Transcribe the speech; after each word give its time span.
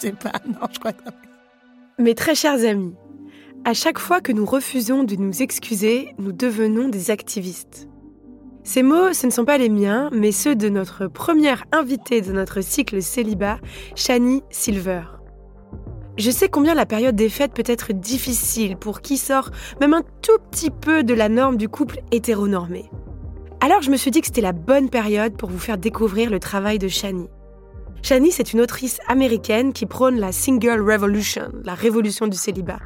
C'est 0.00 0.16
pas, 0.16 0.32
non, 0.46 0.66
je 0.72 0.78
crois 0.80 0.92
Mes 1.98 2.16
très 2.16 2.34
chers 2.34 2.64
amis, 2.64 2.94
à 3.64 3.72
chaque 3.72 4.00
fois 4.00 4.20
que 4.20 4.32
nous 4.32 4.44
refusons 4.44 5.04
de 5.04 5.14
nous 5.14 5.42
excuser, 5.42 6.08
nous 6.18 6.32
devenons 6.32 6.88
des 6.88 7.12
activistes. 7.12 7.88
Ces 8.64 8.82
mots, 8.82 9.12
ce 9.12 9.26
ne 9.26 9.32
sont 9.32 9.44
pas 9.44 9.58
les 9.58 9.68
miens, 9.68 10.10
mais 10.12 10.32
ceux 10.32 10.56
de 10.56 10.68
notre 10.68 11.06
première 11.06 11.64
invitée 11.70 12.20
de 12.20 12.32
notre 12.32 12.62
cycle 12.62 13.00
célibat, 13.00 13.58
Shani 13.94 14.42
Silver. 14.50 15.02
Je 16.18 16.30
sais 16.30 16.48
combien 16.48 16.74
la 16.74 16.86
période 16.86 17.14
des 17.14 17.28
fêtes 17.28 17.52
peut 17.52 17.62
être 17.66 17.92
difficile 17.92 18.78
pour 18.78 19.02
qui 19.02 19.18
sort 19.18 19.50
même 19.80 19.92
un 19.92 20.02
tout 20.22 20.38
petit 20.50 20.70
peu 20.70 21.04
de 21.04 21.12
la 21.12 21.28
norme 21.28 21.58
du 21.58 21.68
couple 21.68 21.98
hétéronormé. 22.10 22.90
Alors 23.60 23.82
je 23.82 23.90
me 23.90 23.96
suis 23.96 24.10
dit 24.10 24.22
que 24.22 24.26
c'était 24.26 24.40
la 24.40 24.52
bonne 24.52 24.88
période 24.88 25.36
pour 25.36 25.50
vous 25.50 25.58
faire 25.58 25.76
découvrir 25.76 26.30
le 26.30 26.38
travail 26.38 26.78
de 26.78 26.88
Shani. 26.88 27.28
Shani, 28.02 28.32
c'est 28.32 28.54
une 28.54 28.62
autrice 28.62 28.98
américaine 29.08 29.74
qui 29.74 29.84
prône 29.84 30.18
la 30.18 30.32
Single 30.32 30.80
Revolution, 30.80 31.52
la 31.64 31.74
révolution 31.74 32.28
du 32.28 32.36
célibat. 32.36 32.78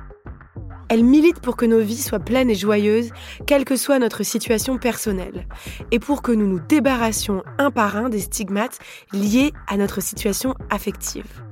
Elle 0.88 1.04
milite 1.04 1.38
pour 1.38 1.56
que 1.56 1.66
nos 1.66 1.80
vies 1.80 2.02
soient 2.02 2.18
pleines 2.18 2.50
et 2.50 2.56
joyeuses, 2.56 3.10
quelle 3.46 3.64
que 3.64 3.76
soit 3.76 4.00
notre 4.00 4.24
situation 4.24 4.76
personnelle, 4.76 5.46
et 5.92 6.00
pour 6.00 6.22
que 6.22 6.32
nous 6.32 6.48
nous 6.48 6.58
débarrassions 6.58 7.44
un 7.58 7.70
par 7.70 7.96
un 7.96 8.08
des 8.08 8.18
stigmates 8.18 8.80
liés 9.12 9.52
à 9.68 9.76
notre 9.76 10.00
situation 10.00 10.56
affective. 10.68 11.44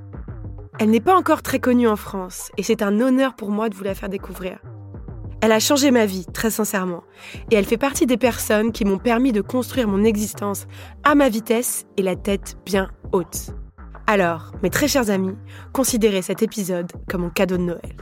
Elle 0.80 0.90
n'est 0.90 1.00
pas 1.00 1.16
encore 1.16 1.42
très 1.42 1.58
connue 1.58 1.88
en 1.88 1.96
France, 1.96 2.52
et 2.56 2.62
c'est 2.62 2.82
un 2.82 3.00
honneur 3.00 3.34
pour 3.34 3.50
moi 3.50 3.68
de 3.68 3.74
vous 3.74 3.82
la 3.82 3.96
faire 3.96 4.08
découvrir. 4.08 4.60
Elle 5.40 5.50
a 5.50 5.58
changé 5.58 5.90
ma 5.90 6.06
vie, 6.06 6.24
très 6.32 6.50
sincèrement, 6.50 7.02
et 7.50 7.56
elle 7.56 7.64
fait 7.64 7.76
partie 7.76 8.06
des 8.06 8.16
personnes 8.16 8.70
qui 8.70 8.84
m'ont 8.84 8.98
permis 8.98 9.32
de 9.32 9.40
construire 9.40 9.88
mon 9.88 10.04
existence 10.04 10.68
à 11.02 11.16
ma 11.16 11.28
vitesse 11.28 11.84
et 11.96 12.02
la 12.02 12.14
tête 12.14 12.58
bien 12.64 12.90
haute. 13.10 13.50
Alors, 14.06 14.52
mes 14.62 14.70
très 14.70 14.86
chers 14.86 15.10
amis, 15.10 15.36
considérez 15.72 16.22
cet 16.22 16.42
épisode 16.44 16.92
comme 17.08 17.24
un 17.24 17.30
cadeau 17.30 17.56
de 17.56 17.62
Noël. 17.62 17.96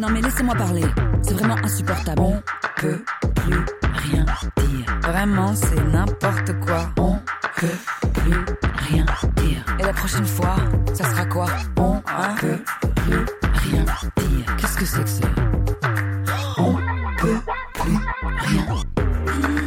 Non 0.00 0.08
mais 0.08 0.22
laissez-moi 0.22 0.54
parler, 0.54 0.86
c'est 1.20 1.34
vraiment 1.34 1.56
insupportable. 1.62 2.22
On 2.22 2.42
peut 2.76 3.04
plus 3.34 3.66
rien 3.92 4.24
dire. 4.56 5.00
Vraiment, 5.02 5.54
c'est 5.54 5.84
n'importe 5.92 6.58
quoi. 6.60 6.90
On 6.96 7.18
peut 7.56 8.10
plus 8.14 8.32
rien 8.88 9.04
dire. 9.36 9.62
Et 9.78 9.82
la 9.82 9.92
prochaine 9.92 10.24
fois, 10.24 10.56
ça 10.94 11.04
sera 11.04 11.26
quoi? 11.26 11.48
On 11.76 11.96
hein? 12.06 12.34
peut 12.40 12.58
plus 12.96 13.26
rien 13.68 13.84
dire. 13.84 14.56
Qu'est-ce 14.56 14.78
que 14.78 14.86
c'est 14.86 15.04
que 15.04 15.10
ça? 15.10 15.28
On 16.56 16.76
peut 17.18 17.40
plus 17.74 17.98
rien 18.38 18.64
On 18.68 19.59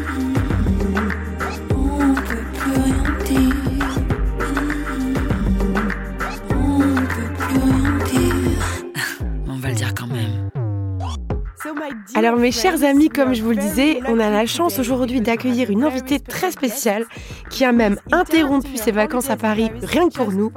Alors 12.26 12.40
mes 12.40 12.54
chers 12.54 12.86
amis, 12.86 13.10
comme 13.10 13.34
je 13.34 13.44
vous 13.44 13.50
le 13.50 13.58
disais, 13.58 14.00
on 14.08 14.18
a 14.18 14.30
la 14.30 14.46
chance 14.46 14.80
aujourd'hui 14.80 15.20
d'accueillir 15.20 15.70
une 15.70 15.84
invitée 15.84 16.22
très 16.22 16.52
spéciale 16.52 17.04
qui 17.50 17.66
a 17.66 17.74
même 17.74 17.98
interrompu 18.14 18.78
ses 18.78 18.92
vacances 18.92 19.30
à 19.30 19.36
Paris 19.36 19.70
rien 19.82 20.08
que 20.08 20.14
pour 20.14 20.32
nous. 20.32 20.50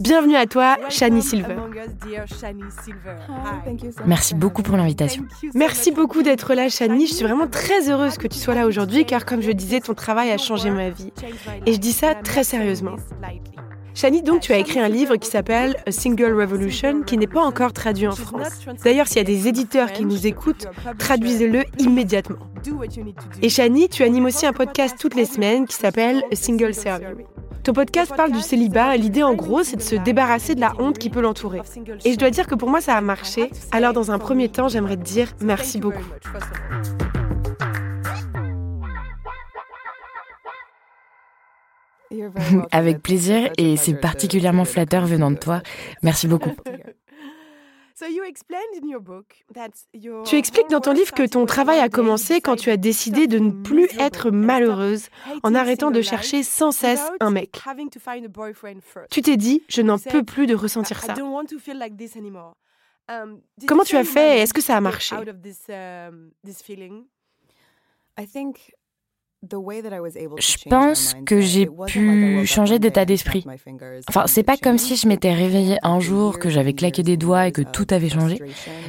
Bienvenue 0.00 0.36
à 0.36 0.44
toi, 0.44 0.76
Shani 0.90 1.22
Silver. 1.22 1.56
Merci 4.04 4.34
beaucoup 4.34 4.62
pour 4.62 4.76
l'invitation. 4.76 5.24
Merci 5.54 5.92
beaucoup 5.92 6.22
d'être 6.22 6.52
là, 6.52 6.68
Shani. 6.68 7.06
Je 7.06 7.14
suis 7.14 7.24
vraiment 7.24 7.46
très 7.46 7.88
heureuse 7.88 8.18
que 8.18 8.28
tu 8.28 8.38
sois 8.38 8.54
là 8.54 8.66
aujourd'hui 8.66 9.06
car 9.06 9.24
comme 9.24 9.40
je 9.40 9.50
disais, 9.52 9.80
ton 9.80 9.94
travail 9.94 10.30
a 10.30 10.36
changé 10.36 10.68
ma 10.68 10.90
vie. 10.90 11.10
Et 11.64 11.72
je 11.72 11.78
dis 11.78 11.92
ça 11.92 12.14
très 12.14 12.44
sérieusement. 12.44 12.96
Shani, 13.94 14.22
donc 14.22 14.40
tu 14.40 14.52
as 14.52 14.58
écrit 14.58 14.80
un 14.80 14.88
livre 14.88 15.16
qui 15.16 15.28
s'appelle 15.28 15.76
A 15.86 15.92
Single 15.92 16.38
Revolution, 16.40 17.02
qui 17.02 17.16
n'est 17.16 17.28
pas 17.28 17.42
encore 17.42 17.72
traduit 17.72 18.08
en 18.08 18.16
France. 18.16 18.48
D'ailleurs, 18.82 19.06
s'il 19.06 19.18
y 19.18 19.20
a 19.20 19.24
des 19.24 19.46
éditeurs 19.46 19.92
qui 19.92 20.04
nous 20.04 20.26
écoutent, 20.26 20.66
traduisez-le 20.98 21.62
immédiatement. 21.78 22.38
Et 23.40 23.48
Shani, 23.48 23.88
tu 23.88 24.02
animes 24.02 24.24
aussi 24.24 24.46
un 24.46 24.52
podcast 24.52 24.96
toutes 24.98 25.14
les 25.14 25.24
semaines 25.24 25.66
qui 25.66 25.76
s'appelle 25.76 26.24
A 26.32 26.34
Single 26.36 26.74
Survey. 26.74 27.14
Ton 27.62 27.72
podcast 27.72 28.12
parle 28.14 28.32
du 28.32 28.40
célibat 28.40 28.94
et 28.94 28.98
l'idée 28.98 29.22
en 29.22 29.34
gros, 29.34 29.62
c'est 29.62 29.76
de 29.76 29.82
se 29.82 29.94
débarrasser 29.94 30.54
de 30.54 30.60
la 30.60 30.74
honte 30.78 30.98
qui 30.98 31.08
peut 31.08 31.22
l'entourer. 31.22 31.62
Et 32.04 32.12
je 32.12 32.18
dois 32.18 32.30
dire 32.30 32.46
que 32.46 32.54
pour 32.54 32.68
moi, 32.68 32.80
ça 32.80 32.94
a 32.96 33.00
marché. 33.00 33.50
Alors 33.72 33.92
dans 33.92 34.10
un 34.10 34.18
premier 34.18 34.48
temps, 34.48 34.68
j'aimerais 34.68 34.96
te 34.96 35.02
dire 35.02 35.28
merci 35.40 35.78
beaucoup. 35.78 36.04
Avec 42.70 43.02
plaisir 43.02 43.50
et 43.58 43.76
c'est 43.76 43.94
particulièrement 43.94 44.64
flatteur 44.64 45.06
venant 45.06 45.30
de 45.30 45.38
toi. 45.38 45.62
Merci 46.02 46.28
beaucoup. 46.28 46.52
Tu 50.24 50.36
expliques 50.36 50.68
dans 50.68 50.80
ton 50.80 50.92
livre 50.92 51.12
que 51.12 51.26
ton 51.26 51.46
travail 51.46 51.78
a 51.78 51.88
commencé 51.88 52.40
quand 52.40 52.56
tu 52.56 52.70
as 52.70 52.76
décidé 52.76 53.28
de 53.28 53.38
ne 53.38 53.50
plus 53.50 53.88
être 54.00 54.30
malheureuse 54.32 55.08
en 55.44 55.54
arrêtant 55.54 55.92
de 55.92 56.02
chercher 56.02 56.42
sans 56.42 56.72
cesse 56.72 57.02
un 57.20 57.30
mec. 57.30 57.60
Tu 59.10 59.22
t'es 59.22 59.36
dit, 59.36 59.62
je 59.68 59.80
n'en 59.82 59.98
peux 59.98 60.24
plus 60.24 60.46
de 60.46 60.56
ressentir 60.56 61.00
ça. 61.00 61.14
Comment 63.66 63.84
tu 63.84 63.96
as 63.96 64.04
fait? 64.04 64.38
et 64.38 64.40
est-ce 64.40 64.54
que 64.54 64.60
ça 64.62 64.76
a 64.76 64.80
marché? 64.80 65.14
Je 69.50 70.68
pense 70.68 71.14
que 71.26 71.40
j'ai 71.40 71.68
pu 71.86 72.46
changer 72.46 72.78
d'état 72.78 73.04
d'esprit. 73.04 73.44
Enfin, 74.08 74.24
c'est 74.26 74.42
pas 74.42 74.56
comme 74.56 74.78
si 74.78 74.96
je 74.96 75.08
m'étais 75.08 75.32
réveillée 75.32 75.78
un 75.82 76.00
jour, 76.00 76.38
que 76.38 76.50
j'avais 76.50 76.72
claqué 76.72 77.02
des 77.02 77.16
doigts 77.16 77.48
et 77.48 77.52
que 77.52 77.62
tout 77.62 77.86
avait 77.90 78.08
changé. 78.08 78.38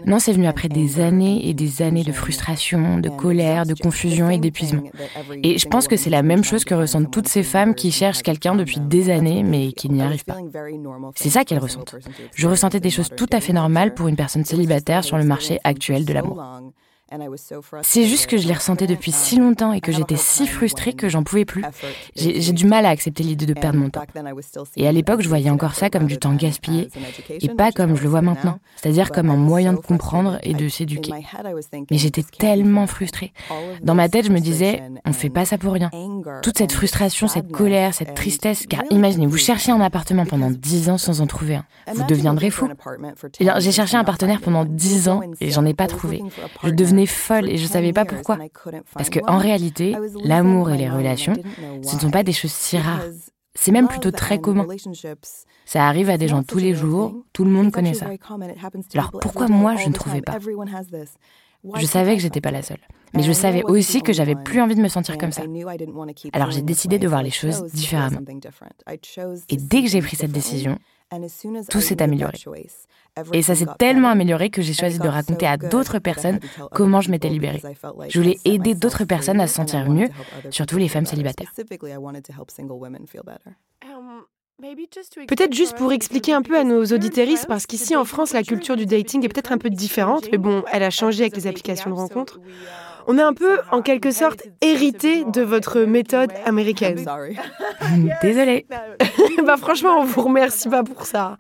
Non, 0.06 0.20
c'est 0.20 0.34
venu 0.34 0.48
après 0.48 0.70
des 0.70 1.00
années 1.00 1.48
et 1.48 1.54
des 1.54 1.82
années 1.82 2.04
de 2.04 2.12
frustration, 2.12 3.00
de 3.00 3.10
colère, 3.10 3.66
de 3.66 3.74
confusion 3.74 4.30
et 4.30 4.38
d'épuisement. 4.38 4.84
Et 5.44 5.58
je 5.58 5.68
pense 5.68 5.88
que 5.88 5.96
c'est 5.96 6.10
la 6.10 6.24
même 6.24 6.44
chose 6.44 6.66
que 6.66 6.74
ressentent 6.74 7.12
toutes 7.12 7.28
ces 7.28 7.44
femmes 7.44 7.76
qui 7.76 7.92
cherchent 7.92 8.24
quelqu'un 8.24 8.56
depuis 8.56 8.80
des 8.80 9.10
années 9.10 9.44
mais 9.44 9.72
qui 9.72 9.90
n'y 9.90 10.02
arrivent 10.02 10.26
pas. 10.26 10.38
C'est 11.16 11.30
ça 11.30 11.44
qu'elles 11.44 11.60
ressentent. 11.60 11.96
Je 12.34 12.48
ressentais 12.48 12.80
des 12.80 12.90
choses 12.90 13.10
tout 13.16 13.30
à 13.32 13.40
fait 13.40 13.54
normales 13.54 13.94
pour 13.94 14.08
une 14.08 14.16
personne 14.16 14.46
célibataire 14.46 15.04
sur 15.04 15.18
le 15.18 15.24
marché 15.24 15.60
actuel 15.64 16.06
de 16.06 16.14
l'amour. 16.14 16.42
C'est 17.84 18.06
juste 18.06 18.28
que 18.28 18.38
je 18.38 18.48
les 18.48 18.54
ressentais 18.54 18.88
depuis 18.88 19.12
si 19.12 19.38
longtemps 19.38 19.74
et 19.74 19.82
que 19.82 19.92
j'étais 19.92 20.16
si 20.18 20.48
frustrée 20.48 20.94
que 20.94 21.08
j'en 21.08 21.24
pouvais 21.24 21.46
plus. 21.46 21.64
J'ai 22.16 22.52
du 22.52 22.66
mal 22.66 22.86
à 22.86 22.90
accepter 22.90 23.24
l'idée 23.24 23.46
de 23.46 23.54
perdre 23.54 23.78
mon 23.80 23.90
temps. 23.90 24.04
Et 24.76 24.88
à 24.88 24.92
l'époque, 24.92 25.22
je 25.22 25.30
voyais 25.30 25.50
encore 25.50 25.76
ça 25.76 25.90
comme 25.90 26.08
du 26.08 26.18
temps 26.18 26.34
gaspillé 26.34 26.90
et 27.30 27.50
pas 27.50 27.72
comme 27.72 27.96
je 27.96 28.04
le 28.04 28.10
vois 28.10 28.22
maintenant, 28.22 28.60
c'est-à-dire 28.76 29.12
comme 29.12 29.30
un 29.30 29.38
moyen 29.38 29.74
de 29.74 29.80
comprendre 29.80 30.40
et 30.44 30.54
de 30.54 30.68
s'éduquer. 30.68 31.12
Mais 31.92 31.98
j'étais 31.98 32.24
tellement 32.24 32.88
frustrée. 32.88 33.34
Dans 33.84 33.96
ma 33.96 34.10
tête, 34.10 34.26
je 34.26 34.32
me 34.32 34.40
disais, 34.40 34.82
on 35.06 35.14
fait 35.14 35.30
pas 35.30 35.46
ça 35.46 35.58
pour 35.58 35.74
rien. 35.74 35.92
Toute 36.42 36.58
cette 36.58 36.72
frustration, 36.72 37.28
cette 37.28 37.52
colère, 37.52 37.94
cette 37.94 38.16
tristesse, 38.16 38.66
car 38.68 38.84
imaginez, 38.90 39.28
vous 39.28 39.38
cherchez 39.38 39.72
un 39.72 39.82
appartement 39.82 40.26
pendant 40.26 40.50
10 40.50 40.90
ans 40.90 40.98
sans 40.98 41.22
en 41.22 41.28
trouver 41.28 41.56
un. 41.56 41.66
Vous 41.94 42.04
deviendrez 42.04 42.50
fou. 42.50 42.68
Eh 43.40 43.48
j'ai 43.60 43.72
cherché 43.72 43.96
un 43.96 44.04
partenaire 44.04 44.42
pendant 44.42 44.66
10 44.66 45.10
ans 45.10 45.22
et 45.40 45.52
j'en 45.52 45.66
ai 45.66 45.74
pas 45.74 45.88
trouvé. 45.88 46.24
Je 46.64 46.72
devenais 46.72 46.95
folle 47.06 47.50
et 47.50 47.58
je 47.58 47.66
savais 47.66 47.92
pas 47.92 48.06
pourquoi. 48.06 48.38
Parce 48.94 49.10
que 49.10 49.20
en 49.28 49.38
réalité, 49.38 49.96
l'amour 50.24 50.72
et 50.72 50.78
les 50.78 50.90
relations, 50.90 51.34
ce 51.84 51.96
ne 51.96 52.00
sont 52.00 52.12
pas 52.12 52.24
des 52.24 52.32
choses 52.32 52.54
si 52.54 52.78
rares. 52.78 53.02
C'est 53.58 53.72
même 53.72 53.88
plutôt 53.88 54.12
très 54.12 54.40
commun. 54.40 54.66
Ça 55.66 55.88
arrive 55.88 56.10
à 56.10 56.18
des 56.18 56.28
gens 56.28 56.44
tous 56.44 56.58
les 56.58 56.76
jours, 56.76 57.24
tout 57.34 57.44
le 57.44 57.52
monde 57.52 57.72
connaît 57.72 57.94
ça. 57.94 58.08
Alors 58.94 59.12
pourquoi 59.22 59.48
moi 59.48 59.76
je 59.76 59.90
ne 59.90 59.94
trouvais 59.94 60.22
pas? 60.22 60.38
Je 61.76 61.86
savais 61.86 62.16
que 62.16 62.22
j'étais 62.22 62.42
pas 62.42 62.52
la 62.52 62.62
seule. 62.62 62.80
Mais 63.14 63.24
je 63.24 63.32
savais 63.32 63.64
aussi 63.64 64.02
que 64.02 64.14
j'avais 64.14 64.36
plus 64.36 64.62
envie 64.62 64.76
de 64.76 64.82
me 64.82 64.88
sentir 64.88 65.18
comme 65.18 65.32
ça. 65.32 65.42
Alors 66.34 66.52
j'ai 66.52 66.62
décidé 66.62 67.00
de 67.00 67.08
voir 67.08 67.24
les 67.24 67.32
choses 67.32 67.64
différemment. 67.74 68.20
Et 69.50 69.58
dès 69.58 69.82
que 69.82 69.88
j'ai 69.88 70.02
pris 70.02 70.16
cette 70.16 70.32
décision, 70.32 70.78
tout 71.70 71.82
s'est 71.82 72.02
amélioré. 72.02 72.38
Et 73.34 73.42
ça 73.42 73.56
s'est 73.56 73.68
tellement 73.80 74.10
amélioré 74.10 74.50
que 74.50 74.62
j'ai 74.62 74.74
choisi 74.74 75.00
de 75.00 75.08
raconter 75.08 75.48
à 75.48 75.58
d'autres 75.58 76.00
personnes 76.00 76.40
comment 76.72 77.02
je 77.02 77.12
m'étais 77.12 77.30
libérée. 77.30 77.62
Je 78.10 78.20
voulais 78.20 78.38
aider 78.46 78.76
d'autres 78.76 79.06
personnes 79.06 79.40
à 79.40 79.48
se 79.48 79.56
sentir 79.56 79.90
mieux, 79.90 80.10
surtout 80.50 80.78
les 80.78 80.90
femmes 80.90 81.06
célibataires. 81.06 81.52
Peut-être 85.28 85.54
juste 85.54 85.76
pour 85.76 85.92
expliquer 85.92 86.32
un 86.34 86.42
peu 86.42 86.58
à 86.58 86.64
nos 86.64 86.86
auditeuristes, 86.86 87.46
parce 87.46 87.66
qu'ici 87.66 87.96
en 87.96 88.06
France, 88.06 88.32
la 88.32 88.42
culture 88.42 88.78
du 88.78 88.86
dating 88.86 89.24
est 89.26 89.28
peut-être 89.28 89.52
un 89.52 89.58
peu 89.58 89.70
différente, 89.70 90.28
mais 90.32 90.38
bon, 90.38 90.64
elle 90.72 90.84
a 90.84 90.90
changé 90.90 91.24
avec 91.24 91.36
les 91.36 91.48
applications 91.48 91.90
de 91.90 91.96
rencontres. 91.96 92.40
On 93.08 93.18
est 93.18 93.22
un 93.22 93.34
peu, 93.34 93.60
en 93.72 93.82
quelque 93.82 94.12
sorte, 94.12 94.44
hérité 94.62 95.26
de 95.26 95.42
votre 95.42 95.82
méthode 95.82 96.32
américaine. 96.46 97.06
Désolée. 98.22 98.66
bah 99.46 99.58
franchement, 99.58 100.00
on 100.00 100.06
vous 100.06 100.22
remercie 100.22 100.70
pas 100.70 100.84
pour 100.84 101.06
ça. 101.06 101.38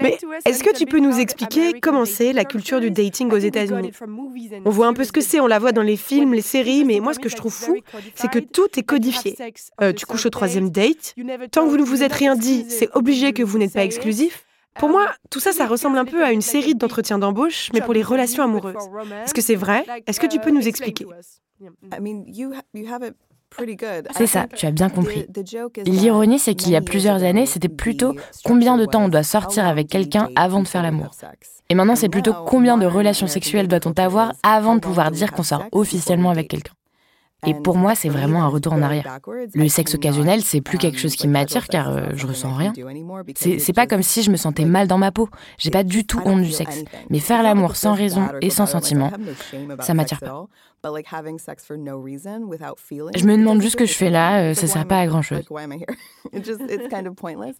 Mais 0.00 0.18
est-ce 0.44 0.64
que 0.64 0.74
tu 0.74 0.86
peux 0.86 0.98
nous 0.98 1.18
expliquer 1.18 1.80
comment 1.80 2.04
c'est 2.04 2.32
la 2.32 2.44
culture 2.44 2.80
du 2.80 2.90
dating 2.90 3.30
aux 3.32 3.38
États-Unis? 3.38 3.92
On 4.64 4.70
voit 4.70 4.86
un 4.86 4.94
peu 4.94 5.04
ce 5.04 5.12
que 5.12 5.20
c'est, 5.20 5.40
on 5.40 5.46
la 5.46 5.58
voit 5.58 5.72
dans 5.72 5.82
les 5.82 5.96
films, 5.96 6.34
les 6.34 6.42
séries, 6.42 6.84
mais 6.84 7.00
moi 7.00 7.14
ce 7.14 7.18
que 7.18 7.28
je 7.28 7.36
trouve 7.36 7.52
fou, 7.52 7.76
c'est 8.14 8.30
que 8.30 8.38
tout 8.38 8.66
est 8.76 8.82
codifié. 8.82 9.36
Euh, 9.80 9.92
tu 9.92 10.06
couches 10.06 10.26
au 10.26 10.30
troisième 10.30 10.70
date, 10.70 11.14
tant 11.52 11.64
que 11.64 11.70
vous 11.70 11.76
ne 11.76 11.84
vous 11.84 12.02
êtes 12.02 12.12
rien 12.12 12.34
dit, 12.34 12.45
c'est 12.68 12.88
obligé 12.94 13.32
que 13.32 13.42
vous 13.42 13.58
n'êtes 13.58 13.72
pas 13.72 13.84
exclusif. 13.84 14.44
Pour 14.78 14.90
moi, 14.90 15.10
tout 15.30 15.40
ça, 15.40 15.52
ça 15.52 15.66
ressemble 15.66 15.98
un 15.98 16.04
peu 16.04 16.22
à 16.24 16.32
une 16.32 16.42
série 16.42 16.74
d'entretiens 16.74 17.18
d'embauche, 17.18 17.70
mais 17.72 17.80
pour 17.80 17.94
les 17.94 18.02
relations 18.02 18.42
amoureuses. 18.42 18.74
Est-ce 19.24 19.34
que 19.34 19.40
c'est 19.40 19.54
vrai? 19.54 19.84
Est-ce 20.06 20.20
que 20.20 20.26
tu 20.26 20.38
peux 20.38 20.50
nous 20.50 20.68
expliquer? 20.68 21.06
c'est 24.16 24.26
ça, 24.26 24.46
tu 24.54 24.66
as 24.66 24.70
bien 24.70 24.88
compris. 24.90 25.26
L'ironie, 25.86 26.38
c'est 26.38 26.54
qu'il 26.54 26.72
y 26.72 26.76
a 26.76 26.80
plusieurs 26.80 27.22
années, 27.22 27.46
c'était 27.46 27.68
plutôt 27.68 28.14
combien 28.44 28.76
de 28.76 28.84
temps 28.84 29.04
on 29.04 29.08
doit 29.08 29.22
sortir 29.22 29.66
avec 29.66 29.88
quelqu'un 29.88 30.28
avant 30.36 30.62
de 30.62 30.68
faire 30.68 30.82
l'amour? 30.82 31.12
Et 31.68 31.74
maintenant, 31.74 31.96
c'est 31.96 32.08
plutôt 32.08 32.34
combien 32.46 32.76
de 32.76 32.86
relations 32.86 33.26
sexuelles 33.26 33.68
doit-on 33.68 33.92
avoir 33.92 34.34
avant 34.42 34.74
de 34.74 34.80
pouvoir 34.80 35.10
dire 35.10 35.32
qu'on 35.32 35.42
sort 35.42 35.64
officiellement 35.72 36.30
avec 36.30 36.48
quelqu'un? 36.48 36.72
Et 37.46 37.54
pour 37.54 37.76
moi, 37.76 37.94
c'est 37.94 38.08
vraiment 38.08 38.42
un 38.44 38.48
retour 38.48 38.72
en 38.72 38.82
arrière. 38.82 39.18
Le 39.54 39.68
sexe 39.68 39.94
occasionnel, 39.94 40.42
c'est 40.42 40.60
plus 40.60 40.78
quelque 40.78 40.98
chose 40.98 41.16
qui 41.16 41.28
m'attire 41.28 41.68
car 41.68 41.90
euh, 41.90 42.08
je 42.14 42.26
ressens 42.26 42.54
rien. 42.54 42.72
C'est 43.34 43.72
pas 43.74 43.86
comme 43.86 44.02
si 44.02 44.22
je 44.22 44.30
me 44.30 44.36
sentais 44.36 44.64
mal 44.64 44.88
dans 44.88 44.98
ma 44.98 45.12
peau. 45.12 45.28
J'ai 45.58 45.70
pas 45.70 45.84
du 45.84 46.06
tout 46.06 46.20
honte 46.24 46.42
du 46.42 46.52
sexe. 46.52 46.82
Mais 47.10 47.18
faire 47.18 47.42
l'amour 47.42 47.76
sans 47.76 47.94
raison 47.94 48.28
et 48.40 48.50
sans 48.50 48.66
sentiment, 48.66 49.12
ça 49.80 49.94
m'attire 49.94 50.20
pas. 50.20 50.46
Je 53.16 53.24
me 53.24 53.36
demande 53.36 53.60
juste 53.60 53.72
ce 53.72 53.76
que 53.76 53.86
je 53.86 53.94
fais 53.94 54.10
là, 54.10 54.40
euh, 54.40 54.54
ça 54.54 54.66
sert 54.66 54.86
pas 54.86 54.98
à 54.98 55.06
grand 55.06 55.22
chose. 55.22 55.42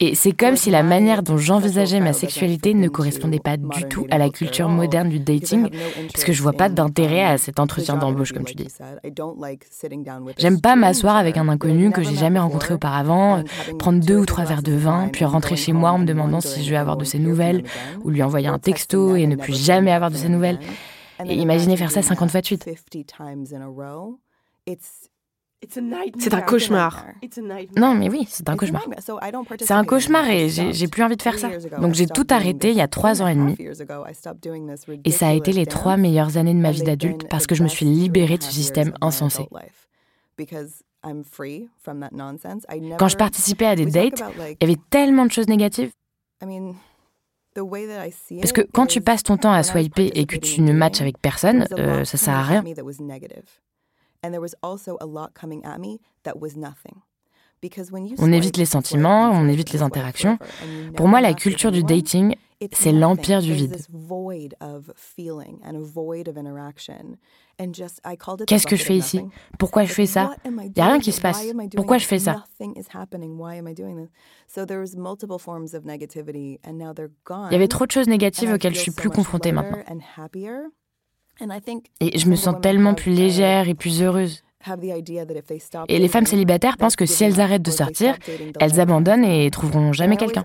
Et 0.00 0.14
c'est 0.14 0.32
comme 0.32 0.56
si 0.56 0.70
la 0.70 0.82
manière 0.82 1.22
dont 1.22 1.36
j'envisageais 1.36 2.00
ma 2.00 2.12
sexualité 2.12 2.74
ne 2.74 2.88
correspondait 2.88 3.38
pas 3.38 3.56
du 3.56 3.84
tout 3.88 4.06
à 4.10 4.18
la 4.18 4.28
culture 4.28 4.68
moderne 4.68 5.08
du 5.08 5.20
dating, 5.20 5.70
parce 6.12 6.24
que 6.24 6.32
je 6.32 6.42
vois 6.42 6.52
pas 6.52 6.68
d'intérêt 6.68 7.24
à 7.24 7.38
cet 7.38 7.60
entretien 7.60 7.96
d'embauche, 7.96 8.32
comme 8.32 8.44
tu 8.44 8.54
dis. 8.54 8.68
J'aime 10.38 10.60
pas 10.60 10.76
m'asseoir 10.76 11.16
avec 11.16 11.36
un 11.36 11.48
inconnu 11.48 11.90
que 11.90 12.02
j'ai 12.02 12.16
jamais 12.16 12.38
rencontré 12.38 12.74
auparavant, 12.74 13.42
prendre 13.78 14.04
deux 14.04 14.16
ou 14.16 14.26
trois 14.26 14.44
verres 14.44 14.62
de 14.62 14.72
vin, 14.72 15.08
puis 15.12 15.24
rentrer 15.24 15.56
chez 15.56 15.72
moi 15.72 15.92
en 15.92 15.98
me 15.98 16.04
demandant 16.04 16.40
si 16.40 16.64
je 16.64 16.70
vais 16.70 16.76
avoir 16.76 16.96
de 16.96 17.04
ses 17.04 17.18
nouvelles, 17.18 17.64
ou 18.04 18.10
lui 18.10 18.22
envoyer 18.22 18.48
un 18.48 18.58
texto 18.58 19.16
et 19.16 19.26
ne 19.26 19.36
plus 19.36 19.54
jamais 19.54 19.92
avoir 19.92 20.10
de 20.10 20.16
ses 20.16 20.28
nouvelles. 20.28 20.58
Et 21.24 21.34
imaginez 21.34 21.76
faire 21.76 21.90
ça 21.90 22.02
50 22.02 22.30
fois 22.30 22.40
de 22.40 22.46
suite. 22.46 22.68
C'est 26.18 26.34
un 26.34 26.40
cauchemar. 26.42 27.06
Non, 27.76 27.94
mais 27.94 28.08
oui, 28.10 28.26
c'est 28.28 28.48
un 28.48 28.56
cauchemar. 28.56 28.84
C'est 29.60 29.72
un 29.72 29.84
cauchemar 29.84 30.28
et 30.28 30.48
j'ai 30.48 30.88
plus 30.88 31.02
envie 31.02 31.16
de 31.16 31.22
faire 31.22 31.38
ça. 31.38 31.48
Donc 31.80 31.94
j'ai 31.94 32.06
tout 32.06 32.26
arrêté 32.30 32.70
il 32.70 32.76
y 32.76 32.80
a 32.80 32.88
trois 32.88 33.22
ans 33.22 33.26
et 33.26 33.34
demi. 33.34 33.56
Et 35.04 35.10
ça 35.10 35.28
a 35.28 35.32
été 35.32 35.52
les 35.52 35.66
trois 35.66 35.96
meilleures 35.96 36.36
années 36.36 36.54
de 36.54 36.58
ma 36.60 36.72
vie 36.72 36.82
d'adulte 36.82 37.28
parce 37.28 37.46
que 37.46 37.54
je 37.54 37.62
me 37.62 37.68
suis 37.68 37.86
libérée 37.86 38.38
de 38.38 38.42
ce 38.42 38.52
système 38.52 38.92
insensé. 39.00 39.48
Quand 42.98 43.08
je 43.08 43.16
participais 43.16 43.66
à 43.66 43.76
des 43.76 43.86
dates, 43.86 44.22
il 44.38 44.56
y 44.60 44.64
avait 44.64 44.80
tellement 44.90 45.24
de 45.24 45.32
choses 45.32 45.48
négatives. 45.48 45.90
Parce 48.40 48.52
que 48.52 48.60
quand 48.60 48.86
tu 48.86 49.00
passes 49.00 49.22
ton 49.22 49.36
temps 49.36 49.52
à 49.52 49.62
swiper 49.62 50.10
et 50.14 50.26
que 50.26 50.36
tu 50.36 50.60
ne 50.62 50.72
matches 50.72 51.00
avec 51.00 51.18
personne, 51.18 51.66
euh, 51.78 52.04
ça 52.04 52.16
sert 52.16 52.34
à 52.34 52.42
rien. 52.42 52.62
On 58.18 58.32
évite 58.32 58.56
les 58.56 58.66
sentiments, 58.66 59.30
on 59.30 59.48
évite 59.48 59.72
les 59.72 59.82
interactions. 59.82 60.38
Pour 60.96 61.08
moi, 61.08 61.20
la 61.20 61.34
culture 61.34 61.72
du 61.72 61.82
dating, 61.82 62.34
c'est 62.72 62.92
l'empire 62.92 63.42
du 63.42 63.52
vide. 63.52 63.76
Qu'est-ce 68.46 68.66
que 68.66 68.76
je 68.76 68.84
fais 68.84 68.96
ici? 68.96 69.20
Pourquoi 69.58 69.84
je 69.84 69.92
fais 69.92 70.06
ça? 70.06 70.34
Il 70.44 70.52
n'y 70.52 70.82
a 70.82 70.86
rien 70.86 70.98
qui 70.98 71.12
se 71.12 71.20
passe. 71.20 71.46
Pourquoi 71.74 71.98
je 71.98 72.06
fais 72.06 72.18
ça? 72.18 72.44
Il 72.60 72.72
y 77.50 77.54
avait 77.54 77.68
trop 77.68 77.86
de 77.86 77.90
choses 77.90 78.08
négatives 78.08 78.52
auxquelles 78.52 78.74
je 78.74 78.80
suis 78.80 78.92
plus 78.92 79.10
confrontée 79.10 79.52
maintenant. 79.52 79.78
Et 82.00 82.18
je 82.18 82.28
me 82.28 82.36
sens 82.36 82.56
tellement 82.62 82.94
plus 82.94 83.12
légère 83.12 83.68
et 83.68 83.74
plus 83.74 84.02
heureuse. 84.02 84.42
Et 85.88 85.98
les 85.98 86.08
femmes 86.08 86.26
célibataires 86.26 86.76
pensent 86.76 86.96
que 86.96 87.06
si 87.06 87.24
elles 87.24 87.40
arrêtent 87.40 87.62
de 87.62 87.70
sortir, 87.70 88.16
elles 88.60 88.80
abandonnent 88.80 89.24
et 89.24 89.50
trouveront 89.50 89.92
jamais 89.92 90.16
quelqu'un. 90.16 90.44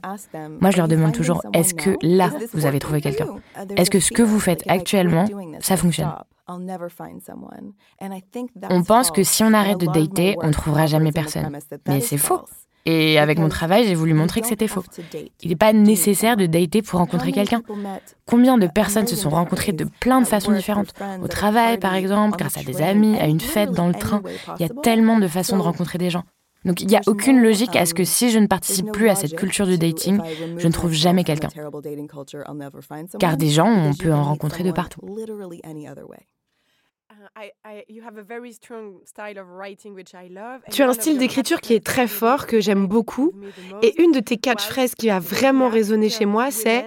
Moi, 0.59 0.71
je 0.71 0.77
leur 0.77 0.87
demande 0.87 1.13
toujours, 1.13 1.41
est-ce 1.53 1.73
que 1.73 1.97
là, 2.01 2.31
vous 2.53 2.65
avez 2.65 2.79
trouvé 2.79 3.01
quelqu'un? 3.01 3.27
Est-ce 3.77 3.89
que 3.89 3.99
ce 3.99 4.11
que 4.11 4.21
vous 4.21 4.39
faites 4.39 4.63
actuellement, 4.67 5.25
ça 5.59 5.77
fonctionne? 5.77 6.11
On 8.69 8.83
pense 8.83 9.11
que 9.11 9.23
si 9.23 9.43
on 9.43 9.53
arrête 9.53 9.79
de 9.79 9.85
dater, 9.85 10.35
on 10.41 10.47
ne 10.47 10.53
trouvera 10.53 10.85
jamais 10.85 11.11
personne. 11.11 11.57
Mais 11.87 12.01
c'est 12.01 12.17
faux. 12.17 12.41
Et 12.85 13.19
avec 13.19 13.37
mon 13.37 13.49
travail, 13.49 13.85
j'ai 13.85 13.95
voulu 13.95 14.13
montrer 14.13 14.41
que 14.41 14.47
c'était 14.47 14.67
faux. 14.67 14.83
Il 15.41 15.49
n'est 15.49 15.55
pas 15.55 15.73
nécessaire 15.73 16.37
de 16.37 16.45
dater 16.45 16.81
pour 16.81 16.99
rencontrer 16.99 17.31
quelqu'un. 17.31 17.61
Combien 18.25 18.57
de 18.57 18.67
personnes 18.67 19.07
se 19.07 19.15
sont 19.15 19.29
rencontrées 19.29 19.71
de 19.71 19.85
plein 19.99 20.21
de 20.21 20.25
façons 20.25 20.51
différentes 20.51 20.93
Au 21.21 21.27
travail, 21.27 21.77
par 21.77 21.93
exemple, 21.93 22.37
grâce 22.37 22.57
à 22.57 22.63
des 22.63 22.81
amis, 22.81 23.17
à 23.19 23.27
une 23.27 23.39
fête, 23.39 23.71
dans 23.71 23.87
le 23.87 23.93
train. 23.93 24.21
Il 24.59 24.65
y 24.65 24.69
a 24.69 24.73
tellement 24.81 25.19
de 25.19 25.27
façons 25.27 25.57
de 25.57 25.61
rencontrer 25.61 25.97
des 25.97 26.09
gens. 26.09 26.23
Donc 26.63 26.81
il 26.81 26.87
n'y 26.87 26.95
a 26.95 27.01
aucune 27.07 27.41
logique 27.41 27.75
à 27.75 27.85
ce 27.85 27.93
que 27.93 28.03
si 28.03 28.29
je 28.29 28.37
ne 28.37 28.45
participe 28.45 28.91
plus 28.91 29.09
à 29.09 29.15
cette 29.15 29.35
culture 29.35 29.65
du 29.65 29.77
dating, 29.77 30.19
je 30.57 30.67
ne 30.67 30.71
trouve 30.71 30.91
jamais 30.91 31.23
quelqu'un. 31.23 31.49
Car 33.19 33.37
des 33.37 33.49
gens, 33.49 33.67
on 33.67 33.93
peut 33.93 34.13
en 34.13 34.23
rencontrer 34.23 34.63
de 34.63 34.71
partout. 34.71 35.01
Tu 40.71 40.83
as 40.83 40.89
un 40.89 40.93
style 40.93 41.17
d'écriture 41.17 41.61
qui 41.61 41.73
est 41.73 41.85
très 41.85 42.07
fort, 42.07 42.47
que 42.47 42.59
j'aime 42.59 42.87
beaucoup. 42.87 43.33
Et 43.81 44.01
une 44.01 44.11
de 44.11 44.19
tes 44.19 44.37
catchphrases 44.37 44.95
qui 44.95 45.09
a 45.09 45.19
vraiment 45.19 45.69
résonné 45.69 46.09
chez 46.09 46.25
moi, 46.25 46.51
c'est 46.51 46.85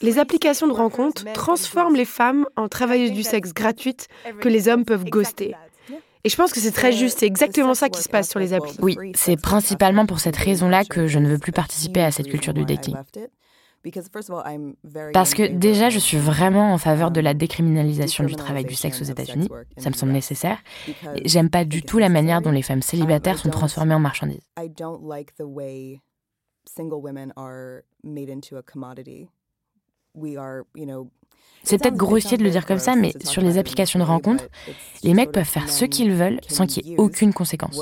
Les 0.00 0.18
applications 0.18 0.66
de 0.66 0.72
rencontres 0.72 1.24
transforment 1.32 1.96
les 1.96 2.04
femmes 2.04 2.46
en 2.56 2.68
travailleuses 2.68 3.12
du 3.12 3.22
sexe 3.22 3.52
gratuites 3.52 4.08
que 4.40 4.48
les 4.48 4.68
hommes 4.68 4.84
peuvent 4.84 5.04
ghoster. 5.04 5.54
Et 6.22 6.28
je 6.28 6.36
pense 6.36 6.52
que 6.52 6.60
c'est 6.60 6.72
très 6.72 6.92
juste, 6.92 7.20
c'est 7.20 7.26
exactement 7.26 7.74
ça 7.74 7.88
qui 7.88 8.02
se 8.02 8.08
passe 8.08 8.28
sur 8.28 8.40
les 8.40 8.52
applis. 8.52 8.76
Oui, 8.82 8.96
c'est 9.14 9.40
principalement 9.40 10.04
pour 10.04 10.20
cette 10.20 10.36
raison-là 10.36 10.84
que 10.84 11.06
je 11.06 11.18
ne 11.18 11.28
veux 11.28 11.38
plus 11.38 11.52
participer 11.52 12.02
à 12.02 12.10
cette 12.10 12.28
culture 12.28 12.52
du 12.52 12.64
dating. 12.66 12.94
Parce 15.12 15.34
que 15.34 15.46
déjà, 15.46 15.88
je 15.88 15.98
suis 15.98 16.18
vraiment 16.18 16.72
en 16.72 16.78
faveur 16.78 17.10
de 17.10 17.20
la 17.20 17.34
décriminalisation 17.34 18.24
du 18.24 18.36
travail 18.36 18.64
du 18.64 18.74
sexe 18.74 19.00
aux 19.00 19.04
États-Unis. 19.04 19.48
Ça 19.78 19.90
me 19.90 19.94
semble 19.94 20.12
nécessaire. 20.12 20.58
J'aime 21.24 21.50
pas 21.50 21.64
du 21.64 21.82
tout 21.82 21.98
la 21.98 22.08
manière 22.08 22.42
dont 22.42 22.50
les 22.50 22.62
femmes 22.62 22.82
célibataires 22.82 23.38
sont 23.38 23.50
transformées 23.50 23.94
en 23.94 24.00
marchandises. 24.00 24.46
C'est 31.62 31.78
peut-être 31.78 31.96
grossier 31.96 32.36
de 32.38 32.42
le 32.42 32.50
dire 32.50 32.64
comme 32.64 32.78
ça, 32.78 32.96
mais 32.96 33.12
sur 33.22 33.42
les 33.42 33.58
applications 33.58 33.98
de 33.98 34.04
rencontres, 34.04 34.48
les 35.02 35.14
mecs 35.14 35.32
peuvent 35.32 35.44
faire 35.44 35.68
ce 35.68 35.84
qu'ils 35.84 36.12
veulent 36.12 36.40
sans 36.48 36.66
qu'il 36.66 36.86
y 36.86 36.92
ait 36.92 36.96
aucune 36.96 37.32
conséquence. 37.32 37.80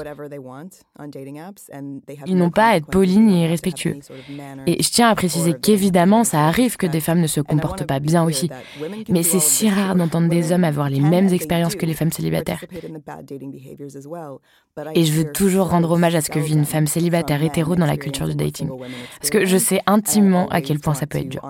Ils 2.27 2.37
n'ont 2.37 2.51
pas 2.51 2.71
à 2.71 2.77
être 2.77 2.87
polis 2.87 3.19
ni 3.19 3.47
respectueux. 3.47 3.99
Et 4.67 4.83
je 4.83 4.91
tiens 4.91 5.09
à 5.09 5.15
préciser 5.15 5.55
qu'évidemment, 5.55 6.25
ça 6.25 6.47
arrive 6.47 6.77
que 6.77 6.87
des 6.87 7.01
femmes 7.01 7.21
ne 7.21 7.27
se 7.27 7.41
comportent 7.41 7.87
pas 7.87 8.01
bien 8.01 8.25
aussi. 8.25 8.51
Mais 9.09 9.23
c'est 9.23 9.41
si 9.41 9.71
rare 9.71 9.95
d'entendre 9.95 10.29
des 10.29 10.53
hommes 10.53 10.65
avoir 10.65 10.91
les 10.91 11.01
mêmes 11.01 11.29
expériences 11.29 11.77
que 11.77 11.87
les 11.87 11.95
femmes 11.95 12.13
célibataires. 12.13 12.65
Et 14.95 15.05
je 15.05 15.13
veux 15.13 15.33
toujours 15.33 15.71
rendre 15.71 15.91
hommage 15.91 16.15
à 16.15 16.21
ce 16.21 16.31
que 16.31 16.39
vit 16.39 16.55
une 16.55 16.65
femme 16.65 16.87
célibataire 16.87 17.43
hétéro 17.43 17.77
dans 17.77 17.87
la 17.87 17.97
culture 17.97 18.27
du 18.27 18.35
dating. 18.35 18.69
Parce 19.21 19.31
que 19.31 19.45
je 19.45 19.57
sais 19.57 19.81
intimement 19.87 20.49
à 20.49 20.61
quel 20.61 20.79
point 20.79 20.95
ça 20.95 21.07
peut 21.07 21.19
être 21.19 21.29
dur 21.29 21.43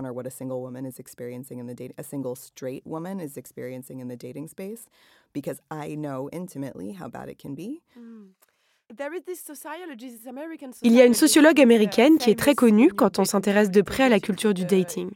Il 10.83 10.92
y 10.92 11.00
a 11.00 11.04
une 11.04 11.14
sociologue 11.14 11.61
américaine 11.61 12.18
qui 12.18 12.30
est 12.30 12.38
très 12.38 12.54
connue 12.54 12.92
quand 12.92 13.18
on 13.18 13.25
s'intéresse 13.25 13.71
de 13.71 13.83
près 13.83 14.04
à 14.04 14.09
la 14.09 14.21
culture 14.21 14.54
du 14.54 14.64
dating. 14.64 15.11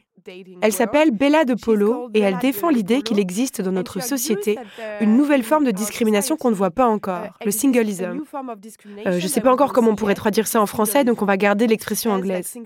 Elle 0.61 0.71
s'appelle 0.71 1.11
Bella 1.11 1.45
de 1.45 1.53
Polo 1.53 2.09
et 2.13 2.19
elle 2.19 2.37
défend 2.37 2.69
l'idée 2.69 3.01
qu'il 3.01 3.19
existe 3.19 3.61
dans 3.61 3.71
notre 3.71 4.01
société 4.01 4.57
une 5.01 5.17
nouvelle 5.17 5.43
forme 5.43 5.65
de 5.65 5.71
discrimination 5.71 6.37
qu'on 6.37 6.49
ne 6.49 6.55
voit 6.55 6.71
pas 6.71 6.87
encore, 6.87 7.27
le 7.43 7.51
singleism. 7.51 8.23
Euh, 9.05 9.19
je 9.19 9.23
ne 9.23 9.27
sais 9.27 9.41
pas 9.41 9.51
encore 9.51 9.73
comment 9.73 9.91
on 9.91 9.95
pourrait 9.95 10.15
traduire 10.15 10.47
ça 10.47 10.61
en 10.61 10.65
français, 10.65 11.03
donc 11.03 11.21
on 11.21 11.25
va 11.25 11.37
garder 11.37 11.67
l'expression 11.67 12.11
anglaise. 12.11 12.57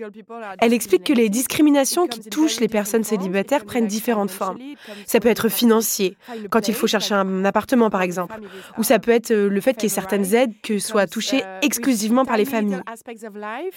Elle 0.60 0.74
explique 0.74 1.04
que 1.04 1.14
les 1.14 1.30
discriminations 1.30 2.08
qui 2.08 2.22
touchent 2.22 2.60
les 2.60 2.68
personnes 2.68 3.04
célibataires 3.04 3.66
prennent 3.66 3.88
différentes 3.88 4.32
formes. 4.32 4.58
Ça 5.06 5.20
peut 5.20 5.30
être 5.30 5.50
financier, 5.50 6.18
quand 6.50 6.68
il 6.68 6.74
faut 6.74 6.88
chercher 6.88 7.16
un 7.16 7.46
appartement 7.46 7.90
par 7.90 8.02
exemple, 8.02 8.40
ou 8.78 8.84
ça 8.84 9.00
peut 9.00 9.12
être 9.12 9.32
euh, 9.32 9.50
le 9.50 9.62
fait 9.62 9.74
qu'il 9.74 9.84
y 9.84 9.86
ait 9.88 9.90
certaines 9.90 10.34
aides 10.36 10.54
que 10.62 10.80
soient 10.98 11.08
touchées 11.08 11.44
exclusivement 11.62 12.26
par 12.26 12.38
les 12.38 12.46
familles. 12.46 12.82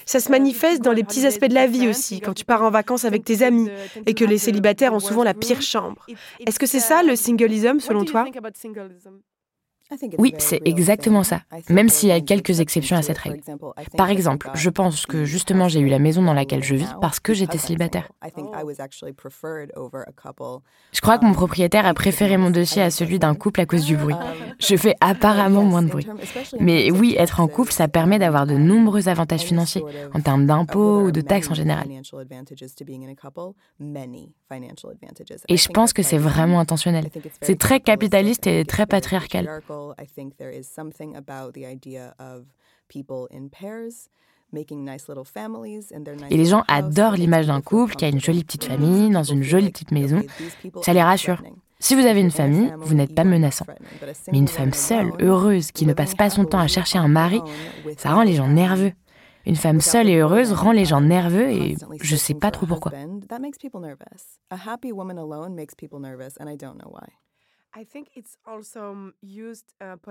Ça 0.06 0.20
se 0.20 0.30
manifeste 0.30 0.82
dans 0.82 0.92
les 0.92 1.04
petits 1.04 1.26
aspects 1.26 1.48
de 1.48 1.54
la 1.54 1.66
vie 1.66 1.88
aussi, 1.88 2.20
quand 2.20 2.32
tu 2.32 2.44
pars 2.44 2.62
en 2.62 2.70
vacances 2.70 3.04
avec 3.04 3.24
tes 3.24 3.42
amis 3.42 3.68
et 4.06 4.14
que 4.14 4.24
les 4.24 4.38
célibataires 4.38 4.94
ont 4.94 5.00
souvent 5.00 5.24
la 5.24 5.34
pire 5.34 5.60
chambre. 5.60 6.06
Est-ce 6.46 6.58
que 6.58 6.66
c'est 6.66 6.80
ça 6.80 7.02
le 7.02 7.16
singleism 7.16 7.80
selon 7.80 8.04
toi? 8.04 8.24
Oui, 10.18 10.35
c'est 10.38 10.61
exactement 10.64 11.23
ça, 11.23 11.42
même 11.68 11.88
s'il 11.88 12.09
y 12.09 12.12
a 12.12 12.20
quelques 12.20 12.61
exceptions 12.61 12.97
à 12.97 13.02
cette 13.02 13.18
règle. 13.18 13.40
Par 13.97 14.11
exemple, 14.11 14.50
je 14.54 14.70
pense 14.70 15.06
que 15.06 15.25
justement 15.25 15.68
j'ai 15.68 15.80
eu 15.80 15.88
la 15.88 15.99
maison 15.99 16.23
dans 16.23 16.35
laquelle 16.35 16.62
je 16.62 16.75
vis 16.75 16.94
parce 17.00 17.20
que 17.20 17.35
j'étais 17.35 17.59
célibataire. 17.59 18.09
Je 20.92 21.00
crois 21.00 21.18
que 21.18 21.25
mon 21.25 21.32
propriétaire 21.32 21.87
a 21.87 21.94
préféré 21.94 22.37
mon 22.37 22.50
dossier 22.50 22.82
à 22.82 22.90
celui 22.90 23.18
d'un 23.18 23.35
couple 23.35 23.61
à 23.61 23.66
cause 23.66 23.85
du 23.85 23.97
bruit. 23.97 24.14
Je 24.59 24.76
fais 24.76 24.94
apparemment 25.00 25.62
moins 25.62 25.82
de 25.82 25.88
bruit. 25.88 26.06
Mais 26.61 26.90
oui, 26.90 27.14
être 27.18 27.40
en 27.40 27.49
couple, 27.49 27.73
ça 27.73 27.88
permet 27.88 28.18
d'avoir 28.18 28.47
de 28.47 28.54
nombreux 28.54 29.09
avantages 29.09 29.42
financiers, 29.42 29.82
en 30.14 30.20
termes 30.20 30.47
d'impôts 30.47 31.02
ou 31.02 31.11
de 31.11 31.20
taxes 31.20 31.50
en 31.50 31.54
général. 31.54 31.87
Et 35.49 35.56
je 35.56 35.68
pense 35.68 35.92
que 35.92 36.02
c'est 36.02 36.18
vraiment 36.18 36.61
intentionnel. 36.61 37.09
C'est 37.42 37.59
très 37.59 37.80
capitaliste 37.80 38.47
et 38.47 38.64
très 38.64 38.87
patriarcal. 38.87 39.62
Et 46.30 46.37
les 46.37 46.46
gens 46.46 46.64
adorent 46.66 47.14
l'image 47.14 47.46
d'un 47.46 47.60
couple 47.60 47.94
qui 47.94 48.04
a 48.04 48.08
une 48.08 48.20
jolie 48.20 48.44
petite 48.44 48.64
famille, 48.64 49.10
dans 49.10 49.22
une 49.22 49.42
jolie 49.42 49.70
petite 49.70 49.92
maison. 49.92 50.22
Ça 50.82 50.92
les 50.92 51.02
rassure. 51.02 51.42
Si 51.78 51.94
vous 51.94 52.04
avez 52.04 52.20
une 52.20 52.30
famille, 52.30 52.72
vous 52.78 52.94
n'êtes 52.94 53.14
pas 53.14 53.25
menaçant. 53.25 53.64
Mais 54.30 54.38
une 54.38 54.49
femme 54.49 54.75
seule, 54.75 55.12
heureuse, 55.20 55.72
qui 55.72 55.87
ne 55.87 55.94
passe 55.94 56.14
pas 56.14 56.28
son 56.28 56.44
temps 56.44 56.58
à 56.58 56.66
chercher 56.66 56.99
un 56.99 57.08
mari, 57.08 57.40
ça 57.96 58.12
rend 58.12 58.22
les 58.22 58.34
gens 58.34 58.49
nerveux. 58.49 58.92
Une 59.46 59.56
femme 59.56 59.80
seule 59.80 60.10
et 60.10 60.16
heureuse 60.16 60.52
rend 60.52 60.72
les 60.72 60.84
gens 60.84 61.00
nerveux 61.00 61.49
et 61.50 61.76
je 62.02 62.12
ne 62.12 62.18
sais 62.18 62.34
pas 62.34 62.50
trop 62.50 62.66
pourquoi. 62.66 62.92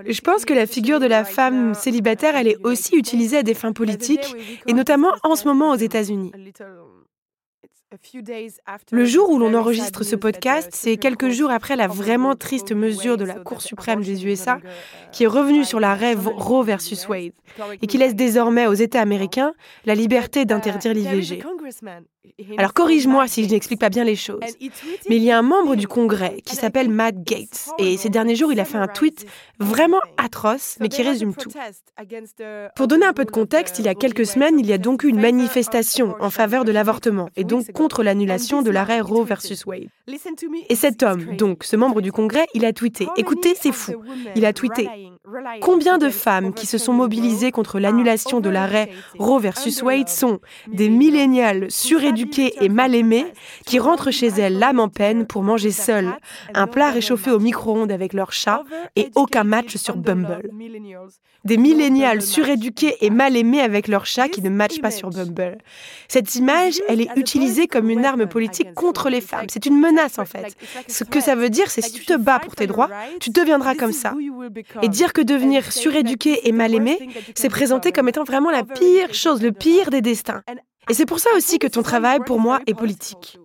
Je 0.07 0.21
pense 0.21 0.45
que 0.45 0.53
la 0.53 0.65
figure 0.65 0.99
de 0.99 1.05
la 1.05 1.25
femme 1.25 1.73
célibataire, 1.73 2.35
elle 2.35 2.47
est 2.47 2.65
aussi 2.65 2.95
utilisée 2.95 3.37
à 3.37 3.43
des 3.43 3.53
fins 3.53 3.73
politiques, 3.73 4.35
et 4.65 4.73
notamment 4.73 5.13
en 5.23 5.35
ce 5.35 5.47
moment 5.47 5.71
aux 5.71 5.75
États-Unis. 5.75 6.31
Le 8.91 9.05
jour 9.05 9.31
où 9.31 9.39
l'on 9.39 9.53
enregistre 9.55 10.03
ce 10.03 10.15
podcast, 10.15 10.69
c'est 10.74 10.98
quelques 10.98 11.29
jours 11.29 11.50
après 11.50 11.75
la 11.75 11.88
vraiment 11.88 12.36
triste 12.36 12.72
mesure 12.72 13.17
de 13.17 13.25
la 13.25 13.36
Cour 13.36 13.62
suprême 13.62 14.03
des 14.03 14.27
USA 14.27 14.60
qui 15.12 15.24
est 15.24 15.27
revenue 15.27 15.65
sur 15.65 15.79
l'arrêt 15.79 16.13
Roe 16.13 16.63
versus 16.63 17.08
Wade 17.08 17.34
et 17.81 17.88
qui 17.88 17.98
laisse 17.98 18.15
désormais 18.15 18.67
aux 18.67 18.74
États 18.74 19.01
américains 19.01 19.53
la 19.86 19.96
liberté 19.96 20.46
d'interdire 20.46 20.93
l'IVG. 20.93 21.43
Alors 22.58 22.74
corrige-moi 22.74 23.27
si 23.27 23.43
je 23.43 23.50
n'explique 23.50 23.79
pas 23.79 23.89
bien 23.89 24.03
les 24.03 24.15
choses. 24.15 24.39
Mais 25.10 25.15
il 25.15 25.24
y 25.24 25.31
a 25.31 25.38
un 25.38 25.41
membre 25.41 25.75
du 25.75 25.88
Congrès 25.88 26.41
qui 26.46 26.55
s'appelle 26.55 26.89
Matt 26.89 27.15
Gates. 27.24 27.69
Et 27.79 27.98
ces 27.98 28.10
derniers 28.10 28.36
jours, 28.36 28.51
il 28.51 28.60
a 28.60 28.65
fait 28.65 28.77
un 28.77 28.88
tweet 28.88 29.25
vraiment 29.60 30.00
atroce, 30.17 30.77
mais 30.79 30.89
qui 30.89 31.01
résume 31.01 31.34
tout. 31.34 31.50
Pour 32.75 32.88
donner 32.88 33.05
un 33.05 33.13
peu 33.13 33.25
de 33.25 33.31
contexte, 33.31 33.79
il 33.79 33.86
y 33.86 33.88
a 33.88 33.96
quelques 33.96 34.25
semaines, 34.25 34.60
il 34.60 34.67
y 34.67 34.74
a 34.74 34.77
donc 34.77 35.03
eu 35.03 35.10
une 35.10 35.19
manifestation 35.19 36.15
en 36.19 36.29
faveur 36.29 36.65
de 36.65 36.72
l'avortement 36.72 37.29
et 37.36 37.43
donc 37.43 37.72
contre 37.79 38.03
l'annulation 38.03 38.62
de 38.62 38.71
l'arrêt 38.71 39.00
Roe 39.00 39.24
versus 39.24 39.65
Wade. 39.65 39.88
Et 40.67 40.75
cet 40.75 41.01
homme, 41.01 41.38
donc 41.38 41.63
ce 41.63 41.77
membre 41.77 42.01
du 42.01 42.12
Congrès, 42.12 42.45
il 42.53 42.65
a 42.65 42.74
tweeté. 42.74 43.07
Écoutez, 43.15 43.55
c'est 43.57 43.71
fou. 43.71 43.93
Il 44.36 44.45
a 44.45 44.51
tweeté. 44.51 44.89
Combien 45.62 45.98
de 45.98 46.09
femmes 46.09 46.53
qui 46.53 46.65
se 46.65 46.77
sont 46.77 46.91
mobilisées 46.91 47.51
contre 47.51 47.79
l'annulation 47.79 48.41
de 48.41 48.50
l'arrêt 48.50 48.89
Roe 49.17 49.39
versus 49.39 49.81
Wade 49.81 50.09
sont 50.09 50.39
des 50.67 50.89
millénials 50.89 51.69
suréduquées 51.69 52.53
et 52.62 52.67
mal 52.67 52.95
aimées 52.95 53.27
qui 53.65 53.79
rentrent 53.79 54.12
chez 54.12 54.27
elles 54.27 54.57
l'âme 54.57 54.79
en 54.79 54.89
peine 54.89 55.25
pour 55.25 55.43
manger 55.43 55.71
seules 55.71 56.12
un 56.53 56.67
plat 56.67 56.89
réchauffé 56.89 57.31
au 57.31 57.39
micro-ondes 57.39 57.91
avec 57.91 58.13
leur 58.13 58.33
chat 58.33 58.63
et 58.95 59.09
aucun 59.15 59.43
match 59.43 59.77
sur 59.77 59.95
Bumble. 59.95 60.50
Des 61.45 61.57
millénials 61.57 62.21
suréduqués 62.21 62.98
et 63.01 63.09
mal 63.09 63.38
aimés 63.38 63.62
avec 63.62 63.88
leur 63.88 64.05
chat 64.05 64.27
qui 64.27 64.41
ne 64.41 64.50
matchent 64.50 64.81
pas 64.81 64.91
sur 64.91 65.09
Bumble. 65.09 65.59
Cette 66.07 66.36
image, 66.36 66.81
elle 66.89 67.01
est 67.01 67.15
utilisée 67.15 67.67
comme 67.69 67.89
une 67.89 68.05
arme 68.05 68.27
politique 68.27 68.73
contre 68.73 69.09
les 69.09 69.21
femmes. 69.21 69.45
C'est 69.49 69.65
une 69.65 69.79
menace 69.79 70.19
en 70.19 70.25
fait. 70.25 70.55
Ce 70.88 71.03
que 71.03 71.21
ça 71.21 71.35
veut 71.35 71.49
dire, 71.49 71.69
c'est 71.71 71.81
si 71.81 71.93
tu 71.93 72.05
te 72.05 72.17
bats 72.17 72.39
pour 72.39 72.55
tes 72.55 72.67
droits, 72.67 72.89
tu 73.19 73.29
deviendras 73.29 73.75
comme 73.75 73.93
ça. 73.93 74.13
Et 74.81 74.89
dire 74.89 75.13
que 75.13 75.21
devenir 75.21 75.71
suréduqué 75.71 76.47
et 76.47 76.51
mal 76.51 76.73
aimé, 76.73 77.09
c'est 77.35 77.49
présenté 77.49 77.91
comme 77.91 78.09
étant 78.09 78.23
vraiment 78.23 78.51
la 78.51 78.63
pire 78.63 79.13
chose, 79.13 79.41
le 79.41 79.51
pire 79.51 79.89
des 79.89 80.01
destins. 80.01 80.43
Et 80.89 80.93
c'est 80.93 81.05
pour 81.05 81.19
ça 81.19 81.29
aussi 81.35 81.59
que 81.59 81.67
ton 81.67 81.83
travail, 81.83 82.19
pour 82.25 82.39
moi, 82.39 82.59
est 82.65 82.73
politique. 82.73 83.38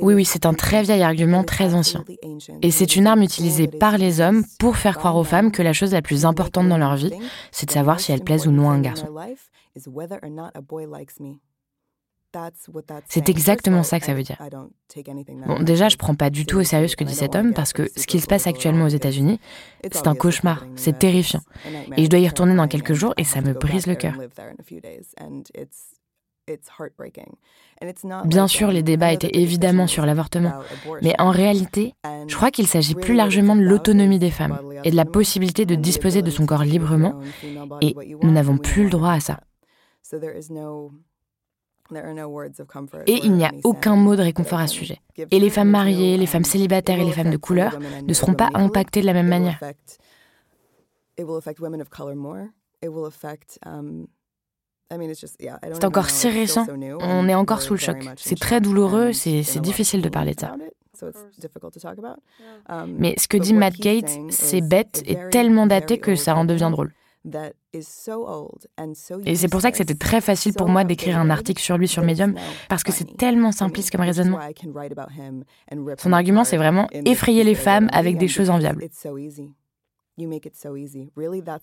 Oui, 0.00 0.14
oui, 0.14 0.24
c'est 0.24 0.44
un 0.44 0.54
très 0.54 0.82
vieil 0.82 1.02
argument, 1.02 1.44
très 1.44 1.74
ancien. 1.74 2.04
Et 2.62 2.70
c'est 2.70 2.96
une 2.96 3.06
arme 3.06 3.22
utilisée 3.22 3.68
par 3.68 3.96
les 3.96 4.20
hommes 4.20 4.44
pour 4.58 4.76
faire 4.76 4.98
croire 4.98 5.16
aux 5.16 5.24
femmes 5.24 5.52
que 5.52 5.62
la 5.62 5.72
chose 5.72 5.92
la 5.92 6.02
plus 6.02 6.26
importante 6.26 6.68
dans 6.68 6.78
leur 6.78 6.96
vie, 6.96 7.12
c'est 7.52 7.66
de 7.66 7.70
savoir 7.70 8.00
si 8.00 8.12
elles 8.12 8.24
plaisent 8.24 8.46
ou 8.46 8.50
non 8.50 8.70
à 8.70 8.74
un 8.74 8.80
garçon. 8.80 9.08
C'est 13.08 13.28
exactement 13.28 13.82
ça 13.82 14.00
que 14.00 14.06
ça 14.06 14.14
veut 14.14 14.22
dire. 14.22 14.36
Bon, 15.46 15.62
déjà, 15.62 15.88
je 15.88 15.96
prends 15.96 16.14
pas 16.14 16.30
du 16.30 16.46
tout 16.46 16.58
au 16.58 16.64
sérieux 16.64 16.88
ce 16.88 16.96
que 16.96 17.04
dit 17.04 17.14
cet 17.14 17.36
homme 17.36 17.52
parce 17.54 17.72
que 17.72 17.88
ce 17.96 18.06
qui 18.06 18.20
se 18.20 18.26
passe 18.26 18.46
actuellement 18.46 18.86
aux 18.86 18.88
États-Unis, 18.88 19.38
c'est 19.82 20.06
un 20.06 20.14
cauchemar, 20.14 20.66
c'est 20.74 20.98
terrifiant. 20.98 21.42
Et 21.96 22.04
je 22.04 22.10
dois 22.10 22.18
y 22.18 22.26
retourner 22.26 22.56
dans 22.56 22.68
quelques 22.68 22.94
jours 22.94 23.14
et 23.16 23.24
ça 23.24 23.40
me 23.40 23.52
brise 23.52 23.86
le 23.86 23.94
cœur. 23.94 24.14
Bien 28.26 28.48
sûr, 28.48 28.70
les 28.70 28.82
débats 28.82 29.12
étaient 29.12 29.30
évidemment 29.38 29.86
sur 29.86 30.04
l'avortement, 30.04 30.52
mais 31.02 31.14
en 31.18 31.30
réalité, 31.30 31.94
je 32.26 32.36
crois 32.36 32.50
qu'il 32.50 32.66
s'agit 32.66 32.94
plus 32.94 33.14
largement 33.14 33.56
de 33.56 33.62
l'autonomie 33.62 34.18
des 34.18 34.30
femmes 34.30 34.58
et 34.84 34.90
de 34.90 34.96
la 34.96 35.06
possibilité 35.06 35.64
de 35.64 35.74
disposer 35.74 36.20
de 36.20 36.30
son 36.30 36.44
corps 36.46 36.64
librement, 36.64 37.20
et 37.80 37.94
nous 38.22 38.30
n'avons 38.30 38.58
plus 38.58 38.84
le 38.84 38.90
droit 38.90 39.12
à 39.12 39.20
ça. 39.20 39.40
Et 43.06 43.20
il 43.24 43.32
n'y 43.32 43.44
a 43.44 43.52
aucun 43.62 43.96
mot 43.96 44.16
de 44.16 44.22
réconfort 44.22 44.58
à 44.58 44.66
ce 44.66 44.74
sujet. 44.74 45.00
Et 45.30 45.38
les 45.38 45.50
femmes 45.50 45.70
mariées, 45.70 46.16
les 46.16 46.26
femmes 46.26 46.44
célibataires 46.44 46.98
et 46.98 47.04
les 47.04 47.12
femmes 47.12 47.30
de 47.30 47.36
couleur 47.36 47.78
ne 48.06 48.14
seront 48.14 48.34
pas 48.34 48.48
impactées 48.54 49.02
de 49.02 49.06
la 49.06 49.12
même 49.12 49.28
manière. 49.28 49.60
C'est 55.72 55.84
encore 55.84 56.10
si 56.10 56.28
récent, 56.28 56.66
on 57.00 57.28
est 57.28 57.34
encore 57.34 57.62
sous 57.62 57.74
le 57.74 57.78
choc. 57.78 58.08
C'est 58.16 58.38
très 58.38 58.60
douloureux, 58.60 59.12
c'est 59.12 59.60
difficile 59.60 60.02
de 60.02 60.08
parler 60.08 60.34
de 60.34 60.40
ça. 60.40 60.56
Um, 62.68 62.94
Mais 62.98 63.14
ce 63.18 63.26
que 63.26 63.36
dit 63.36 63.52
Matt 63.52 63.74
Gates, 63.74 64.16
c'est 64.30 64.60
bête 64.60 65.02
et 65.06 65.18
tellement 65.30 65.66
daté 65.66 65.98
que 65.98 66.14
ça 66.14 66.36
en 66.36 66.44
devient 66.44 66.68
drôle. 66.70 66.92
Et 69.24 69.36
c'est 69.36 69.48
pour 69.48 69.60
ça 69.60 69.70
que 69.70 69.76
c'était 69.76 69.94
très 69.94 70.20
facile 70.20 70.52
pour 70.54 70.68
moi 70.68 70.84
d'écrire 70.84 71.18
un 71.18 71.30
article 71.30 71.62
sur 71.62 71.78
lui 71.78 71.88
sur 71.88 72.02
Medium, 72.02 72.34
parce 72.68 72.82
que 72.82 72.92
c'est 72.92 73.16
tellement 73.16 73.52
simpliste 73.52 73.90
comme 73.90 74.02
raisonnement. 74.02 74.38
Son 75.98 76.12
argument, 76.12 76.44
c'est 76.44 76.56
vraiment 76.58 76.88
effrayer 76.92 77.44
les 77.44 77.54
femmes 77.54 77.88
avec 77.92 78.18
des 78.18 78.28
choses 78.28 78.50
enviables. 78.50 78.84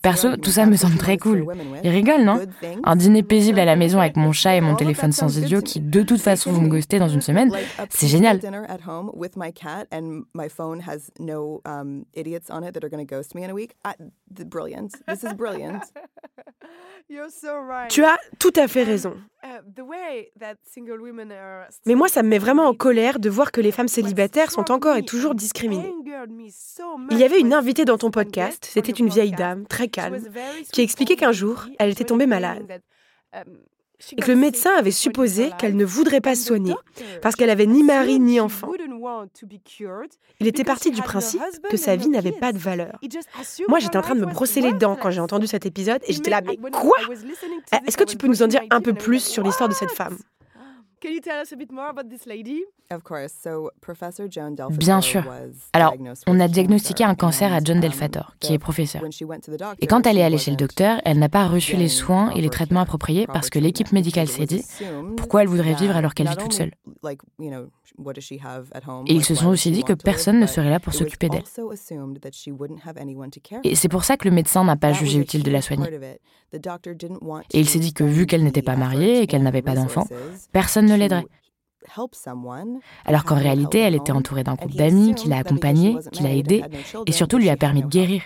Perso, 0.02 0.36
tout 0.36 0.50
ça 0.50 0.66
me 0.66 0.76
semble 0.76 0.96
très 0.96 1.16
cool. 1.16 1.46
Il 1.82 1.90
rigole, 1.90 2.22
non? 2.22 2.40
Un 2.84 2.96
dîner 2.96 3.22
paisible 3.22 3.58
à 3.58 3.64
la 3.64 3.76
maison 3.76 3.98
avec 4.00 4.16
mon 4.16 4.32
chat 4.32 4.56
et 4.56 4.60
mon 4.60 4.74
téléphone 4.74 5.12
sans 5.12 5.38
idiot 5.38 5.62
qui, 5.62 5.80
de 5.80 6.02
toute 6.02 6.20
façon, 6.20 6.52
vont 6.52 6.62
me 6.62 6.68
ghoster 6.68 6.98
dans 6.98 7.08
une 7.08 7.22
semaine, 7.22 7.50
c'est 7.90 8.08
génial. 8.08 8.40
Tu 17.88 18.04
as 18.04 18.18
tout 18.38 18.52
à 18.56 18.68
fait 18.68 18.84
raison. 18.84 19.14
Uh, 19.44 19.60
Mais 21.84 21.94
moi, 21.94 22.08
ça 22.08 22.22
me 22.22 22.28
met 22.28 22.38
vraiment 22.38 22.66
en 22.66 22.74
colère 22.74 23.18
de 23.18 23.28
voir 23.28 23.50
que 23.50 23.60
les 23.60 23.72
femmes 23.72 23.88
célibataires 23.88 24.50
sont 24.50 24.70
encore 24.70 24.96
et 24.96 25.02
toujours 25.02 25.34
discriminées. 25.34 25.92
Il 27.10 27.18
y 27.18 27.24
avait 27.24 27.40
une 27.40 27.52
invitée 27.52 27.84
dans 27.84 27.98
ton 27.98 28.10
podcast, 28.10 28.41
c'était 28.60 28.92
une 28.92 29.08
vieille 29.08 29.32
dame, 29.32 29.66
très 29.66 29.88
calme, 29.88 30.18
qui 30.72 30.80
expliquait 30.80 31.16
qu'un 31.16 31.32
jour, 31.32 31.66
elle 31.78 31.90
était 31.90 32.04
tombée 32.04 32.26
malade. 32.26 32.80
Et 34.10 34.20
que 34.20 34.30
le 34.30 34.36
médecin 34.36 34.74
avait 34.76 34.90
supposé 34.90 35.50
qu'elle 35.58 35.76
ne 35.76 35.84
voudrait 35.84 36.20
pas 36.20 36.34
se 36.34 36.44
soigner 36.44 36.74
parce 37.20 37.36
qu'elle 37.36 37.50
avait 37.50 37.66
ni 37.66 37.84
mari 37.84 38.18
ni 38.18 38.40
enfant. 38.40 38.72
Il 40.40 40.46
était 40.46 40.64
parti 40.64 40.90
du 40.90 41.02
principe 41.02 41.40
que 41.70 41.76
sa 41.76 41.96
vie 41.96 42.08
n'avait 42.08 42.32
pas 42.32 42.52
de 42.52 42.58
valeur. 42.58 42.98
Moi, 43.68 43.78
j'étais 43.78 43.96
en 43.96 44.02
train 44.02 44.14
de 44.14 44.20
me 44.20 44.26
brosser 44.26 44.60
les 44.60 44.72
dents 44.72 44.96
quand 44.96 45.10
j'ai 45.10 45.20
entendu 45.20 45.46
cet 45.46 45.66
épisode 45.66 46.02
et 46.06 46.12
j'étais 46.12 46.30
là, 46.30 46.40
mais 46.44 46.56
quoi 46.70 46.96
Est-ce 47.86 47.96
que 47.96 48.04
tu 48.04 48.16
peux 48.16 48.26
nous 48.26 48.42
en 48.42 48.48
dire 48.48 48.62
un 48.70 48.80
peu 48.80 48.92
plus 48.92 49.24
sur 49.24 49.44
l'histoire 49.44 49.68
de 49.68 49.74
cette 49.74 49.92
femme? 49.92 50.18
Bien 54.70 55.00
sûr. 55.00 55.24
Alors, 55.72 55.94
on 56.26 56.40
a 56.40 56.48
diagnostiqué 56.48 57.04
un 57.04 57.14
cancer 57.14 57.52
à 57.52 57.60
John 57.62 57.80
Delfator, 57.80 58.34
qui 58.38 58.52
est 58.52 58.58
professeur. 58.58 59.02
Et 59.80 59.86
quand 59.86 60.06
elle 60.06 60.18
est 60.18 60.22
allée 60.22 60.38
chez 60.38 60.50
le 60.50 60.56
docteur, 60.56 61.00
elle 61.04 61.18
n'a 61.18 61.28
pas 61.28 61.46
reçu 61.46 61.76
les 61.76 61.88
soins 61.88 62.30
et 62.30 62.40
les 62.40 62.50
traitements 62.50 62.80
appropriés 62.80 63.26
parce 63.26 63.50
que 63.50 63.58
l'équipe 63.58 63.92
médicale 63.92 64.28
s'est 64.28 64.46
dit 64.46 64.64
pourquoi 65.16 65.42
elle 65.42 65.48
voudrait 65.48 65.74
vivre 65.74 65.96
alors 65.96 66.14
qu'elle 66.14 66.28
vit 66.28 66.36
toute 66.36 66.52
seule? 66.52 66.72
Et 69.06 69.14
ils 69.14 69.24
se 69.24 69.34
sont 69.34 69.48
aussi 69.48 69.70
dit 69.70 69.84
que 69.84 69.92
personne 69.92 70.38
ne 70.38 70.46
serait 70.46 70.70
là 70.70 70.80
pour 70.80 70.94
s'occuper 70.94 71.28
d'elle. 71.28 71.44
Et 73.64 73.74
c'est 73.74 73.88
pour 73.88 74.04
ça 74.04 74.16
que 74.16 74.28
le 74.28 74.34
médecin 74.34 74.64
n'a 74.64 74.76
pas 74.76 74.92
jugé 74.92 75.18
utile 75.18 75.42
de 75.42 75.50
la 75.50 75.62
soigner. 75.62 75.88
Et 77.52 77.60
il 77.60 77.68
s'est 77.68 77.78
dit 77.78 77.92
que 77.94 78.04
vu 78.04 78.26
qu'elle 78.26 78.44
n'était 78.44 78.62
pas 78.62 78.76
mariée 78.76 79.22
et 79.22 79.26
qu'elle 79.26 79.42
n'avait 79.42 79.62
pas 79.62 79.74
d'enfant, 79.74 80.06
personne 80.52 80.86
ne 80.86 80.91
l'aiderait. 80.94 81.26
Alors 83.04 83.24
qu'en 83.24 83.34
réalité, 83.34 83.80
elle 83.80 83.94
était 83.94 84.12
entourée 84.12 84.44
d'un 84.44 84.54
groupe 84.54 84.74
d'amis 84.74 85.14
qui 85.14 85.28
l'a 85.28 85.38
accompagnée, 85.38 85.96
qui 86.12 86.22
l'a 86.22 86.32
aidée 86.34 86.62
et 87.06 87.12
surtout 87.12 87.38
lui 87.38 87.50
a 87.50 87.56
permis 87.56 87.82
de 87.82 87.88
guérir. 87.88 88.22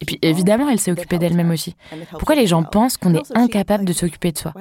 Et 0.00 0.04
puis 0.06 0.18
évidemment, 0.22 0.68
elle 0.68 0.78
s'est 0.78 0.92
occupée 0.92 1.18
d'elle-même 1.18 1.50
aussi. 1.50 1.76
Pourquoi 2.12 2.34
les 2.34 2.46
gens 2.46 2.62
pensent 2.62 2.96
qu'on 2.96 3.14
est 3.14 3.36
incapable 3.36 3.84
de 3.84 3.92
s'occuper 3.92 4.32
de 4.32 4.38
soi? 4.38 4.52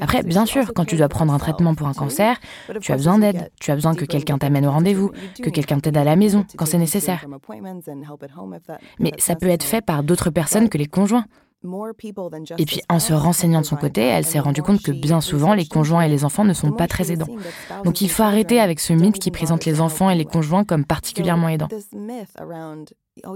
Après, 0.00 0.22
bien 0.22 0.46
sûr, 0.46 0.72
quand 0.74 0.84
tu 0.84 0.96
dois 0.96 1.08
prendre 1.08 1.32
un 1.32 1.38
traitement 1.38 1.74
pour 1.74 1.86
un 1.86 1.94
cancer, 1.94 2.38
tu 2.80 2.92
as 2.92 2.96
besoin 2.96 3.18
d'aide, 3.18 3.50
tu 3.60 3.70
as 3.70 3.74
besoin 3.74 3.94
que 3.94 4.04
quelqu'un 4.04 4.38
t'amène 4.38 4.66
au 4.66 4.70
rendez-vous, 4.70 5.10
que 5.42 5.50
quelqu'un 5.50 5.78
t'aide 5.78 5.96
à 5.96 6.04
la 6.04 6.16
maison 6.16 6.44
quand 6.56 6.66
c'est 6.66 6.78
nécessaire. 6.78 7.24
Mais 8.98 9.12
ça 9.18 9.36
peut 9.36 9.48
être 9.48 9.64
fait 9.64 9.80
par 9.80 10.02
d'autres 10.02 10.30
personnes 10.30 10.68
que 10.68 10.78
les 10.78 10.86
conjoints. 10.86 11.26
Et 12.58 12.64
puis 12.64 12.80
en 12.88 12.98
se 12.98 13.12
renseignant 13.12 13.60
de 13.60 13.66
son 13.66 13.76
côté, 13.76 14.02
elle 14.02 14.24
s'est 14.26 14.38
rendue 14.38 14.62
compte 14.62 14.82
que 14.82 14.92
bien 14.92 15.20
souvent, 15.20 15.54
les 15.54 15.66
conjoints 15.66 16.02
et 16.02 16.08
les 16.08 16.24
enfants 16.24 16.44
ne 16.44 16.52
sont 16.54 16.72
pas 16.72 16.86
très 16.86 17.12
aidants. 17.12 17.28
Donc 17.84 18.00
il 18.00 18.10
faut 18.10 18.22
arrêter 18.22 18.60
avec 18.60 18.80
ce 18.80 18.92
mythe 18.92 19.18
qui 19.18 19.30
présente 19.30 19.64
les 19.64 19.80
enfants 19.80 20.10
et 20.10 20.14
les 20.14 20.24
conjoints 20.24 20.64
comme 20.64 20.84
particulièrement 20.84 21.48
aidants. 21.48 21.68
Oh, 23.24 23.34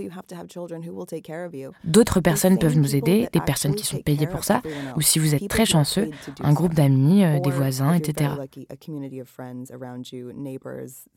D'autres 1.85 2.21
personnes 2.21 2.59
peuvent 2.59 2.77
nous 2.77 2.95
aider, 2.97 3.29
des 3.33 3.41
personnes 3.41 3.75
qui 3.75 3.87
sont 3.87 3.99
payées 3.99 4.27
pour 4.27 4.45
ça, 4.45 4.61
ou 4.97 5.01
si 5.01 5.19
vous 5.19 5.35
êtes 5.35 5.49
très 5.49 5.65
chanceux, 5.65 6.11
un 6.43 6.53
groupe 6.53 6.75
d'amis, 6.75 7.25
euh, 7.25 7.41
des 7.41 7.51
voisins, 7.51 7.95
etc. 7.95 8.31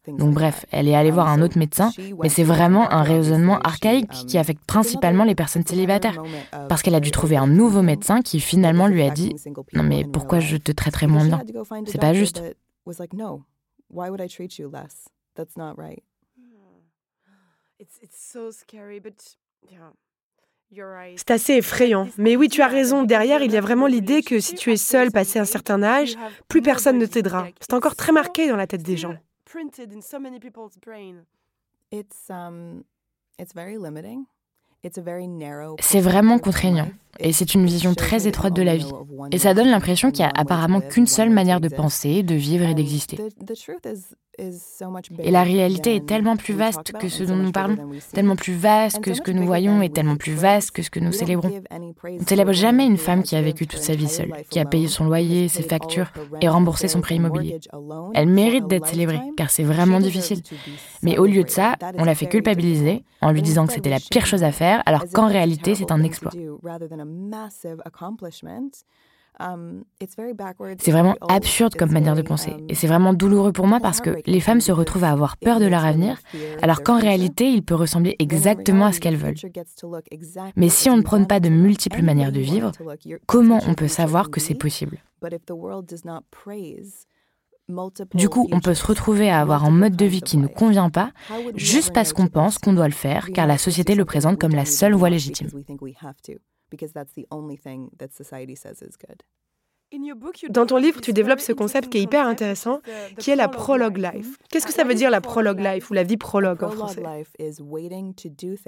Donc 0.08 0.34
bref, 0.34 0.66
elle 0.72 0.88
est 0.88 0.96
allée 0.96 1.12
voir 1.12 1.28
un 1.28 1.42
autre 1.42 1.58
médecin, 1.58 1.92
mais 2.22 2.30
c'est 2.30 2.44
vraiment 2.44 2.90
un 2.90 3.04
raisonnement 3.04 3.60
archaïque 3.60 4.10
qui 4.28 4.38
affecte 4.38 4.64
principalement 4.66 5.26
les 5.26 5.36
personnes 5.36 5.66
célibataires, 5.66 6.24
parce 6.70 6.82
qu'elle 6.82 6.96
a 6.96 7.02
dû 7.02 7.12
trouver 7.12 7.36
un 7.36 7.48
nouveau 7.48 7.82
médecin 7.82 8.22
qui 8.22 8.40
finalement 8.40 8.88
lui 8.88 9.04
a 9.04 9.10
dit⁇ 9.10 9.30
Non 9.74 9.84
mais 9.84 10.06
pourquoi 10.06 10.40
je 10.40 10.56
te 10.56 10.72
traiterais 10.72 11.08
moins 11.08 11.26
bien 11.26 11.42
C'est 11.86 12.00
pas 12.00 12.14
juste⁇ 12.14 12.42
c'est 21.18 21.32
assez 21.32 21.54
effrayant. 21.54 22.08
Mais 22.18 22.36
oui, 22.36 22.50
tu 22.50 22.62
as 22.62 22.68
raison. 22.68 23.04
Derrière, 23.04 23.44
il 23.44 23.52
y 23.52 23.58
a 23.58 23.62
vraiment 23.62 23.86
l'idée 23.88 24.24
que 24.24 24.40
si 24.40 24.56
tu 24.56 24.72
es 24.72 24.78
seul 24.78 25.12
passé 25.12 25.38
un 25.40 25.46
certain 25.46 25.84
âge, 25.84 26.16
plus 26.48 26.62
personne 26.62 26.98
ne 26.98 27.06
t'aidera. 27.06 27.48
C'est 27.60 27.74
encore 27.74 27.96
très 27.96 28.12
marqué 28.12 28.48
dans 28.50 28.56
la 28.56 28.66
tête 28.68 28.82
des 28.84 28.98
gens. 28.98 29.16
C'est 35.80 36.02
vraiment 36.02 36.40
contraignant. 36.40 36.88
Et 37.20 37.32
c'est 37.32 37.54
une 37.54 37.66
vision 37.66 37.94
très 37.94 38.28
étroite 38.28 38.56
de 38.56 38.64
la 38.64 38.76
vie. 38.76 38.92
Et 39.32 39.38
ça 39.38 39.54
donne 39.54 39.70
l'impression 39.70 40.12
qu'il 40.12 40.26
n'y 40.26 40.32
a 40.32 40.34
apparemment 40.36 40.82
qu'une 40.82 41.08
seule 41.08 41.30
manière 41.30 41.62
de 41.62 41.70
penser, 41.70 42.24
de 42.24 42.36
vivre 42.36 42.68
et 42.68 42.74
d'exister. 42.74 43.20
Et 45.20 45.30
la 45.30 45.44
réalité 45.44 45.96
est 45.96 46.08
tellement 46.08 46.36
plus 46.36 46.56
vaste 46.56 46.92
que 46.94 47.08
ce 47.08 47.24
dont 47.24 47.36
nous 47.36 47.52
parlons, 47.52 47.78
tellement 48.14 48.36
plus 48.36 48.56
vaste 48.56 49.00
que 49.00 49.14
ce 49.14 49.22
que 49.22 49.30
nous 49.30 49.46
voyons 49.46 49.84
et 49.84 49.92
tellement 49.92 50.16
plus 50.16 50.34
vaste 50.34 50.72
que 50.72 50.82
ce 50.82 50.90
que 50.90 51.00
nous 51.00 51.12
célébrons. 51.12 51.62
On 51.72 52.20
ne 52.20 52.26
célèbre 52.26 52.52
jamais 52.52 52.88
une 52.88 52.98
femme 52.98 53.22
qui 53.22 53.36
a 53.36 53.42
vécu 53.44 53.68
toute 53.68 53.82
sa 53.82 53.94
vie 53.94 54.10
seule, 54.10 54.34
qui 54.50 54.60
a 54.60 54.66
payé 54.66 54.88
son 54.88 55.06
loyer, 55.06 55.50
ses 55.50 55.62
factures 55.62 56.12
et 56.42 56.50
remboursé 56.50 56.88
son 56.88 57.02
prêt 57.02 57.16
immobilier. 57.16 57.60
Elle 58.16 58.28
mérite 58.28 58.68
d'être 58.68 58.88
célébrée, 58.88 59.22
car 59.38 59.52
c'est 59.52 59.64
vraiment 59.64 60.00
difficile. 60.00 60.42
Mais 61.04 61.20
au 61.20 61.28
lieu 61.28 61.44
de 61.44 61.50
ça, 61.50 61.76
on 62.00 62.04
l'a 62.04 62.16
fait 62.16 62.26
culpabiliser 62.26 63.04
en 63.22 63.32
lui 63.32 63.44
disant 63.44 63.68
que 63.68 63.74
c'était 63.74 63.92
la 63.92 64.00
pire 64.00 64.26
chose 64.26 64.44
à 64.44 64.52
faire, 64.52 64.73
alors 64.86 65.06
qu'en 65.14 65.28
réalité, 65.28 65.76
c'est 65.76 65.92
un 65.92 66.04
exploit. 66.04 66.32
Um, 69.40 69.84
c'est 70.78 70.92
vraiment 70.92 71.16
absurde 71.28 71.74
comme 71.74 71.92
manière 71.92 72.16
de 72.16 72.22
penser. 72.22 72.52
Um, 72.52 72.66
et 72.70 72.76
c'est 72.76 72.86
vraiment 72.86 73.14
douloureux 73.14 73.52
pour 73.52 73.66
moi 73.66 73.80
parce 73.80 74.00
que 74.00 74.22
les 74.28 74.40
femmes 74.40 74.62
se 74.62 74.72
retrouvent 74.72 75.06
à 75.06 75.10
avoir 75.10 75.38
peur 75.38 75.60
de 75.60 75.66
leur 75.66 75.84
avenir, 75.84 76.20
alors 76.62 76.84
qu'en 76.84 77.00
réalité, 77.00 77.50
il 77.50 77.64
peut 77.64 77.74
ressembler 77.74 78.16
exactement 78.20 78.86
à 78.86 78.92
ce 78.92 79.00
qu'elles 79.00 79.18
veulent. 79.18 79.36
Mais 80.56 80.70
si 80.70 80.90
on 80.90 80.98
ne 80.98 81.02
prône 81.02 81.26
pas 81.26 81.40
de 81.40 81.50
multiples 81.50 82.04
manières 82.04 82.32
de 82.32 82.42
vivre, 82.42 82.72
comment 83.26 83.60
on 83.68 83.74
peut 83.74 83.88
savoir 83.88 84.30
que 84.30 84.40
c'est 84.40 84.56
possible? 84.56 85.00
Du 88.14 88.30
coup, 88.30 88.48
on 88.52 88.60
peut 88.60 88.74
se 88.74 88.86
retrouver 88.86 89.30
à 89.30 89.40
avoir 89.40 89.64
un 89.64 89.72
mode 89.72 89.96
de 89.96 90.06
vie 90.06 90.22
qui 90.22 90.38
ne 90.38 90.48
convient 90.48 90.90
pas, 90.90 91.12
juste 91.56 91.94
parce 91.94 92.12
qu'on 92.12 92.28
pense 92.28 92.58
qu'on 92.58 92.74
doit 92.74 92.88
le 92.88 92.94
faire, 92.94 93.30
car 93.34 93.48
la 93.48 93.58
société 93.58 93.96
le 93.96 94.06
présente 94.06 94.40
comme 94.40 94.54
la 94.54 94.66
seule 94.66 94.94
voie 94.94 95.10
légitime. 95.10 95.50
Dans 100.50 100.66
ton 100.66 100.78
livre, 100.78 101.02
tu 101.02 101.14
développes 101.14 101.40
ce 101.40 101.54
concept 101.54 101.90
qui 101.90 102.00
est 102.00 102.02
hyper 102.02 102.28
intéressant, 102.28 102.80
qui 103.18 103.32
est 103.32 103.36
la 103.36 103.48
prologue 103.48 103.98
life. 103.98 104.38
Qu'est-ce 104.50 104.66
que 104.66 104.74
ça 104.74 104.84
veut 104.84 104.96
dire 104.96 105.10
la 105.10 105.22
prologue 105.22 105.60
life 105.60 105.90
ou 105.90 105.94
la 105.94 106.04
vie 106.04 106.18
prologue 106.18 106.64
en 106.64 106.70
français? 106.70 107.04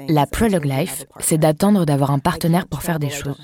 La 0.07 0.27
prologue 0.27 0.65
life, 0.65 1.05
c'est 1.19 1.37
d'attendre 1.37 1.85
d'avoir 1.85 2.11
un 2.11 2.19
partenaire 2.19 2.67
pour 2.67 2.81
faire 2.81 2.99
des 2.99 3.09
choses. 3.09 3.39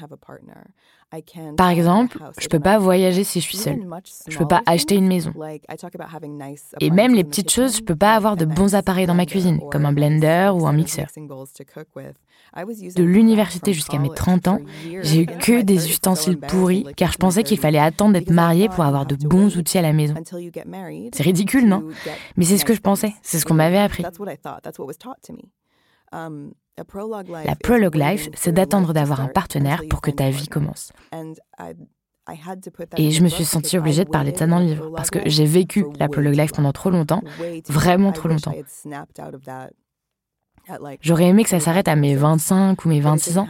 Par 1.57 1.69
exemple, 1.69 2.17
je 2.39 2.45
ne 2.45 2.49
peux 2.49 2.59
pas 2.59 2.77
voyager 2.77 3.25
si 3.25 3.41
je 3.41 3.45
suis 3.45 3.57
seule. 3.57 3.85
Je 4.27 4.33
ne 4.33 4.37
peux 4.37 4.47
pas 4.47 4.61
acheter 4.65 4.95
une 4.95 5.07
maison. 5.07 5.33
Et 6.79 6.89
même 6.89 7.13
les 7.13 7.25
petites 7.25 7.51
choses, 7.51 7.75
je 7.75 7.81
ne 7.81 7.85
peux 7.85 7.97
pas 7.97 8.15
avoir 8.15 8.37
de 8.37 8.45
bons 8.45 8.75
appareils 8.75 9.07
dans 9.07 9.13
ma 9.13 9.25
cuisine, 9.25 9.59
comme 9.71 9.85
un 9.85 9.91
blender 9.91 10.51
ou 10.53 10.67
un 10.67 10.73
mixeur. 10.73 11.07
De 12.53 13.03
l'université 13.03 13.71
jusqu'à 13.71 13.97
mes 13.97 14.09
30 14.09 14.47
ans, 14.49 14.59
j'ai 15.03 15.21
eu 15.21 15.25
que 15.25 15.61
des 15.61 15.89
ustensiles 15.89 16.37
pourris 16.37 16.85
car 16.97 17.11
je 17.11 17.17
pensais 17.17 17.43
qu'il 17.43 17.57
fallait 17.57 17.79
attendre 17.79 18.13
d'être 18.13 18.31
marié 18.31 18.67
pour 18.67 18.83
avoir 18.83 19.05
de 19.05 19.15
bons 19.15 19.55
outils 19.57 19.77
à 19.77 19.81
la 19.81 19.93
maison. 19.93 20.15
C'est 21.13 21.23
ridicule, 21.23 21.67
non? 21.67 21.87
Mais 22.35 22.43
c'est 22.43 22.57
ce 22.57 22.65
que 22.65 22.73
je 22.73 22.81
pensais, 22.81 23.13
c'est 23.21 23.39
ce 23.39 23.45
qu'on 23.45 23.53
m'avait 23.53 23.77
appris. 23.77 24.03
La 26.77 27.55
prologue 27.55 27.95
life, 27.95 28.29
c'est 28.33 28.51
d'attendre 28.51 28.91
d'avoir 28.93 29.21
un 29.21 29.27
partenaire 29.27 29.83
pour 29.89 30.01
que 30.01 30.11
ta 30.11 30.29
vie 30.29 30.47
commence. 30.47 30.91
Et 32.97 33.11
je 33.11 33.23
me 33.23 33.29
suis 33.29 33.45
sentie 33.45 33.77
obligée 33.77 34.03
de 34.03 34.09
parler 34.09 34.31
de 34.33 34.37
ça 34.37 34.47
dans 34.47 34.59
le 34.59 34.65
livre, 34.65 34.91
parce 34.95 35.09
que 35.09 35.19
j'ai 35.25 35.45
vécu 35.45 35.85
la 35.99 36.09
prologue 36.09 36.35
life 36.35 36.51
pendant 36.51 36.73
trop 36.73 36.89
longtemps, 36.89 37.21
vraiment 37.69 38.11
trop 38.11 38.27
longtemps. 38.27 38.53
J'aurais 41.01 41.25
aimé 41.25 41.43
que 41.43 41.49
ça 41.49 41.59
s'arrête 41.59 41.87
à 41.87 41.95
mes 41.95 42.15
25 42.15 42.85
ou 42.85 42.89
mes 42.89 42.99
26 42.99 43.37
ans. 43.37 43.47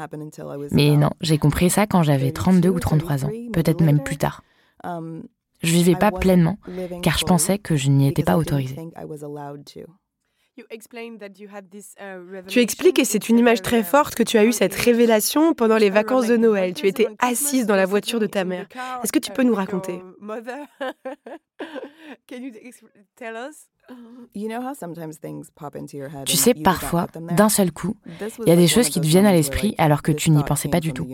Mais 0.71 0.97
non, 0.97 1.11
j'ai 1.21 1.37
compris 1.37 1.69
ça 1.69 1.87
quand 1.87 2.03
j'avais 2.03 2.31
32 2.31 2.69
ou 2.69 2.79
33 2.79 3.25
ans, 3.25 3.31
peut-être 3.53 3.81
même 3.81 4.01
plus 4.01 4.17
tard. 4.17 4.43
Je 4.83 5.71
vivais 5.71 5.95
pas 5.95 6.11
pleinement, 6.11 6.57
car 7.03 7.17
je 7.17 7.25
pensais 7.25 7.59
que 7.59 7.75
je 7.75 7.89
n'y 7.89 8.07
étais 8.07 8.23
pas 8.23 8.37
autorisée. 8.37 8.75
Uh, 10.57 10.63
tu 12.47 12.59
expliques, 12.59 12.99
et 12.99 13.05
c'est 13.05 13.29
une 13.29 13.39
image 13.39 13.61
très 13.61 13.83
forte, 13.83 14.15
que 14.15 14.23
tu 14.23 14.37
as 14.37 14.43
eu 14.43 14.51
cette 14.51 14.75
révélation 14.75 15.53
pendant 15.53 15.77
les 15.77 15.89
vacances 15.89 16.27
de 16.27 16.35
Noël. 16.35 16.73
Tu 16.73 16.87
étais 16.87 17.07
assise 17.19 17.65
dans 17.65 17.77
la 17.77 17.85
voiture 17.85 18.19
de 18.19 18.25
ta 18.25 18.43
mère. 18.43 18.67
Est-ce 19.03 19.13
que 19.13 19.19
tu 19.19 19.31
peux 19.31 19.43
nous 19.43 19.55
raconter 19.55 20.01
Tu 26.25 26.37
sais, 26.37 26.53
parfois, 26.53 27.07
d'un 27.35 27.49
seul 27.49 27.71
coup, 27.71 27.95
il 28.39 28.47
y 28.47 28.51
a 28.51 28.55
des 28.55 28.67
choses 28.67 28.89
qui 28.89 29.01
te 29.01 29.05
viennent 29.05 29.25
à 29.25 29.33
l'esprit 29.33 29.75
alors 29.77 30.01
que 30.01 30.11
tu 30.11 30.29
n'y 30.31 30.43
pensais 30.43 30.69
pas 30.69 30.79
du 30.79 30.93
tout. 30.93 31.05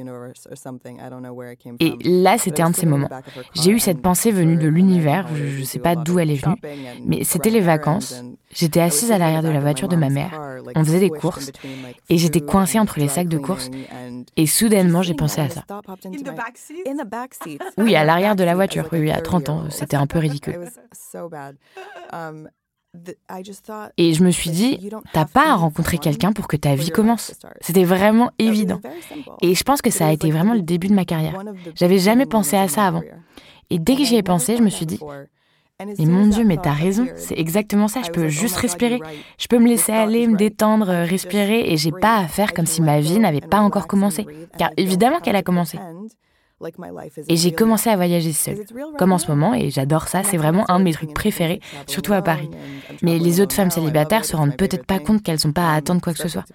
Et 1.80 1.94
là, 2.04 2.38
c'était 2.38 2.62
un 2.62 2.70
de 2.70 2.76
ces 2.76 2.86
moments. 2.86 3.10
J'ai 3.56 3.72
eu 3.72 3.80
cette 3.80 4.02
pensée 4.02 4.32
venue 4.32 4.58
de 4.58 4.68
l'univers, 4.68 5.28
je 5.34 5.60
ne 5.60 5.64
sais 5.64 5.80
pas 5.80 5.96
d'où 5.96 6.20
elle 6.20 6.30
est 6.30 6.44
venue, 6.44 6.58
mais 7.06 7.24
c'était 7.24 7.50
les 7.50 7.62
vacances. 7.62 8.22
J'étais 8.52 8.82
assise 8.82 9.12
à 9.12 9.18
l'arrière 9.18 9.44
de 9.44 9.50
la 9.50 9.60
voiture 9.60 9.88
de 9.88 9.96
ma 9.96 10.10
mère, 10.10 10.62
on 10.76 10.84
faisait 10.84 11.00
des 11.00 11.10
courses, 11.10 11.52
et 12.10 12.18
j'étais 12.18 12.42
coincée 12.42 12.80
entre 12.80 13.00
les 13.00 13.08
sacs 13.08 13.28
de 13.28 13.38
courses, 13.38 13.70
et 14.36 14.46
soudainement 14.46 15.02
j'ai 15.02 15.16
pensé 15.16 15.42
à 15.42 15.50
ça. 15.50 15.64
Oui, 17.78 17.96
à 17.96 18.04
l'arrière 18.04 18.36
de 18.36 18.44
la 18.44 18.56
voiture, 18.56 18.88
oui, 18.92 19.00
oui, 19.00 19.12
à 19.12 19.22
30 19.22 19.50
ans, 19.50 19.70
c'était 19.70 19.98
un 19.98 20.08
peu 20.08 20.20
ridicule. 20.20 20.70
Et 23.98 24.14
je 24.14 24.24
me 24.24 24.32
suis 24.32 24.50
dit, 24.50 24.90
t'as 25.14 25.26
pas 25.26 25.52
à 25.52 25.56
rencontrer 25.56 25.98
quelqu'un 25.98 26.34
pour 26.34 26.48
que 26.48 26.58
ta 26.58 26.76
vie 26.76 26.90
commence. 26.90 27.34
C'était 27.62 27.84
vraiment 27.84 28.32
évident. 28.40 28.80
Et 29.42 29.56
je 29.56 29.64
pense 29.64 29.82
que 29.82 29.90
ça 29.90 30.08
a 30.08 30.12
été 30.12 30.32
vraiment 30.32 30.54
le 30.54 30.62
début 30.62 30.88
de 30.88 30.94
ma 30.94 31.06
carrière. 31.06 31.42
J'avais 31.76 32.00
jamais 32.00 32.26
pensé 32.26 32.56
à 32.56 32.68
ça 32.68 32.88
avant. 32.88 33.04
Et 33.70 33.80
dès 33.80 33.96
que 33.96 34.04
j'y 34.04 34.16
ai 34.16 34.24
pensé, 34.24 34.58
je 34.58 34.64
me 34.64 34.70
suis 34.70 34.86
dit, 34.86 35.00
mais 35.80 36.06
mon 36.06 36.26
Dieu, 36.28 36.44
mais 36.44 36.58
t'as 36.58 36.74
raison, 36.74 37.08
c'est 37.16 37.38
exactement 37.38 37.88
ça. 37.88 38.02
Je 38.02 38.10
peux 38.10 38.30
juste 38.30 38.56
respirer. 38.56 39.00
Je 39.38 39.48
peux 39.48 39.60
me 39.60 39.68
laisser 39.68 39.92
aller, 39.92 40.28
me 40.28 40.36
détendre, 40.36 40.88
respirer, 40.88 41.72
et 41.72 41.78
j'ai 41.78 41.92
pas 41.92 42.18
à 42.18 42.28
faire 42.28 42.54
comme 42.54 42.66
si 42.66 42.82
ma 42.82 43.00
vie 43.00 43.20
n'avait 43.20 43.42
pas 43.42 43.60
encore 43.60 43.88
commencé. 43.88 44.26
Car 44.58 44.72
évidemment 44.78 45.20
qu'elle 45.20 45.36
a 45.36 45.44
commencé. 45.44 45.78
Et 47.30 47.36
j'ai 47.36 47.52
commencé 47.52 47.89
à 47.89 47.96
voyager 47.96 48.34
seule, 48.34 48.65
comme 48.98 49.12
en 49.12 49.17
ce 49.20 49.28
moment, 49.28 49.54
et 49.54 49.70
j'adore 49.70 50.08
ça, 50.08 50.24
c'est 50.24 50.38
vraiment 50.38 50.70
un 50.72 50.80
de 50.80 50.86
mes 50.86 50.93
trucs 50.93 51.13
préférés, 51.13 51.62
surtout 51.86 52.13
à 52.13 52.22
Paris. 52.22 52.50
Mais 53.04 53.20
les 53.20 53.41
autres 53.41 53.54
femmes 53.54 53.70
célibataires 53.70 54.26
se 54.26 54.36
rendent 54.36 54.58
peut-être 54.58 54.86
pas 54.86 55.00
compte 55.00 55.22
qu'elles 55.22 55.39
n'ont 55.46 55.54
pas 55.54 55.72
à 55.72 55.76
attendre 55.76 56.02
quoi 56.02 56.13
que 56.13 56.20
ce 56.20 56.28
soit. 56.28 56.46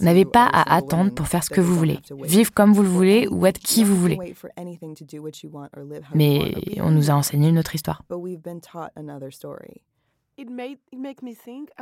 N'avez 0.00 0.24
pas 0.24 0.44
à 0.46 0.74
attendre 0.76 1.12
pour 1.12 1.26
faire 1.26 1.42
ce 1.42 1.50
que 1.50 1.60
vous 1.60 1.74
voulez, 1.74 1.98
vivre 2.22 2.52
comme 2.52 2.72
vous 2.72 2.82
le 2.82 2.88
voulez 2.88 3.26
ou 3.28 3.46
être 3.46 3.58
qui 3.58 3.82
vous 3.82 3.96
voulez. 3.96 4.18
Mais 6.14 6.54
on 6.80 6.90
nous 6.90 7.10
a 7.10 7.14
enseigné 7.14 7.48
une 7.48 7.58
autre 7.58 7.74
histoire. 7.74 8.04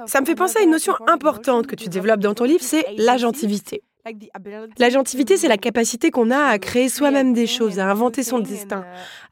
Ça 0.06 0.20
me 0.20 0.26
fait 0.26 0.34
penser 0.34 0.58
à 0.58 0.62
une 0.62 0.70
notion 0.70 0.94
importante 1.06 1.66
que 1.66 1.74
tu 1.74 1.88
développes 1.88 2.20
dans 2.20 2.34
ton 2.34 2.44
livre, 2.44 2.62
c'est 2.62 2.84
l'agentivité. 2.96 3.82
L'agentivité, 4.78 5.36
c'est 5.36 5.48
la 5.48 5.56
capacité 5.56 6.10
qu'on 6.10 6.30
a 6.30 6.38
à 6.38 6.58
créer 6.58 6.88
soi-même 6.88 7.32
des 7.32 7.46
choses, 7.46 7.78
à 7.78 7.88
inventer 7.88 8.22
son 8.22 8.40
destin, 8.40 8.84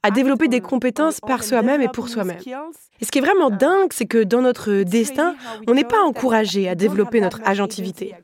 à 0.02 0.10
développer 0.10 0.48
des 0.48 0.60
compétences 0.60 1.20
par 1.20 1.42
soi-même 1.42 1.82
et 1.82 1.88
pour 1.88 2.08
soi-même. 2.08 2.38
Et 3.00 3.04
ce 3.04 3.10
qui 3.10 3.18
est 3.18 3.22
vraiment 3.22 3.50
dingue, 3.50 3.92
c'est 3.92 4.06
que 4.06 4.22
dans 4.22 4.42
notre 4.42 4.82
destin, 4.82 5.34
on 5.66 5.74
n'est 5.74 5.84
pas 5.84 6.02
encouragé 6.02 6.68
à 6.68 6.74
développer 6.74 7.20
notre 7.20 7.40
agentivité. 7.44 8.14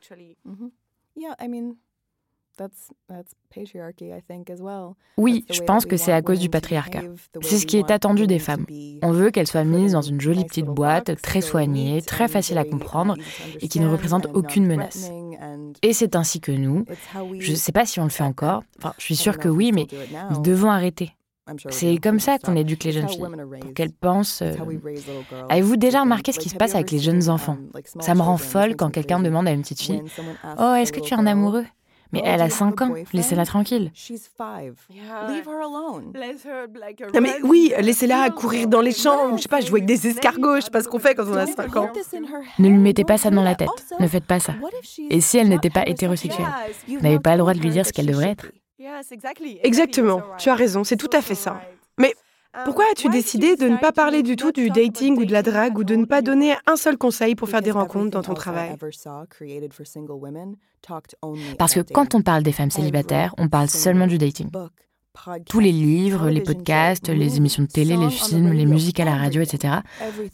Oui, 5.17 5.45
je 5.49 5.61
pense 5.61 5.85
que 5.85 5.97
c'est 5.97 6.11
à 6.11 6.21
cause 6.21 6.39
du 6.39 6.49
patriarcat. 6.49 7.01
C'est 7.41 7.57
ce 7.57 7.65
qui 7.65 7.77
est 7.77 7.91
attendu 7.91 8.27
des 8.27 8.39
femmes. 8.39 8.65
On 9.01 9.11
veut 9.11 9.31
qu'elles 9.31 9.47
soient 9.47 9.63
mises 9.63 9.93
dans 9.93 10.01
une 10.01 10.21
jolie 10.21 10.45
petite 10.45 10.65
boîte, 10.65 11.21
très 11.21 11.41
soignée, 11.41 12.01
très 12.01 12.27
facile 12.27 12.57
à 12.57 12.65
comprendre 12.65 13.15
et 13.61 13.67
qui 13.67 13.79
ne 13.79 13.87
représente 13.87 14.27
aucune 14.33 14.65
menace. 14.65 15.11
Et 15.81 15.93
c'est 15.93 16.15
ainsi 16.15 16.39
que 16.39 16.51
nous, 16.51 16.85
je 17.39 17.51
ne 17.51 17.55
sais 17.55 17.71
pas 17.71 17.85
si 17.85 17.99
on 17.99 18.03
le 18.03 18.09
fait 18.09 18.23
encore, 18.23 18.63
enfin 18.79 18.93
je 18.97 19.03
suis 19.03 19.15
sûre 19.15 19.37
que 19.37 19.47
oui, 19.47 19.71
mais 19.71 19.87
nous 20.31 20.41
devons 20.41 20.69
arrêter. 20.71 21.13
C'est 21.69 21.97
comme 21.97 22.19
ça 22.19 22.39
qu'on 22.39 22.55
éduque 22.55 22.83
les 22.83 22.91
jeunes 22.91 23.07
filles, 23.07 23.23
pour 23.61 23.73
qu'elles 23.73 23.93
pensent... 23.93 24.41
Euh, 24.41 24.53
avez-vous 25.49 25.77
déjà 25.77 26.01
remarqué 26.01 26.31
ce 26.31 26.39
qui 26.39 26.49
se 26.49 26.55
passe 26.55 26.75
avec 26.75 26.91
les 26.91 26.99
jeunes 26.99 27.29
enfants? 27.29 27.57
Ça 27.99 28.15
me 28.15 28.21
rend 28.21 28.37
folle 28.37 28.75
quand 28.75 28.89
quelqu'un 28.89 29.19
demande 29.19 29.47
à 29.47 29.51
une 29.51 29.61
petite 29.61 29.81
fille⁇ 29.81 30.01
Oh, 30.59 30.75
est-ce 30.75 30.91
que 30.91 30.99
tu 30.99 31.13
es 31.13 31.17
un 31.17 31.25
amoureux?⁇ 31.25 31.63
mais 32.11 32.21
elle 32.23 32.41
a 32.41 32.49
5 32.49 32.81
ans, 32.81 32.93
laissez-la 33.13 33.45
tranquille. 33.45 33.91
Non 37.13 37.21
mais 37.21 37.35
oui, 37.43 37.73
laissez-la 37.79 38.29
courir 38.29 38.67
dans 38.67 38.81
les 38.81 38.93
champs, 38.93 39.35
je 39.37 39.41
sais 39.43 39.49
pas, 39.49 39.61
jouer 39.61 39.79
avec 39.79 39.85
des 39.85 40.07
escargots, 40.07 40.57
je 40.57 40.61
sais 40.61 40.71
pas 40.71 40.81
ce 40.81 40.87
qu'on 40.87 40.99
fait 40.99 41.15
quand 41.15 41.27
on 41.27 41.35
a 41.35 41.45
5 41.45 41.75
ans. 41.75 41.89
Ne 42.59 42.69
lui 42.69 42.77
mettez 42.77 43.03
pas 43.03 43.17
ça 43.17 43.29
dans 43.29 43.43
la 43.43 43.55
tête, 43.55 43.69
ne 43.99 44.07
faites 44.07 44.25
pas 44.25 44.39
ça. 44.39 44.53
Et 45.09 45.21
si 45.21 45.37
elle 45.37 45.49
n'était 45.49 45.69
pas 45.69 45.85
hétérosexuelle, 45.85 46.47
vous 46.87 46.99
n'avez 46.99 47.19
pas 47.19 47.33
le 47.33 47.39
droit 47.39 47.53
de 47.53 47.59
lui 47.59 47.69
dire 47.69 47.85
ce 47.85 47.93
qu'elle 47.93 48.07
devrait 48.07 48.31
être. 48.31 48.51
Exactement, 49.63 50.21
tu 50.37 50.49
as 50.49 50.55
raison, 50.55 50.83
c'est 50.83 50.97
tout 50.97 51.09
à 51.13 51.21
fait 51.21 51.35
ça. 51.35 51.61
Mais 51.97 52.13
pourquoi 52.65 52.85
as-tu 52.91 53.09
décidé 53.09 53.55
de 53.55 53.67
ne 53.67 53.77
pas 53.77 53.91
parler 53.91 54.23
du 54.23 54.35
tout 54.35 54.51
du 54.51 54.69
dating 54.69 55.17
ou 55.17 55.25
de 55.25 55.31
la 55.31 55.43
drague 55.43 55.77
ou 55.77 55.83
de 55.83 55.95
ne 55.95 56.05
pas 56.05 56.21
donner 56.21 56.55
un 56.65 56.75
seul 56.75 56.97
conseil 56.97 57.35
pour 57.35 57.49
faire 57.49 57.61
des 57.61 57.71
rencontres 57.71 58.11
dans 58.11 58.23
ton 58.23 58.33
travail? 58.33 58.75
Parce 61.57 61.73
que 61.73 61.79
quand 61.81 62.15
on 62.15 62.21
parle 62.21 62.43
des 62.43 62.51
femmes 62.51 62.71
célibataires, 62.71 63.33
on 63.37 63.47
parle 63.47 63.69
seulement 63.69 64.07
du 64.07 64.17
dating. 64.17 64.49
Tous 65.49 65.59
les 65.59 65.71
livres, 65.71 66.29
les 66.29 66.41
podcasts, 66.41 67.09
les 67.09 67.37
émissions 67.37 67.63
de 67.63 67.67
télé, 67.67 67.97
les 67.97 68.09
films, 68.09 68.53
les 68.53 68.65
musiques 68.65 68.99
à 68.99 69.05
la 69.05 69.15
radio, 69.15 69.41
etc. 69.41 69.75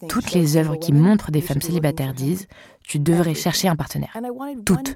Toutes 0.10 0.34
les 0.34 0.58
œuvres 0.58 0.76
qui 0.76 0.92
montrent 0.92 1.32
des 1.32 1.42
femmes 1.42 1.62
célibataires 1.62 2.14
disent 2.14 2.48
tu 2.84 3.00
devrais 3.00 3.34
chercher 3.34 3.68
un 3.68 3.76
partenaire. 3.76 4.18
Toutes. 4.66 4.96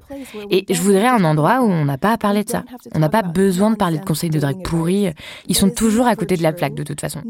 Et 0.50 0.64
je 0.68 0.80
voudrais 0.80 1.08
un 1.08 1.24
endroit 1.24 1.60
où 1.60 1.66
on 1.66 1.84
n'a 1.84 1.98
pas 1.98 2.12
à 2.12 2.18
parler 2.18 2.44
de 2.44 2.50
ça. 2.50 2.64
On 2.94 2.98
n'a 2.98 3.08
pas 3.08 3.22
besoin 3.22 3.70
de 3.70 3.76
parler 3.76 3.98
de 3.98 4.04
conseils 4.04 4.30
de 4.30 4.38
drague 4.38 4.62
pourris. 4.62 5.10
Ils 5.46 5.56
sont 5.56 5.70
toujours 5.70 6.06
à 6.06 6.16
côté 6.16 6.36
de 6.36 6.42
la 6.42 6.52
plaque 6.52 6.74
de 6.74 6.82
toute 6.82 7.00
façon. 7.00 7.22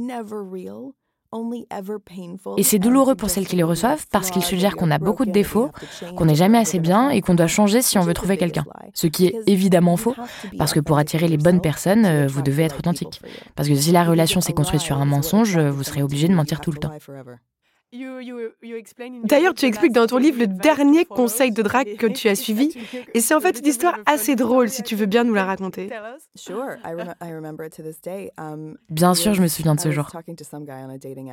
Et 2.56 2.62
c'est 2.62 2.78
douloureux 2.78 3.14
pour 3.14 3.28
celles 3.28 3.46
qui 3.46 3.56
les 3.56 3.62
reçoivent 3.62 4.06
parce 4.10 4.30
qu'ils 4.30 4.42
suggèrent 4.42 4.76
qu'on 4.76 4.90
a 4.90 4.98
beaucoup 4.98 5.26
de 5.26 5.30
défauts, 5.30 5.70
qu'on 6.16 6.24
n'est 6.24 6.34
jamais 6.34 6.56
assez 6.56 6.78
bien 6.78 7.10
et 7.10 7.20
qu'on 7.20 7.34
doit 7.34 7.46
changer 7.46 7.82
si 7.82 7.98
on 7.98 8.02
veut 8.02 8.14
trouver 8.14 8.38
quelqu'un. 8.38 8.64
Ce 8.94 9.06
qui 9.06 9.26
est 9.26 9.34
évidemment 9.46 9.98
faux 9.98 10.14
parce 10.56 10.72
que 10.72 10.80
pour 10.80 10.96
attirer 10.96 11.28
les 11.28 11.36
bonnes 11.36 11.60
personnes, 11.60 12.06
euh, 12.06 12.26
vous 12.26 12.40
devez 12.40 12.62
être 12.64 12.78
authentique. 12.78 13.20
Parce 13.56 13.68
que 13.68 13.74
si 13.74 13.92
la 13.92 14.04
relation 14.04 14.40
s'est 14.40 14.54
construite 14.54 14.80
sur 14.80 14.96
un 14.96 15.04
mensonge, 15.04 15.58
vous 15.58 15.82
serez 15.82 16.02
obligé 16.02 16.28
de 16.28 16.34
mentir 16.34 16.60
tout 16.60 16.70
le 16.70 16.78
temps. 16.78 16.92
D'ailleurs, 19.24 19.54
tu 19.54 19.64
expliques 19.64 19.92
dans 19.92 20.06
ton 20.06 20.18
livre 20.18 20.38
le 20.40 20.46
dernier 20.46 21.06
conseil 21.06 21.52
de 21.52 21.62
drague 21.62 21.96
que 21.96 22.06
tu 22.06 22.28
as 22.28 22.34
suivi, 22.44 22.74
et 23.14 23.20
c'est 23.20 23.34
en 23.34 23.40
fait 23.40 23.60
une 23.60 23.66
histoire 23.66 23.98
assez 24.04 24.36
drôle, 24.36 24.68
si 24.68 24.82
tu 24.82 24.94
veux 24.94 25.06
bien 25.06 25.24
nous 25.24 25.32
la 25.32 25.46
raconter. 25.46 25.88
Um, 28.38 28.76
bien 28.90 29.14
sûr, 29.14 29.34
je 29.34 29.42
me 29.42 29.48
souviens 29.48 29.74
de 29.74 29.80
ce 29.80 29.90
jour. 29.90 30.10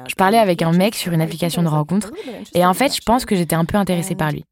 Je 0.07 0.15
parlais 0.15 0.37
avec 0.37 0.61
un 0.61 0.71
mec 0.71 0.95
sur 0.95 1.11
une 1.11 1.21
application 1.21 1.61
de 1.61 1.67
rencontre, 1.67 2.11
et 2.53 2.65
en 2.65 2.73
fait, 2.73 2.95
je 2.95 3.01
pense 3.01 3.25
que 3.25 3.35
j'étais 3.35 3.55
un 3.55 3.65
peu 3.65 3.77
intéressée 3.77 4.15
par 4.15 4.31
lui. 4.31 4.45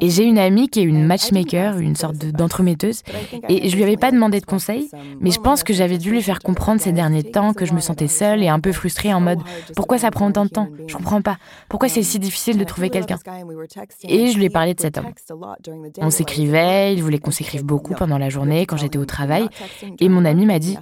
Et 0.00 0.10
j'ai 0.10 0.24
une 0.24 0.38
amie 0.38 0.68
qui 0.68 0.80
est 0.80 0.84
une 0.84 1.04
matchmaker, 1.04 1.78
une 1.78 1.96
sorte 1.96 2.16
d'entremetteuse, 2.16 3.02
et 3.48 3.68
je 3.68 3.76
lui 3.76 3.82
avais 3.82 3.96
pas 3.96 4.10
demandé 4.10 4.40
de 4.40 4.46
conseils, 4.46 4.90
mais 5.20 5.30
je 5.30 5.40
pense 5.40 5.62
que 5.62 5.72
j'avais 5.72 5.98
dû 5.98 6.10
lui 6.10 6.22
faire 6.22 6.40
comprendre 6.40 6.80
ces 6.80 6.92
derniers 6.92 7.22
temps 7.22 7.52
que 7.52 7.64
je 7.64 7.74
me 7.74 7.80
sentais 7.80 8.08
seule 8.08 8.42
et 8.42 8.48
un 8.48 8.60
peu 8.60 8.72
frustrée 8.72 9.14
en 9.14 9.20
mode 9.20 9.38
pourquoi 9.76 9.98
ça 9.98 10.10
prend 10.10 10.28
autant 10.28 10.44
de 10.44 10.50
temps? 10.50 10.68
Je 10.86 10.96
comprends 10.96 11.22
pas. 11.22 11.36
Pourquoi 11.68 11.88
c'est 11.88 12.02
si 12.02 12.18
difficile 12.18 12.58
de 12.58 12.64
trouver 12.64 12.90
quelqu'un 12.90 13.18
Et 14.02 14.28
je 14.28 14.36
lui 14.36 14.46
ai 14.46 14.50
parlé 14.50 14.74
de 14.74 14.80
cet 14.80 14.98
homme. 14.98 15.06
On 15.98 16.10
s'écrivait, 16.10 16.94
il 16.94 17.02
voulait 17.02 17.18
qu'on 17.18 17.30
s'écrive 17.30 17.64
beaucoup 17.64 17.94
pendant 17.94 18.18
la 18.18 18.30
journée 18.30 18.66
quand 18.66 18.76
j'étais 18.76 18.98
au 18.98 19.04
travail, 19.04 19.48
et 20.00 20.08
mon 20.08 20.24
ami 20.24 20.46
m'a 20.46 20.58
dit 20.58 20.76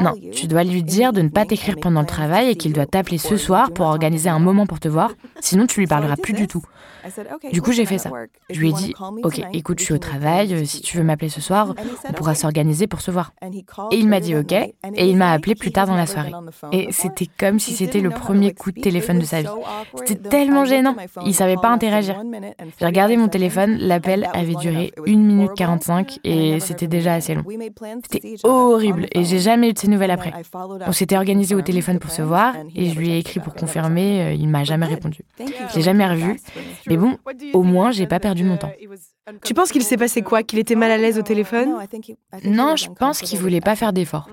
non, 0.00 0.12
tu 0.32 0.46
dois 0.46 0.64
lui 0.64 0.82
dire 0.82 1.12
de 1.12 1.22
ne 1.22 1.28
pas 1.28 1.46
t'écrire 1.46 1.76
pendant 1.80 2.00
le 2.00 2.06
travail 2.06 2.50
et 2.50 2.56
qu'il 2.56 2.72
doit 2.72 2.86
t'appeler 2.86 3.18
ce 3.18 3.36
soir 3.36 3.70
pour 3.72 3.86
organiser 3.86 4.28
un 4.28 4.38
moment 4.38 4.66
pour 4.66 4.80
te 4.80 4.88
voir, 4.88 5.12
sinon 5.40 5.66
tu 5.66 5.80
lui 5.80 5.86
parleras 5.86 6.16
plus 6.16 6.34
du 6.34 6.46
tout. 6.46 6.62
Du 7.52 7.62
coup, 7.62 7.72
j'ai 7.78 7.86
fait 7.86 7.98
ça. 7.98 8.10
Je 8.50 8.58
lui 8.58 8.70
ai 8.70 8.72
dit, 8.72 8.94
ok, 9.22 9.40
écoute, 9.52 9.78
je 9.78 9.84
suis 9.84 9.94
au 9.94 9.98
travail, 9.98 10.52
euh, 10.54 10.64
si 10.64 10.80
tu 10.80 10.96
veux 10.96 11.04
m'appeler 11.04 11.28
ce 11.28 11.40
soir, 11.40 11.74
on 12.08 12.12
pourra 12.12 12.34
s'organiser 12.34 12.86
pour 12.86 13.00
se 13.00 13.10
voir. 13.10 13.32
Et 13.92 13.96
il 13.96 14.08
m'a 14.08 14.20
dit 14.20 14.34
ok, 14.34 14.52
et 14.52 14.74
il 15.08 15.16
m'a 15.16 15.32
appelé 15.32 15.54
plus 15.54 15.70
tard 15.70 15.86
dans 15.86 15.94
la 15.96 16.06
soirée. 16.06 16.32
Et 16.72 16.88
c'était 16.90 17.28
comme 17.38 17.58
si 17.58 17.74
c'était 17.74 18.00
le 18.00 18.10
premier 18.10 18.52
coup 18.52 18.72
de 18.72 18.80
téléphone 18.80 19.18
de 19.18 19.24
sa 19.24 19.42
vie. 19.42 19.48
C'était 20.04 20.28
tellement 20.28 20.64
gênant, 20.64 20.96
il 21.24 21.34
savait 21.34 21.56
pas 21.56 21.68
interagir. 21.68 22.20
J'ai 22.78 22.86
regardé 22.86 23.16
mon 23.16 23.28
téléphone, 23.28 23.76
l'appel 23.78 24.28
avait 24.32 24.54
duré 24.54 24.92
1 25.06 25.10
minute 25.16 25.52
45 25.56 26.18
et 26.24 26.60
c'était 26.60 26.88
déjà 26.88 27.14
assez 27.14 27.34
long. 27.34 27.44
C'était 28.10 28.34
horrible 28.42 29.06
et 29.12 29.24
j'ai 29.24 29.38
jamais 29.38 29.70
eu 29.70 29.72
de 29.72 29.78
ses 29.78 29.88
nouvelles 29.88 30.10
après. 30.10 30.32
On 30.86 30.92
s'était 30.92 31.16
organisé 31.16 31.54
au 31.54 31.62
téléphone 31.62 31.98
pour 31.98 32.10
se 32.10 32.22
voir 32.22 32.54
et 32.74 32.86
je 32.90 32.98
lui 32.98 33.10
ai 33.10 33.18
écrit 33.18 33.40
pour 33.40 33.54
confirmer, 33.54 34.22
euh, 34.22 34.32
il 34.32 34.48
m'a 34.48 34.64
jamais 34.64 34.86
répondu. 34.86 35.20
Je 35.38 35.76
l'ai 35.76 35.82
jamais 35.82 36.06
revu, 36.06 36.40
mais 36.88 36.96
bon, 36.96 37.16
au 37.52 37.62
moins 37.68 37.90
j'ai 37.90 38.06
pas 38.06 38.20
perdu 38.20 38.44
mon 38.44 38.56
temps. 38.56 38.72
Tu 39.44 39.54
penses 39.54 39.70
qu'il 39.70 39.84
s'est 39.84 39.96
passé 39.96 40.22
quoi? 40.22 40.42
Qu'il 40.42 40.58
était 40.58 40.74
mal 40.74 40.90
à 40.90 40.96
l'aise 40.96 41.18
au 41.18 41.22
téléphone? 41.22 41.76
Non, 42.44 42.76
je 42.76 42.88
pense 42.90 43.20
qu'il 43.20 43.38
voulait 43.38 43.60
pas 43.60 43.76
faire 43.76 43.92
d'efforts. 43.92 44.28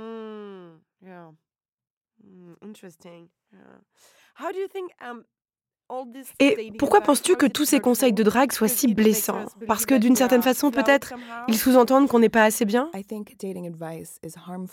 Et 6.39 6.71
pourquoi 6.79 7.01
penses-tu 7.01 7.35
que 7.35 7.45
tous 7.45 7.65
ces 7.65 7.79
conseils 7.79 8.13
de 8.13 8.23
drague 8.23 8.51
soient 8.51 8.67
si 8.67 8.93
blessants? 8.93 9.45
Parce 9.67 9.85
que 9.85 9.93
d'une 9.93 10.15
certaine 10.15 10.41
façon, 10.41 10.71
peut-être, 10.71 11.13
ils 11.47 11.57
sous-entendent 11.57 12.07
qu'on 12.07 12.19
n'est 12.19 12.29
pas 12.29 12.43
assez 12.43 12.65
bien? 12.65 12.89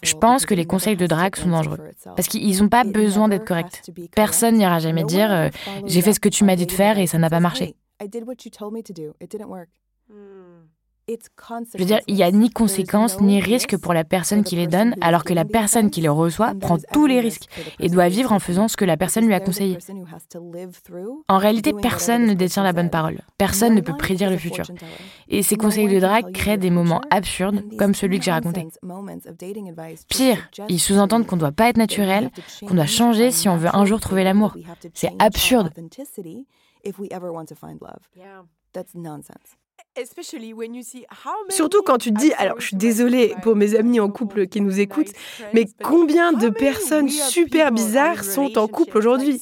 Je 0.02 0.14
pense 0.14 0.46
que 0.46 0.54
les 0.54 0.64
conseils 0.64 0.96
de 0.96 1.06
drague 1.06 1.36
sont 1.36 1.50
dangereux. 1.50 1.78
Parce 2.16 2.28
qu'ils 2.28 2.62
n'ont 2.62 2.68
pas 2.68 2.84
besoin 2.84 3.28
d'être 3.28 3.44
corrects. 3.44 3.82
Personne 4.14 4.56
n'ira 4.56 4.78
jamais 4.78 5.04
dire 5.04 5.30
euh, 5.30 5.48
J'ai 5.84 6.00
fait 6.00 6.14
ce 6.14 6.20
que 6.20 6.30
tu 6.30 6.44
m'as 6.44 6.56
dit 6.56 6.66
de 6.66 6.72
faire 6.72 6.98
et 6.98 7.06
ça 7.06 7.18
n'a 7.18 7.28
pas 7.28 7.40
marché. 7.40 7.76
Je 11.08 11.78
veux 11.78 11.84
dire, 11.84 12.00
il 12.06 12.14
n'y 12.14 12.22
a 12.22 12.30
ni 12.30 12.48
conséquences 12.50 13.20
ni 13.20 13.40
risques 13.40 13.76
pour 13.76 13.92
la 13.92 14.04
personne 14.04 14.44
qui 14.44 14.54
les 14.54 14.68
donne, 14.68 14.94
alors 15.00 15.24
que 15.24 15.34
la 15.34 15.44
personne 15.44 15.90
qui 15.90 16.00
les 16.00 16.08
reçoit 16.08 16.54
prend 16.54 16.78
tous 16.92 17.06
les 17.06 17.20
risques 17.20 17.48
et 17.80 17.88
doit 17.88 18.08
vivre 18.08 18.32
en 18.32 18.38
faisant 18.38 18.68
ce 18.68 18.76
que 18.76 18.84
la 18.84 18.96
personne 18.96 19.26
lui 19.26 19.34
a 19.34 19.40
conseillé. 19.40 19.78
En 21.28 21.38
réalité, 21.38 21.72
personne 21.72 22.26
ne 22.26 22.34
détient 22.34 22.62
la 22.62 22.72
bonne 22.72 22.90
parole. 22.90 23.20
Personne 23.36 23.74
ne 23.74 23.80
peut 23.80 23.96
prédire 23.96 24.30
le 24.30 24.36
futur. 24.36 24.64
Et 25.28 25.42
ces 25.42 25.56
conseils 25.56 25.88
de 25.88 25.98
drague 25.98 26.32
créent 26.32 26.58
des 26.58 26.70
moments 26.70 27.00
absurdes, 27.10 27.64
comme 27.76 27.94
celui 27.94 28.18
que 28.18 28.24
j'ai 28.24 28.30
raconté. 28.30 28.68
Pire, 30.08 30.50
ils 30.68 30.80
sous-entendent 30.80 31.26
qu'on 31.26 31.36
ne 31.36 31.40
doit 31.40 31.52
pas 31.52 31.68
être 31.68 31.78
naturel, 31.78 32.30
qu'on 32.66 32.74
doit 32.74 32.86
changer 32.86 33.32
si 33.32 33.48
on 33.48 33.56
veut 33.56 33.74
un 33.74 33.84
jour 33.84 33.98
trouver 34.00 34.22
l'amour. 34.22 34.56
C'est 34.94 35.12
absurde. 35.18 35.72
Surtout 41.50 41.82
quand 41.82 41.98
tu 41.98 42.12
te 42.12 42.18
dis, 42.18 42.32
alors 42.34 42.58
je 42.60 42.68
suis 42.68 42.76
désolée 42.76 43.34
pour 43.42 43.56
mes 43.56 43.74
amis 43.74 44.00
en 44.00 44.08
couple 44.08 44.46
qui 44.46 44.60
nous 44.60 44.80
écoutent, 44.80 45.12
mais 45.52 45.66
combien 45.82 46.32
de 46.32 46.48
personnes 46.48 47.08
super 47.08 47.72
bizarres 47.72 48.24
sont 48.24 48.56
en 48.58 48.68
couple 48.68 48.98
aujourd'hui? 48.98 49.40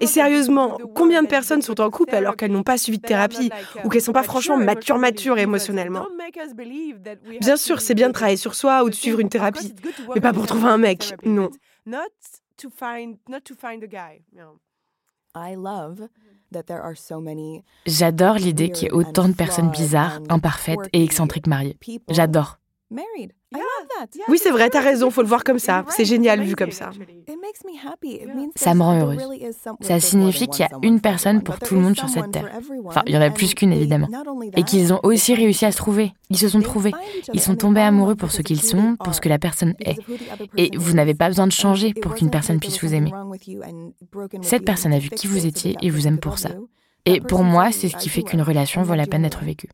et 0.00 0.06
sérieusement, 0.06 0.78
combien 0.94 1.22
de 1.22 1.28
personnes 1.28 1.60
sont 1.60 1.80
en 1.80 1.90
couple 1.90 2.14
alors 2.14 2.36
qu'elles 2.36 2.52
n'ont 2.52 2.62
pas 2.62 2.78
suivi 2.78 2.98
de 2.98 3.02
thérapie 3.02 3.50
ou 3.84 3.88
qu'elles 3.88 4.00
ne 4.00 4.04
sont 4.04 4.12
pas 4.12 4.22
franchement 4.22 4.56
matures, 4.56 4.98
matures 4.98 5.38
émotionnellement? 5.38 6.06
Bien 7.40 7.56
sûr, 7.56 7.80
c'est 7.80 7.94
bien 7.94 8.08
de 8.08 8.12
travailler 8.12 8.36
sur 8.36 8.54
soi 8.54 8.84
ou 8.84 8.90
de 8.90 8.94
suivre 8.94 9.18
une 9.20 9.28
thérapie, 9.28 9.74
mais 10.14 10.20
pas 10.20 10.32
pour 10.32 10.46
trouver 10.46 10.68
un 10.68 10.78
mec, 10.78 11.14
non. 11.24 11.50
J'adore 17.86 18.34
l'idée 18.36 18.70
qu'il 18.70 18.84
y 18.84 18.86
ait 18.86 18.92
autant 18.92 19.28
de 19.28 19.34
personnes 19.34 19.70
bizarres, 19.70 20.20
imparfaites 20.28 20.88
et 20.92 21.04
excentriques 21.04 21.46
mariées. 21.46 21.78
J'adore. 22.08 22.58
Oui, 24.28 24.38
c'est 24.40 24.50
vrai, 24.50 24.70
t'as 24.70 24.80
raison, 24.80 25.10
faut 25.10 25.22
le 25.22 25.28
voir 25.28 25.42
comme 25.44 25.58
ça. 25.58 25.84
C'est 25.88 26.04
génial 26.04 26.42
vu 26.42 26.54
comme 26.54 26.70
ça. 26.70 26.90
Ça 28.56 28.74
me 28.74 28.82
rend 28.82 29.00
heureuse. 29.00 29.18
Ça 29.80 29.98
signifie 30.00 30.46
qu'il 30.48 30.60
y 30.64 30.68
a 30.68 30.78
une 30.82 31.00
personne 31.00 31.42
pour 31.42 31.58
tout 31.58 31.74
le 31.74 31.80
monde 31.80 31.96
sur 31.96 32.08
cette 32.08 32.30
terre. 32.30 32.48
Enfin, 32.84 33.02
il 33.06 33.14
y 33.14 33.18
en 33.18 33.20
a 33.20 33.30
plus 33.30 33.54
qu'une, 33.54 33.72
évidemment. 33.72 34.08
Et 34.56 34.62
qu'ils 34.62 34.92
ont 34.92 35.00
aussi 35.02 35.34
réussi 35.34 35.66
à 35.66 35.72
se 35.72 35.76
trouver. 35.76 36.12
Ils 36.30 36.38
se 36.38 36.48
sont 36.48 36.60
trouvés. 36.60 36.92
Ils 37.32 37.40
sont 37.40 37.56
tombés 37.56 37.80
amoureux 37.80 38.14
pour 38.14 38.30
ce 38.30 38.42
qu'ils 38.42 38.62
sont, 38.62 38.96
pour 38.96 39.14
ce 39.14 39.20
que 39.20 39.28
la 39.28 39.38
personne 39.38 39.74
est. 39.80 39.98
Et 40.56 40.70
vous 40.76 40.94
n'avez 40.94 41.14
pas 41.14 41.28
besoin 41.28 41.46
de 41.46 41.52
changer 41.52 41.92
pour 41.94 42.14
qu'une 42.14 42.30
personne 42.30 42.60
puisse 42.60 42.82
vous 42.82 42.94
aimer. 42.94 43.12
Cette 44.42 44.64
personne 44.64 44.92
a 44.92 44.98
vu 44.98 45.10
qui 45.10 45.26
vous 45.26 45.46
étiez 45.46 45.76
et 45.82 45.90
vous 45.90 46.06
aime 46.06 46.18
pour 46.18 46.38
ça. 46.38 46.50
Et 47.04 47.20
pour 47.20 47.42
moi, 47.42 47.72
c'est 47.72 47.88
ce 47.88 47.96
qui 47.96 48.08
fait 48.08 48.22
qu'une 48.22 48.42
relation 48.42 48.82
vaut 48.82 48.94
la 48.94 49.06
peine 49.06 49.22
d'être 49.22 49.42
vécue. 49.42 49.70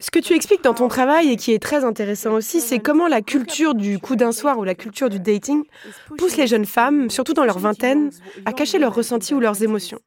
Ce 0.00 0.10
que 0.10 0.18
tu 0.18 0.32
expliques 0.32 0.64
dans 0.64 0.72
ton 0.72 0.88
travail 0.88 1.30
et 1.30 1.36
qui 1.36 1.52
est 1.52 1.62
très 1.62 1.84
intéressant 1.84 2.32
aussi, 2.32 2.62
c'est 2.62 2.78
comment 2.78 3.06
la 3.06 3.20
culture 3.20 3.74
du 3.74 3.98
coup 3.98 4.16
d'un 4.16 4.32
soir 4.32 4.58
ou 4.58 4.64
la 4.64 4.74
culture 4.74 5.10
du 5.10 5.20
dating 5.20 5.64
pousse 6.16 6.38
les 6.38 6.46
jeunes 6.46 6.64
femmes, 6.64 7.10
surtout 7.10 7.34
dans 7.34 7.44
leur 7.44 7.58
vingtaine, 7.58 8.10
à 8.46 8.54
cacher 8.54 8.78
leurs 8.78 8.94
ressentis 8.94 9.34
ou 9.34 9.40
leurs 9.40 9.62
émotions. 9.62 10.00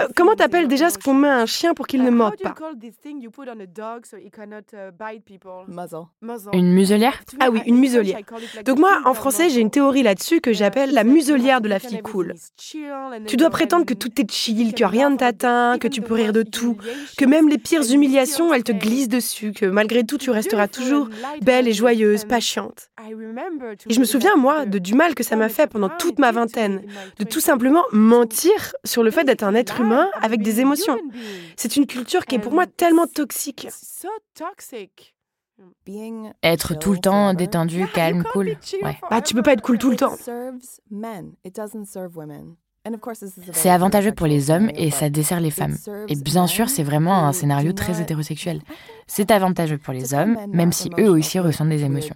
Euh, 0.00 0.08
comment 0.16 0.34
t'appelles 0.34 0.66
déjà 0.66 0.90
ce 0.90 0.98
qu'on 0.98 1.14
met 1.14 1.28
à 1.28 1.38
un 1.38 1.46
chien 1.46 1.72
pour 1.74 1.86
qu'il 1.86 2.02
ne 2.02 2.10
morde 2.10 2.36
pas? 2.42 2.54
Une 6.52 6.72
muselière? 6.72 7.20
Ah 7.38 7.50
oui, 7.50 7.60
une 7.66 7.78
muselière. 7.78 8.18
Donc 8.64 8.78
moi, 8.78 9.00
en 9.04 9.14
français, 9.14 9.48
j'ai 9.48 9.60
une 9.60 9.70
théorie 9.70 10.02
là-dessus 10.02 10.40
que 10.40 10.52
j'appelle 10.52 10.92
la 10.92 11.04
muselière 11.04 11.60
de 11.60 11.68
la 11.68 11.78
fille 11.78 12.02
cool. 12.02 12.34
Tu 13.26 13.36
dois 13.36 13.50
prétendre 13.50 13.86
que 13.86 13.94
tout 13.94 14.20
est 14.20 14.30
chill, 14.30 14.74
que 14.74 14.84
rien 14.84 15.10
ne 15.10 15.16
t'atteint, 15.16 15.78
que 15.78 15.88
tu 15.88 16.02
peux 16.02 16.14
rire 16.14 16.32
de 16.32 16.42
tout, 16.42 16.76
que 17.16 17.24
même 17.24 17.48
les 17.48 17.58
pires 17.58 17.88
humiliations, 17.92 18.52
elles 18.52 18.64
te 18.64 18.72
glissent 18.72 19.08
dessus, 19.08 19.52
que 19.52 19.66
malgré 19.66 20.04
tout, 20.04 20.18
tu 20.18 20.30
resteras 20.30 20.66
toujours 20.66 21.08
belle 21.42 21.68
et 21.68 21.72
joyeuse, 21.72 22.24
pas 22.24 22.40
chiante. 22.40 22.90
Et 23.88 23.94
je 23.94 24.00
me 24.00 24.04
souviens, 24.04 24.34
moi, 24.36 24.66
de 24.66 24.78
du 24.78 24.94
mal 24.94 25.14
que 25.14 25.22
ça 25.22 25.36
m'a 25.36 25.48
fait 25.48 25.68
pendant 25.68 25.88
toute 25.88 26.18
ma 26.18 26.32
vingtaine, 26.32 26.82
de 27.18 27.24
tout 27.24 27.40
simplement 27.40 27.84
mentir 27.92 28.74
sur 28.84 29.02
le 29.02 29.10
fait 29.10 29.27
d'être 29.28 29.42
un 29.42 29.54
être 29.54 29.80
humain 29.80 30.08
avec 30.20 30.42
des 30.42 30.60
émotions. 30.60 30.98
C'est 31.56 31.76
une 31.76 31.86
culture 31.86 32.24
qui 32.24 32.36
est 32.36 32.38
pour 32.38 32.52
moi 32.52 32.66
tellement 32.66 33.06
toxique. 33.06 33.68
Être 36.42 36.74
tout 36.74 36.92
le 36.92 36.98
temps 36.98 37.34
détendu, 37.34 37.86
calme, 37.92 38.24
cool. 38.32 38.56
Ouais. 38.82 38.98
Bah, 39.10 39.20
tu 39.20 39.34
peux 39.34 39.42
pas 39.42 39.52
être 39.52 39.62
cool 39.62 39.78
tout 39.78 39.90
le 39.90 39.96
temps. 39.96 40.14
C'est 43.52 43.68
avantageux 43.68 44.12
pour 44.12 44.26
les 44.26 44.50
hommes 44.50 44.70
et 44.74 44.90
ça 44.90 45.10
dessert 45.10 45.40
les 45.40 45.50
femmes. 45.50 45.76
Et 46.08 46.16
bien 46.16 46.46
sûr, 46.46 46.70
c'est 46.70 46.84
vraiment 46.84 47.26
un 47.26 47.32
scénario 47.32 47.72
très 47.72 48.00
hétérosexuel. 48.00 48.62
C'est 49.06 49.30
avantageux 49.30 49.78
pour 49.78 49.92
les 49.92 50.14
hommes, 50.14 50.38
même 50.48 50.72
si 50.72 50.90
eux 50.98 51.10
aussi 51.10 51.38
ressentent 51.38 51.68
des 51.68 51.84
émotions. 51.84 52.14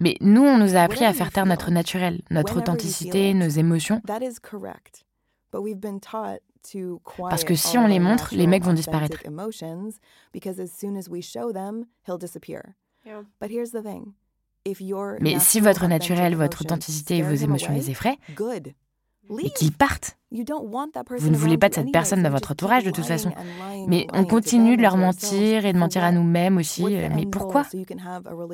Mais 0.00 0.16
nous, 0.20 0.42
on 0.42 0.58
nous 0.58 0.76
a 0.76 0.80
appris 0.80 1.04
à 1.04 1.12
faire 1.12 1.32
taire 1.32 1.46
notre 1.46 1.70
naturel, 1.70 2.22
notre 2.30 2.58
authenticité, 2.58 3.34
nos 3.34 3.48
émotions. 3.48 4.00
Parce 7.30 7.44
que 7.44 7.54
si 7.54 7.78
on 7.78 7.86
les 7.86 7.98
montre, 7.98 8.28
les 8.32 8.46
mecs 8.46 8.64
vont 8.64 8.72
disparaître. 8.72 9.18
Mais 15.20 15.38
si 15.38 15.60
votre 15.60 15.86
naturel, 15.86 16.34
votre 16.34 16.60
authenticité 16.60 17.18
et 17.18 17.22
vos 17.22 17.34
émotions 17.34 17.72
les 17.72 17.90
effraient, 17.90 18.18
et 19.42 19.50
qu'ils 19.50 19.72
partent. 19.72 20.16
Vous 20.30 21.30
ne 21.30 21.36
voulez 21.36 21.56
pas 21.56 21.68
de 21.70 21.74
cette 21.74 21.90
personne 21.92 22.22
dans 22.22 22.30
votre 22.30 22.52
entourage 22.52 22.84
de 22.84 22.90
toute 22.90 23.06
façon. 23.06 23.32
Mais 23.86 24.06
on 24.12 24.24
continue 24.24 24.76
de 24.76 24.82
leur 24.82 24.96
mentir 24.96 25.64
et 25.64 25.72
de 25.72 25.78
mentir 25.78 26.04
à 26.04 26.12
nous-mêmes 26.12 26.58
aussi. 26.58 26.84
Mais 26.84 27.26
pourquoi 27.26 27.64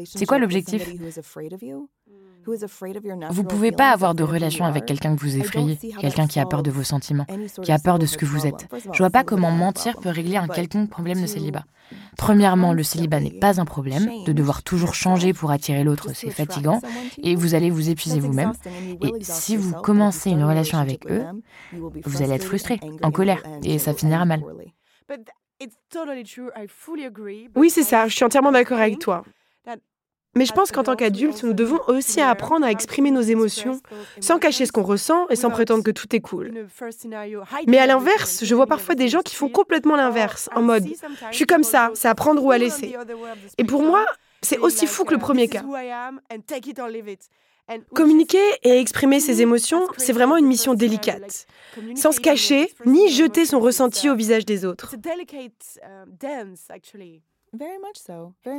C'est 0.05 0.27
quoi 0.27 0.39
l'objectif 0.39 0.89
vous 2.45 3.43
ne 3.43 3.49
pouvez 3.49 3.73
pas 3.73 3.91
avoir 3.91 4.15
de 4.15 4.23
relation 4.23 4.65
avec 4.65 4.87
quelqu'un 4.87 5.15
que 5.15 5.21
vous 5.21 5.37
effrayez, 5.37 5.79
quelqu'un 6.01 6.27
qui 6.27 6.41
a 6.41 6.47
peur 6.47 6.63
de 6.63 6.71
vos 6.71 6.83
sentiments, 6.83 7.27
qui 7.63 7.73
a 7.73 7.79
peur 7.79 7.99
de 7.99 8.07
ce 8.07 8.17
que 8.17 8.25
vous 8.25 8.47
êtes. 8.47 8.69
Je 8.93 8.99
vois 8.99 9.11
pas 9.11 9.25
comment 9.25 9.51
mentir 9.51 9.97
peut 9.97 10.11
régler 10.11 10.37
un 10.37 10.49
quelconque 10.49 10.91
problème 10.91 11.21
de 11.21 11.27
célibat. 11.27 11.65
Premièrement, 12.17 12.73
le 12.73 12.83
célibat 12.83 13.21
n'est 13.21 13.39
pas 13.39 13.61
un 13.61 13.65
problème. 13.65 14.09
De 14.25 14.33
devoir 14.33 14.63
toujours 14.63 14.95
changer 14.95 15.33
pour 15.33 15.51
attirer 15.51 15.85
l'autre, 15.85 16.11
c'est 16.15 16.31
fatigant 16.31 16.81
et 17.23 17.35
vous 17.35 17.55
allez 17.55 17.71
vous 17.71 17.91
épuiser 17.91 18.21
vous-même. 18.21 18.53
Et 19.03 19.13
si 19.21 19.57
vous 19.57 19.73
commencez 19.73 20.31
une 20.31 20.45
relation 20.45 20.79
avec 20.79 21.07
eux, 21.11 21.25
vous 21.73 22.23
allez 22.23 22.35
être 22.35 22.45
frustré, 22.45 22.81
en 23.03 23.11
colère 23.11 23.43
et 23.63 23.79
ça 23.79 23.95
finira 23.95 24.25
mal. 24.25 24.43
Oui, 27.55 27.71
c'est 27.71 27.83
ça, 27.83 28.09
je 28.09 28.15
suis 28.15 28.25
entièrement 28.25 28.53
d'accord 28.53 28.79
avec 28.79 28.99
toi. 28.99 29.25
Mais 30.35 30.47
je 30.47 30.53
pense 30.53 30.73
qu'en 30.73 30.83
tant 30.83 30.97
qu'adultes, 30.97 31.42
nous 31.42 31.53
devons 31.53 31.81
aussi 31.88 32.20
apprendre 32.20 32.66
à 32.66 32.70
exprimer 32.70 33.11
nos 33.11 33.20
émotions 33.20 33.81
sans 34.20 34.38
cacher 34.38 34.66
ce 34.66 34.73
qu'on 34.73 34.83
ressent 34.83 35.29
et 35.29 35.37
sans 35.37 35.51
prétendre 35.51 35.83
que 35.83 35.90
tout 35.90 36.14
est 36.14 36.20
cool. 36.20 36.66
Mais 37.66 37.79
à 37.79 37.87
l'inverse, 37.87 38.44
je 38.44 38.55
vois 38.55 38.66
parfois 38.66 38.94
des 38.94 39.09
gens 39.09 39.23
qui 39.23 39.37
font 39.37 39.49
complètement 39.49 39.97
l'inverse, 39.97 40.49
en 40.55 40.62
mode⁇ 40.62 40.85
je 41.31 41.37
suis 41.37 41.47
comme 41.47 41.62
ça, 41.62 41.90
c'est 41.94 42.09
à 42.09 42.14
prendre 42.14 42.42
ou 42.42 42.51
à 42.51 42.59
laisser⁇ 42.59 42.88
Et 43.59 43.64
pour 43.64 43.83
moi, 43.83 44.07
c'est 44.42 44.59
aussi 44.59 44.87
fou 44.87 45.05
que 45.05 45.12
le 45.12 45.18
premier 45.18 45.49
cas. 45.49 45.62
Communiquer 47.94 48.44
et 48.62 48.79
exprimer 48.79 49.20
ses 49.20 49.40
émotions, 49.40 49.87
c'est 49.97 50.12
vraiment 50.12 50.37
une 50.37 50.47
mission 50.47 50.75
délicate, 50.75 51.47
sans 51.94 52.12
se 52.12 52.20
cacher 52.20 52.70
ni 52.85 53.09
jeter 53.09 53.47
son 53.47 53.59
ressenti 53.61 54.11
au 54.11 54.14
visage 54.14 54.44
des 54.44 54.64
autres. 54.64 54.94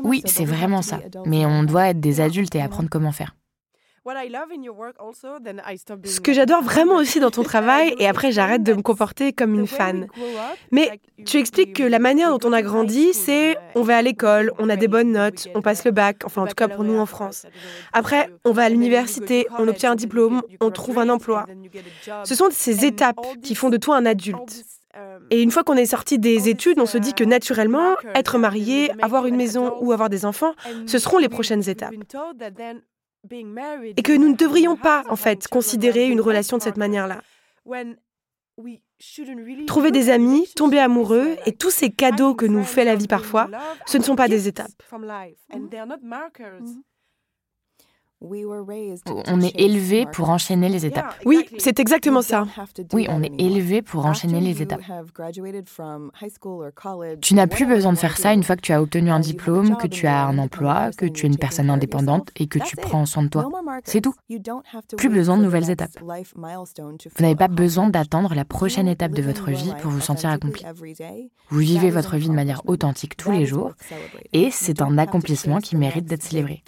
Oui, 0.03 0.21
c'est 0.25 0.45
vraiment 0.45 0.81
ça. 0.81 0.99
Mais 1.25 1.45
on 1.45 1.63
doit 1.63 1.89
être 1.89 1.99
des 1.99 2.21
adultes 2.21 2.55
et 2.55 2.61
apprendre 2.61 2.89
comment 2.89 3.11
faire. 3.11 3.35
Ce 6.05 6.19
que 6.19 6.31
j'adore 6.31 6.61
vraiment 6.61 6.95
aussi 6.97 7.19
dans 7.19 7.31
ton 7.31 7.41
travail, 7.41 7.95
et 7.97 8.07
après 8.07 8.31
j'arrête 8.31 8.61
de 8.61 8.73
me 8.73 8.83
comporter 8.83 9.33
comme 9.33 9.55
une 9.55 9.65
fan. 9.65 10.07
Mais 10.71 10.99
tu 11.25 11.37
expliques 11.37 11.73
que 11.73 11.83
la 11.83 11.97
manière 11.97 12.29
dont 12.29 12.47
on 12.47 12.53
a 12.53 12.61
grandi, 12.61 13.13
c'est 13.13 13.57
on 13.73 13.81
va 13.81 13.97
à 13.97 14.01
l'école, 14.03 14.51
on 14.59 14.69
a 14.69 14.75
des 14.75 14.87
bonnes 14.87 15.11
notes, 15.11 15.47
on 15.55 15.61
passe 15.63 15.85
le 15.85 15.91
bac, 15.91 16.17
enfin 16.23 16.43
en 16.43 16.47
tout 16.47 16.53
cas 16.53 16.67
pour 16.67 16.83
nous 16.83 16.99
en 16.99 17.07
France. 17.07 17.47
Après, 17.93 18.29
on 18.43 18.51
va 18.51 18.65
à 18.65 18.69
l'université, 18.69 19.47
on 19.57 19.67
obtient 19.67 19.93
un 19.93 19.95
diplôme, 19.95 20.43
on 20.61 20.69
trouve 20.69 20.99
un 20.99 21.09
emploi. 21.09 21.47
Ce 22.25 22.35
sont 22.35 22.49
ces 22.51 22.85
étapes 22.85 23.25
qui 23.41 23.55
font 23.55 23.71
de 23.71 23.77
toi 23.77 23.97
un 23.97 24.05
adulte. 24.05 24.65
Et 25.29 25.41
une 25.41 25.51
fois 25.51 25.63
qu'on 25.63 25.75
est 25.75 25.85
sorti 25.85 26.19
des 26.19 26.49
études, 26.49 26.79
on 26.79 26.85
se 26.85 26.97
dit 26.97 27.13
que 27.13 27.23
naturellement, 27.23 27.95
être 28.13 28.37
marié, 28.37 28.91
avoir 29.01 29.25
une 29.25 29.35
maison 29.35 29.75
ou 29.81 29.91
avoir 29.91 30.09
des 30.09 30.25
enfants, 30.25 30.53
ce 30.85 30.99
seront 30.99 31.17
les 31.17 31.29
prochaines 31.29 31.67
étapes. 31.69 31.93
Et 33.97 34.01
que 34.03 34.15
nous 34.15 34.29
ne 34.29 34.35
devrions 34.35 34.75
pas, 34.75 35.03
en 35.09 35.15
fait, 35.15 35.47
considérer 35.47 36.07
une 36.07 36.21
relation 36.21 36.57
de 36.57 36.61
cette 36.61 36.77
manière-là. 36.77 37.21
Trouver 39.67 39.91
des 39.91 40.09
amis, 40.09 40.47
tomber 40.55 40.79
amoureux 40.79 41.35
et 41.45 41.51
tous 41.51 41.71
ces 41.71 41.91
cadeaux 41.91 42.35
que 42.35 42.45
nous 42.45 42.63
fait 42.63 42.85
la 42.85 42.95
vie 42.95 43.07
parfois, 43.07 43.49
ce 43.85 43.97
ne 43.97 44.03
sont 44.03 44.15
pas 44.15 44.27
des 44.29 44.47
étapes. 44.47 44.71
On 49.27 49.41
est 49.41 49.59
élevé 49.59 50.05
pour 50.11 50.29
enchaîner 50.29 50.69
les 50.69 50.85
étapes. 50.85 51.15
Oui, 51.25 51.45
c'est 51.57 51.79
exactement 51.79 52.21
ça. 52.21 52.45
Oui, 52.93 53.07
on 53.09 53.21
est 53.23 53.31
élevé 53.39 53.81
pour 53.81 54.05
enchaîner 54.05 54.41
les 54.41 54.61
étapes. 54.61 54.81
Tu 57.21 57.33
n'as 57.33 57.47
plus 57.47 57.65
besoin 57.65 57.93
de 57.93 57.97
faire 57.97 58.17
ça 58.17 58.33
une 58.33 58.43
fois 58.43 58.55
que 58.55 58.61
tu 58.61 58.73
as 58.73 58.81
obtenu 58.81 59.11
un 59.11 59.19
diplôme, 59.19 59.77
que 59.77 59.87
tu 59.87 60.07
as 60.07 60.25
un 60.25 60.37
emploi, 60.37 60.91
que 60.97 61.05
tu 61.05 61.25
es 61.25 61.29
une 61.29 61.37
personne 61.37 61.69
indépendante 61.69 62.31
et 62.35 62.47
que 62.47 62.59
tu 62.59 62.75
prends 62.75 63.05
soin 63.05 63.23
de 63.23 63.29
toi. 63.29 63.49
C'est 63.83 64.01
tout. 64.01 64.15
Plus 64.97 65.09
besoin 65.09 65.37
de 65.37 65.43
nouvelles 65.43 65.69
étapes. 65.69 65.97
Vous 66.01 67.21
n'avez 67.21 67.35
pas 67.35 67.47
besoin 67.47 67.89
d'attendre 67.89 68.33
la 68.33 68.45
prochaine 68.45 68.87
étape 68.87 69.11
de 69.11 69.21
votre 69.21 69.51
vie 69.51 69.73
pour 69.81 69.91
vous 69.91 70.01
sentir 70.01 70.29
accompli. 70.29 70.63
Vous 71.49 71.59
vivez 71.59 71.89
votre 71.89 72.17
vie 72.17 72.29
de 72.29 72.33
manière 72.33 72.61
authentique 72.65 73.17
tous 73.17 73.31
les 73.31 73.45
jours 73.45 73.73
et 74.33 74.49
c'est 74.51 74.81
un 74.81 74.97
accomplissement 74.97 75.59
qui 75.59 75.75
mérite 75.75 76.05
d'être 76.05 76.23
célébré. 76.23 76.63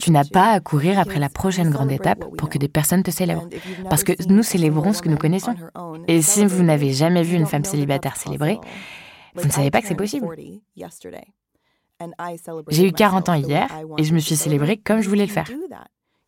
Tu 0.00 0.12
n'as 0.12 0.24
pas 0.24 0.52
à 0.52 0.60
courir 0.60 0.98
après 0.98 1.18
la 1.18 1.28
prochaine 1.28 1.70
grande 1.70 1.90
étape 1.90 2.24
pour 2.36 2.48
que 2.48 2.58
des 2.58 2.68
personnes 2.68 3.02
te 3.02 3.10
célèbrent. 3.10 3.48
Parce 3.90 4.04
que 4.04 4.12
nous 4.28 4.42
célébrons 4.42 4.92
ce 4.92 5.02
que 5.02 5.08
nous 5.08 5.16
connaissons. 5.16 5.54
Et 6.06 6.22
si 6.22 6.46
vous 6.46 6.62
n'avez 6.62 6.92
jamais 6.92 7.22
vu 7.22 7.36
une 7.36 7.46
femme 7.46 7.64
célibataire 7.64 8.16
célébrer, 8.16 8.60
vous 9.34 9.46
ne 9.46 9.52
savez 9.52 9.70
pas 9.70 9.82
que 9.82 9.88
c'est 9.88 9.96
possible. 9.96 10.28
J'ai 12.68 12.86
eu 12.86 12.92
40 12.92 13.28
ans 13.28 13.34
hier 13.34 13.68
et 13.98 14.04
je 14.04 14.14
me 14.14 14.18
suis 14.18 14.36
célébrée 14.36 14.76
comme 14.76 15.00
je 15.00 15.08
voulais 15.08 15.26
le 15.26 15.32
faire. 15.32 15.50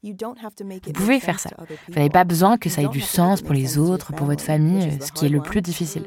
Vous 0.02 0.92
pouvez 0.92 1.20
faire 1.20 1.38
ça. 1.40 1.50
Vous 1.88 1.94
n'avez 1.94 2.10
pas 2.10 2.24
besoin 2.24 2.56
que 2.56 2.68
ça 2.68 2.82
ait 2.82 2.88
du 2.88 3.00
sens 3.00 3.42
pour 3.42 3.54
les 3.54 3.78
autres, 3.78 4.12
pour 4.12 4.26
votre 4.26 4.42
famille, 4.42 4.98
ce 5.00 5.12
qui 5.12 5.26
est 5.26 5.30
le 5.30 5.40
plus 5.40 5.62
difficile. 5.62 6.06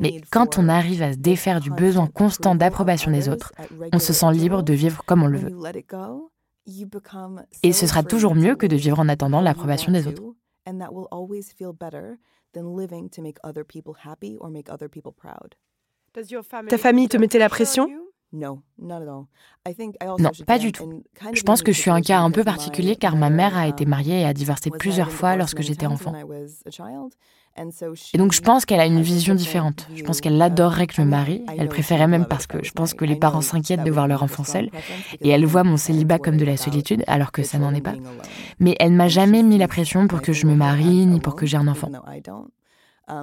Mais 0.00 0.20
quand 0.30 0.58
on 0.58 0.68
arrive 0.68 1.02
à 1.02 1.12
se 1.12 1.18
défaire 1.18 1.60
du 1.60 1.70
besoin 1.70 2.06
constant 2.06 2.54
d'approbation 2.54 3.10
des 3.10 3.28
autres, 3.28 3.52
on 3.92 3.98
se 3.98 4.12
sent 4.12 4.32
libre 4.32 4.62
de 4.62 4.72
vivre 4.72 5.02
comme 5.04 5.22
on 5.22 5.26
le 5.26 5.38
veut. 5.38 5.56
Et 7.62 7.72
ce 7.72 7.86
sera 7.86 8.02
toujours 8.02 8.34
mieux 8.34 8.56
que 8.56 8.66
de 8.66 8.76
vivre 8.76 8.98
en 8.98 9.08
attendant 9.08 9.40
l'approbation 9.40 9.92
des 9.92 10.06
autres. 10.06 10.22
Ta 16.68 16.78
famille 16.78 17.08
te 17.08 17.16
mettait 17.16 17.38
la 17.38 17.48
pression? 17.48 17.88
Non, 20.18 20.30
pas 20.46 20.58
du 20.58 20.72
tout. 20.72 21.02
Je 21.32 21.42
pense 21.42 21.62
que 21.62 21.72
je 21.72 21.78
suis 21.78 21.90
un 21.90 22.00
cas 22.00 22.20
un 22.20 22.30
peu 22.30 22.44
particulier 22.44 22.96
car 22.96 23.16
ma 23.16 23.30
mère 23.30 23.56
a 23.56 23.66
été 23.66 23.84
mariée 23.86 24.20
et 24.20 24.24
a 24.24 24.34
divorcé 24.34 24.70
plusieurs 24.70 25.10
fois 25.10 25.36
lorsque 25.36 25.62
j'étais 25.62 25.86
enfant. 25.86 26.12
Et 28.12 28.18
donc 28.18 28.32
je 28.32 28.40
pense 28.42 28.66
qu'elle 28.66 28.80
a 28.80 28.86
une 28.86 29.00
vision 29.00 29.34
différente. 29.34 29.88
Je 29.94 30.02
pense 30.02 30.20
qu'elle 30.20 30.40
adorerait 30.40 30.86
que 30.86 30.94
je 30.94 31.00
me 31.00 31.06
marie. 31.06 31.42
Elle 31.56 31.68
préférait 31.68 32.06
même 32.06 32.26
parce 32.26 32.46
que 32.46 32.62
je 32.62 32.72
pense 32.72 32.92
que 32.94 33.04
les 33.04 33.16
parents 33.16 33.40
s'inquiètent 33.40 33.84
de 33.84 33.90
voir 33.90 34.06
leur 34.08 34.22
enfant 34.22 34.44
seul. 34.44 34.70
Et 35.20 35.30
elle 35.30 35.46
voit 35.46 35.64
mon 35.64 35.76
célibat 35.76 36.18
comme 36.18 36.36
de 36.36 36.44
la 36.44 36.56
solitude 36.56 37.02
alors 37.06 37.32
que 37.32 37.42
ça 37.42 37.58
n'en 37.58 37.74
est 37.74 37.80
pas. 37.80 37.94
Mais 38.60 38.76
elle 38.78 38.92
ne 38.92 38.96
m'a 38.96 39.08
jamais 39.08 39.42
mis 39.42 39.58
la 39.58 39.68
pression 39.68 40.06
pour 40.06 40.22
que 40.22 40.32
je 40.32 40.46
me 40.46 40.54
marie 40.54 41.06
ni 41.06 41.20
pour 41.20 41.34
que 41.34 41.46
j'ai 41.46 41.56
un 41.56 41.68
enfant. 41.68 41.90
Et 43.08 43.14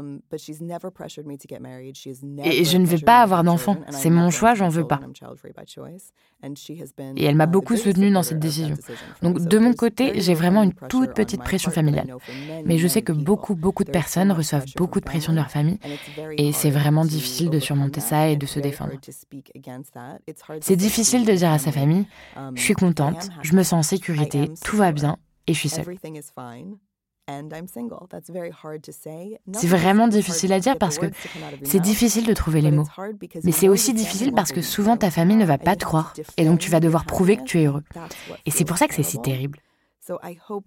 je 2.64 2.78
ne 2.78 2.86
veux 2.86 3.00
pas 3.00 3.22
avoir 3.22 3.44
d'enfant. 3.44 3.78
C'est 3.90 4.10
mon 4.10 4.30
choix, 4.30 4.56
j'en 4.56 4.70
veux 4.70 4.88
pas. 4.88 5.02
Et 7.16 7.26
elle 7.26 7.36
m'a 7.36 7.46
beaucoup 7.46 7.76
soutenue 7.76 8.12
dans 8.12 8.24
cette 8.24 8.40
décision. 8.40 8.76
Donc 9.22 9.40
de 9.40 9.60
mon 9.60 9.74
côté, 9.74 10.22
j'ai 10.22 10.34
vraiment 10.34 10.64
une 10.64 10.74
toute 10.90 11.14
petite 11.14 11.42
pression 11.42 11.72
familiale. 11.72 12.16
Mais 12.66 12.78
je 12.78 12.88
sais 12.88 13.02
que 13.02 13.12
beaucoup, 13.12 13.56
beaucoup 13.56 13.84
de 13.84 13.92
personnes 13.92 14.32
reçoivent 14.32 14.66
beaucoup 14.78 15.00
de 15.00 15.06
pression 15.06 15.34
de 15.34 15.38
leur 15.38 15.50
famille. 15.50 15.80
Et 16.38 16.54
c'est 16.54 16.72
vraiment 16.72 17.06
difficile 17.06 17.50
de 17.50 17.60
surmonter 17.60 18.00
ça 18.00 18.30
et 18.30 18.38
de 18.38 18.46
se 18.46 18.60
défendre. 18.60 18.94
C'est 20.62 20.76
difficile 20.76 21.26
de 21.26 21.34
dire 21.34 21.52
à 21.52 21.60
sa 21.60 21.72
famille, 21.72 22.06
je 22.56 22.62
suis 22.62 22.74
contente, 22.74 23.30
je 23.42 23.54
me 23.54 23.64
sens 23.64 23.74
en 23.74 23.84
sécurité, 23.84 24.50
tout 24.64 24.78
va 24.78 24.92
bien 24.92 25.18
et 25.48 25.54
je 25.54 25.60
suis 25.60 25.70
seule. 25.70 25.86
C'est 29.54 29.68
vraiment 29.68 30.08
difficile 30.08 30.52
à 30.52 30.60
dire 30.60 30.78
parce 30.78 30.98
que 30.98 31.06
c'est 31.64 31.80
difficile 31.80 32.26
de 32.26 32.34
trouver 32.34 32.62
les 32.62 32.72
mots. 32.72 32.86
Mais 33.44 33.52
c'est 33.52 33.70
aussi 33.70 33.94
difficile 33.94 34.34
parce 34.34 34.52
que 34.52 34.62
souvent 34.62 34.98
ta 34.98 35.10
famille 35.10 35.38
ne 35.38 35.46
va 35.46 35.58
pas 35.58 35.76
te 35.76 35.86
croire 35.86 36.14
et 36.38 36.46
donc 36.46 36.60
tu 36.60 36.70
vas 36.70 36.80
devoir 36.80 37.06
prouver 37.06 37.38
que 37.38 37.44
tu 37.44 37.62
es 37.62 37.66
heureux. 37.66 37.84
Et 38.46 38.52
c'est 38.52 38.66
pour 38.66 38.78
ça 38.78 38.88
que 38.88 38.94
c'est 38.94 39.04
si 39.04 39.22
terrible. 39.22 39.60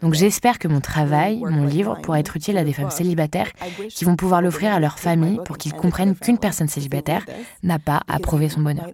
Donc 0.01 0.15
j'espère 0.15 0.59
que 0.59 0.67
mon 0.67 0.81
travail, 0.81 1.41
mon 1.41 1.67
livre 1.67 2.01
pourra 2.03 2.21
être 2.21 2.37
utile 2.37 2.57
à 2.57 2.65
des 2.65 2.73
femmes 2.73 2.91
célibataires 2.91 3.53
qui 3.91 4.07
vont 4.07 4.17
pouvoir 4.17 4.41
l'offrir 4.41 4.73
à 4.73 4.81
leur 4.81 4.99
famille 4.99 5.39
pour 5.45 5.59
qu'ils 5.59 5.75
comprennent 5.75 6.17
qu'une 6.17 6.39
personne 6.39 6.69
célibataire 6.69 7.27
n'a 7.63 7.79
pas 7.79 8.01
à 8.09 8.19
prouver 8.19 8.49
son 8.49 8.63
bonheur. 8.63 8.91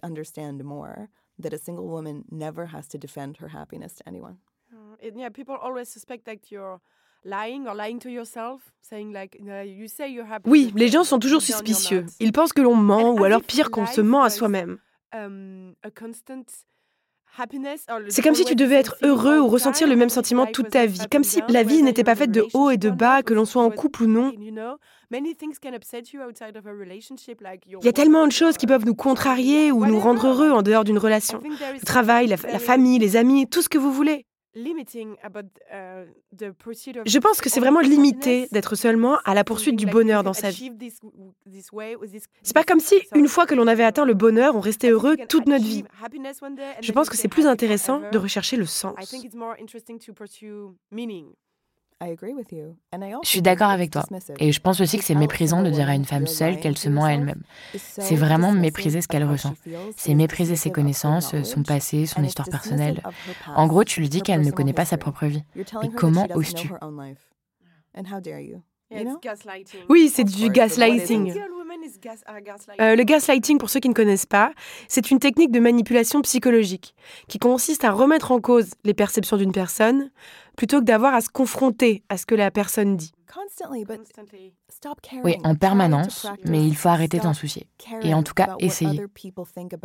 Oui, 10.44 10.72
les 10.74 10.88
gens 10.88 11.04
sont 11.04 11.18
toujours 11.18 11.42
suspicieux. 11.42 12.06
Ils 12.20 12.32
pensent 12.32 12.52
que 12.52 12.62
l'on 12.62 12.74
ment 12.74 13.12
ou 13.12 13.24
alors 13.24 13.42
pire 13.42 13.70
qu'on 13.70 13.87
se 13.87 14.00
ment 14.00 14.22
à 14.22 14.30
soi-même. 14.30 14.78
Um, 15.14 15.74
C'est 18.08 18.22
comme 18.22 18.35
si 18.35 18.44
tu 18.44 18.54
devais 18.54 18.74
être 18.74 18.96
heureux 19.02 19.38
ou 19.40 19.48
ressentir 19.48 19.88
le 19.88 19.96
même 19.96 20.11
sentiment 20.11 20.46
toute 20.46 20.68
ta 20.70 20.85
vie, 20.87 21.00
comme 21.11 21.24
si 21.24 21.40
la 21.48 21.62
vie 21.62 21.82
n'était 21.82 22.04
pas 22.04 22.14
faite 22.14 22.30
de 22.30 22.46
haut 22.52 22.70
et 22.70 22.76
de 22.76 22.90
bas, 22.90 23.22
que 23.22 23.32
l'on 23.32 23.46
soit 23.46 23.62
en 23.62 23.70
couple 23.70 24.02
ou 24.02 24.06
non. 24.06 24.32
Il 24.37 24.54
y 27.85 27.88
a 27.88 27.92
tellement 27.92 28.26
de 28.26 28.32
choses 28.32 28.56
qui 28.56 28.66
peuvent 28.66 28.85
nous 28.85 28.94
contrarier 28.94 29.72
ou 29.72 29.87
nous 29.87 29.98
rendre 29.98 30.26
heureux 30.26 30.50
en 30.50 30.62
dehors 30.62 30.85
d'une 30.85 30.98
relation. 30.98 31.40
Le 31.42 31.85
travail, 31.85 32.26
la 32.26 32.37
famille, 32.37 32.98
les 32.98 33.16
amis, 33.16 33.48
tout 33.48 33.62
ce 33.62 33.68
que 33.68 33.78
vous 33.78 33.92
voulez. 33.92 34.26
Uh, 34.54 36.04
Je 37.06 37.18
pense 37.18 37.40
que 37.40 37.48
c'est 37.48 37.60
vraiment 37.60 37.80
limité 37.80 38.48
d'être 38.52 38.74
seulement 38.74 39.18
à 39.24 39.34
la 39.34 39.44
poursuite 39.44 39.76
du 39.76 39.86
bonheur 39.86 40.22
dans 40.22 40.34
sa 40.34 40.50
vie. 40.50 40.70
C'est 42.42 42.54
pas 42.54 42.64
comme 42.64 42.80
si, 42.80 42.96
une 43.14 43.28
fois 43.28 43.46
que 43.46 43.54
l'on 43.54 43.66
avait 43.66 43.84
atteint 43.84 44.04
le 44.04 44.14
bonheur, 44.14 44.54
on 44.54 44.60
restait 44.60 44.90
heureux 44.90 45.16
toute 45.28 45.46
notre 45.46 45.64
vie. 45.64 45.84
Je 46.82 46.92
pense 46.92 47.08
que 47.08 47.16
c'est 47.16 47.28
plus 47.28 47.46
intéressant 47.46 48.02
de 48.10 48.18
rechercher 48.18 48.56
le 48.56 48.66
sens. 48.66 48.94
Je 53.22 53.28
suis 53.28 53.42
d'accord 53.42 53.70
avec 53.70 53.90
toi. 53.90 54.04
Et 54.38 54.52
je 54.52 54.60
pense 54.60 54.80
aussi 54.80 54.98
que 54.98 55.04
c'est 55.04 55.14
méprisant 55.14 55.62
de 55.62 55.70
dire 55.70 55.88
à 55.88 55.94
une 55.94 56.04
femme 56.04 56.26
seule 56.26 56.58
qu'elle 56.58 56.76
se 56.76 56.88
ment 56.88 57.04
à 57.04 57.12
elle-même. 57.12 57.42
C'est 57.74 58.16
vraiment 58.16 58.52
mépriser 58.52 59.00
ce 59.00 59.08
qu'elle 59.08 59.24
ressent. 59.24 59.54
C'est 59.96 60.14
mépriser 60.14 60.56
ses 60.56 60.70
connaissances, 60.70 61.34
son 61.42 61.62
passé, 61.62 62.06
son 62.06 62.22
histoire 62.22 62.48
personnelle. 62.48 63.02
En 63.54 63.66
gros, 63.66 63.84
tu 63.84 64.00
lui 64.00 64.08
dis 64.08 64.22
qu'elle 64.22 64.42
ne 64.42 64.50
connaît 64.50 64.72
pas 64.72 64.84
sa 64.84 64.98
propre 64.98 65.26
vie. 65.26 65.44
Mais 65.56 65.88
comment 65.96 66.26
oses-tu 66.34 66.70
Oui, 69.88 70.10
c'est 70.12 70.24
du 70.24 70.50
gaslighting. 70.50 71.34
Euh, 72.80 72.96
le 72.96 73.02
gaslighting, 73.04 73.58
pour 73.58 73.70
ceux 73.70 73.80
qui 73.80 73.88
ne 73.88 73.94
connaissent 73.94 74.26
pas, 74.26 74.52
c'est 74.88 75.10
une 75.10 75.18
technique 75.18 75.50
de 75.50 75.60
manipulation 75.60 76.22
psychologique 76.22 76.94
qui 77.28 77.38
consiste 77.38 77.84
à 77.84 77.90
remettre 77.90 78.32
en 78.32 78.40
cause 78.40 78.70
les 78.84 78.94
perceptions 78.94 79.36
d'une 79.36 79.52
personne 79.52 80.10
plutôt 80.56 80.80
que 80.80 80.84
d'avoir 80.84 81.14
à 81.14 81.20
se 81.20 81.28
confronter 81.28 82.02
à 82.08 82.16
ce 82.16 82.26
que 82.26 82.34
la 82.34 82.50
personne 82.50 82.96
dit. 82.96 83.12
Oui, 85.24 85.36
en 85.44 85.54
permanence, 85.54 86.26
mais 86.44 86.66
il 86.66 86.76
faut 86.76 86.88
arrêter 86.88 87.18
d'en 87.18 87.34
soucier. 87.34 87.66
Et 88.02 88.14
en 88.14 88.22
tout 88.22 88.34
cas, 88.34 88.56
essayez. 88.58 89.02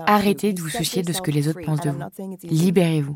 Arrêtez 0.05 0.53
de 0.53 0.61
vous 0.61 0.69
soucier 0.69 1.01
de 1.01 1.13
ce 1.13 1.21
que 1.21 1.31
les 1.31 1.47
autres 1.47 1.61
pensent 1.61 1.81
de 1.81 1.89
vous. 1.89 1.99
Libérez-vous. 2.43 3.15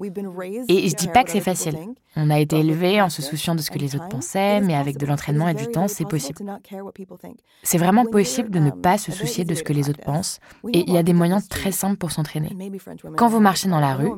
Et 0.70 0.90
je 0.90 0.96
dis 0.96 1.08
pas 1.08 1.24
que 1.24 1.32
c'est 1.32 1.42
facile. 1.42 1.78
On 2.16 2.30
a 2.30 2.40
été 2.40 2.60
élevé 2.60 3.02
en 3.02 3.10
se 3.10 3.22
souciant 3.22 3.56
de 3.56 3.62
ce 3.62 3.72
que 3.72 3.78
les 3.78 3.96
autres 3.96 4.10
pensaient, 4.10 4.62
mais 4.62 4.76
avec 4.76 4.98
de 4.98 5.06
l'entraînement 5.06 5.48
et 5.48 5.54
du 5.54 5.68
temps, 5.68 5.88
c'est 5.88 6.06
possible. 6.06 6.40
C'est 7.64 7.78
vraiment 7.78 8.06
possible 8.06 8.50
de 8.50 8.60
ne 8.60 8.72
pas 8.72 8.98
se 8.98 9.12
soucier 9.12 9.46
de 9.46 9.56
ce 9.56 9.64
que 9.64 9.74
les 9.74 9.90
autres 9.90 10.04
pensent, 10.04 10.40
et 10.74 10.84
il 10.88 10.94
y 10.94 10.98
a 10.98 11.04
des 11.04 11.14
moyens 11.14 11.48
très 11.48 11.72
simples 11.72 11.98
pour 11.98 12.12
s'entraîner. 12.12 12.56
Quand 13.18 13.28
vous 13.28 13.40
marchez 13.40 13.70
dans 13.70 13.80
la 13.80 13.96
rue, 13.96 14.12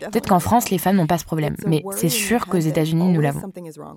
peut-être 0.00 0.28
qu'en 0.28 0.40
France, 0.40 0.70
les 0.70 0.78
femmes 0.78 0.96
n'ont 0.96 1.06
pas 1.06 1.18
ce 1.18 1.24
problème, 1.24 1.56
mais 1.66 1.82
c'est 1.92 2.08
sûr 2.08 2.46
qu'aux 2.46 2.58
États-Unis, 2.58 3.12
nous 3.12 3.20
l'avons. 3.20 3.42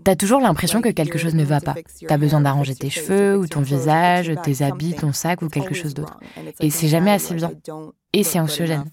T'as 0.03 0.15
toujours 0.15 0.39
l'impression 0.39 0.81
que 0.81 0.89
quelque 0.89 1.17
chose 1.17 1.35
ne 1.35 1.43
va 1.43 1.58
T'as 2.07 2.17
besoin 2.17 2.41
d'arranger 2.41 2.75
tes 2.75 2.89
cheveux 2.89 3.37
ou 3.37 3.47
ton 3.47 3.61
visage, 3.61 4.31
tes 4.43 4.63
habits, 4.63 4.95
ton 4.95 5.13
sac 5.13 5.41
ou 5.41 5.47
quelque 5.47 5.73
chose 5.73 5.93
d'autre. 5.93 6.19
Et 6.59 6.69
c'est 6.69 6.87
jamais 6.87 7.11
assez 7.11 7.33
bien. 7.35 7.51
Et 8.11 8.23
c'est 8.23 8.39
anxiogène. 8.39 8.85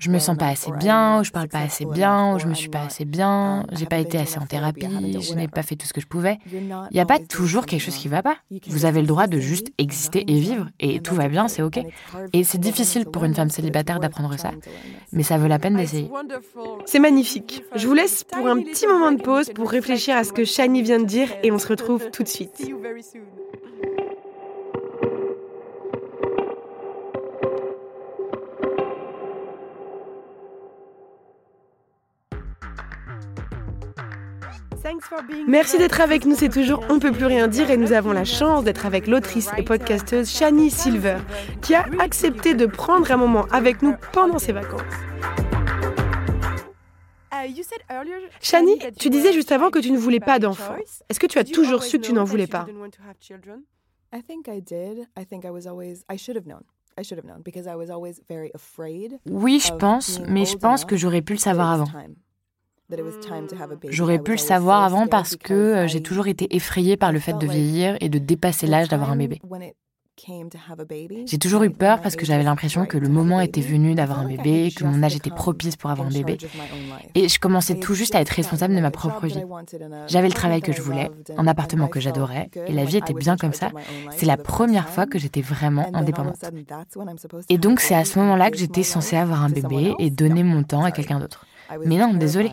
Je 0.00 0.10
me 0.10 0.18
sens 0.18 0.36
pas 0.36 0.48
assez 0.48 0.72
bien, 0.72 1.20
ou 1.20 1.24
je 1.24 1.30
parle 1.30 1.48
pas 1.48 1.58
assez 1.58 1.84
bien, 1.84 2.34
ou 2.34 2.38
je 2.38 2.46
me 2.46 2.54
suis 2.54 2.68
pas 2.68 2.82
assez 2.82 3.04
bien, 3.04 3.66
j'ai 3.72 3.86
pas 3.86 3.98
été 3.98 4.18
assez 4.18 4.38
en 4.38 4.46
thérapie, 4.46 5.20
je 5.20 5.34
n'ai 5.34 5.48
pas 5.48 5.62
fait 5.62 5.76
tout 5.76 5.86
ce 5.86 5.92
que 5.92 6.00
je 6.00 6.06
pouvais. 6.06 6.38
Il 6.50 6.94
n'y 6.94 7.00
a 7.00 7.06
pas 7.06 7.18
toujours 7.18 7.66
quelque 7.66 7.82
chose 7.82 7.96
qui 7.96 8.08
va 8.08 8.22
pas. 8.22 8.36
Vous 8.68 8.86
avez 8.86 9.00
le 9.00 9.06
droit 9.06 9.26
de 9.26 9.38
juste 9.38 9.68
exister 9.78 10.24
et 10.26 10.40
vivre, 10.40 10.68
et 10.80 11.00
tout 11.00 11.14
va 11.14 11.28
bien, 11.28 11.48
c'est 11.48 11.62
ok. 11.62 11.80
Et 12.32 12.44
c'est 12.44 12.58
difficile 12.58 13.04
pour 13.06 13.24
une 13.24 13.34
femme 13.34 13.50
célibataire 13.50 14.00
d'apprendre 14.00 14.38
ça, 14.38 14.52
mais 15.12 15.22
ça 15.22 15.36
vaut 15.36 15.48
la 15.48 15.58
peine 15.58 15.76
d'essayer. 15.76 16.10
C'est 16.86 17.00
magnifique. 17.00 17.62
Je 17.74 17.86
vous 17.86 17.94
laisse 17.94 18.24
pour 18.24 18.48
un 18.48 18.60
petit 18.62 18.86
moment 18.86 19.12
de 19.12 19.20
pause 19.20 19.50
pour 19.54 19.70
réfléchir 19.70 20.16
à 20.16 20.24
ce 20.24 20.32
que 20.32 20.44
Shani 20.44 20.82
vient 20.82 20.98
de 20.98 21.06
dire, 21.06 21.28
et 21.42 21.52
on 21.52 21.58
se 21.58 21.68
retrouve 21.68 22.10
tout 22.12 22.22
de 22.22 22.28
suite. 22.28 22.70
Merci 35.46 35.78
d'être 35.78 36.00
avec 36.00 36.24
nous, 36.24 36.34
c'est 36.34 36.48
toujours 36.48 36.84
On 36.88 36.98
peut 36.98 37.12
plus 37.12 37.26
rien 37.26 37.48
dire 37.48 37.70
et 37.70 37.76
nous 37.76 37.92
avons 37.92 38.12
la 38.12 38.24
chance 38.24 38.64
d'être 38.64 38.86
avec 38.86 39.06
l'autrice 39.06 39.50
et 39.56 39.62
podcasteuse 39.62 40.30
Shani 40.30 40.70
Silver 40.70 41.18
qui 41.62 41.74
a 41.74 41.86
accepté 41.98 42.54
de 42.54 42.66
prendre 42.66 43.10
un 43.10 43.16
moment 43.16 43.46
avec 43.50 43.82
nous 43.82 43.94
pendant 44.12 44.38
ses 44.38 44.52
vacances. 44.52 44.82
Shani, 48.40 48.78
tu 48.98 49.10
disais 49.10 49.32
juste 49.32 49.52
avant 49.52 49.70
que 49.70 49.78
tu 49.78 49.90
ne 49.90 49.98
voulais 49.98 50.20
pas 50.20 50.38
d'enfants. 50.38 50.76
Est-ce 51.08 51.20
que 51.20 51.26
tu 51.26 51.38
as 51.38 51.44
toujours 51.44 51.82
su 51.82 51.98
que 51.98 52.06
tu 52.06 52.12
n'en 52.12 52.24
voulais 52.24 52.46
pas? 52.46 52.66
Oui, 59.26 59.60
je 59.60 59.72
pense, 59.72 60.20
mais 60.28 60.44
je 60.44 60.56
pense 60.56 60.84
que 60.84 60.96
j'aurais 60.96 61.22
pu 61.22 61.32
le 61.32 61.38
savoir 61.38 61.72
avant. 61.72 61.88
J'aurais 63.88 64.18
pu 64.18 64.32
le 64.32 64.36
savoir 64.38 64.82
avant 64.82 65.06
parce 65.06 65.36
que 65.36 65.54
euh, 65.54 65.86
j'ai 65.86 66.02
toujours 66.02 66.28
été 66.28 66.54
effrayée 66.54 66.96
par 66.96 67.12
le 67.12 67.18
fait 67.18 67.32
de 67.32 67.46
vieillir 67.46 67.96
et 68.00 68.08
de 68.08 68.18
dépasser 68.18 68.66
l'âge 68.66 68.88
d'avoir 68.88 69.10
un 69.10 69.16
bébé. 69.16 69.40
J'ai 71.26 71.38
toujours 71.38 71.64
eu 71.64 71.70
peur 71.70 72.00
parce 72.00 72.14
que 72.14 72.24
j'avais 72.24 72.44
l'impression 72.44 72.86
que 72.86 72.96
le 72.96 73.08
moment 73.08 73.40
était 73.40 73.60
venu 73.60 73.94
d'avoir 73.94 74.20
un 74.20 74.28
bébé, 74.28 74.72
que 74.74 74.84
mon 74.84 75.02
âge 75.02 75.16
était 75.16 75.30
propice 75.30 75.76
pour 75.76 75.90
avoir 75.90 76.06
un 76.06 76.10
bébé. 76.10 76.38
Et 77.14 77.28
je 77.28 77.40
commençais 77.40 77.74
tout 77.74 77.94
juste 77.94 78.14
à 78.14 78.20
être 78.20 78.30
responsable 78.30 78.74
de 78.74 78.80
ma 78.80 78.90
propre 78.90 79.26
vie. 79.26 79.42
J'avais 80.06 80.28
le 80.28 80.34
travail 80.34 80.62
que 80.62 80.72
je 80.72 80.80
voulais, 80.82 81.10
un 81.36 81.46
appartement 81.46 81.88
que 81.88 82.00
j'adorais, 82.00 82.48
et 82.66 82.72
la 82.72 82.84
vie 82.84 82.98
était 82.98 83.14
bien 83.14 83.36
comme 83.36 83.52
ça. 83.52 83.70
C'est 84.16 84.26
la 84.26 84.36
première 84.36 84.88
fois 84.88 85.06
que 85.06 85.18
j'étais 85.18 85.42
vraiment 85.42 85.90
indépendante. 85.94 86.44
Et 87.48 87.58
donc 87.58 87.80
c'est 87.80 87.96
à 87.96 88.04
ce 88.04 88.18
moment-là 88.20 88.50
que 88.50 88.56
j'étais 88.56 88.84
censée 88.84 89.16
avoir 89.16 89.42
un 89.42 89.50
bébé 89.50 89.94
et 89.98 90.10
donner 90.10 90.44
mon 90.44 90.62
temps 90.62 90.84
à 90.84 90.92
quelqu'un 90.92 91.18
d'autre. 91.18 91.44
Mais 91.84 91.96
non, 91.98 92.14
désolé. 92.14 92.50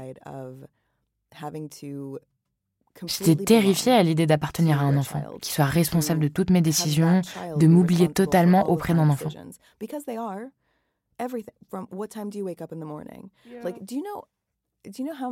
J'étais 3.06 3.36
terrifiée 3.46 3.94
à 3.94 4.04
l'idée 4.04 4.26
d'appartenir 4.28 4.82
à 4.82 4.84
un 4.84 4.98
enfant, 4.98 5.24
qui 5.42 5.52
soit 5.52 5.66
responsable 5.66 6.20
de 6.20 6.28
toutes 6.28 6.50
mes 6.50 6.62
décisions, 6.62 7.22
de 7.58 7.68
m'oublier 7.68 8.10
totalement 8.10 8.70
auprès 8.70 8.94
d'un 8.94 9.10
enfant. 9.10 9.30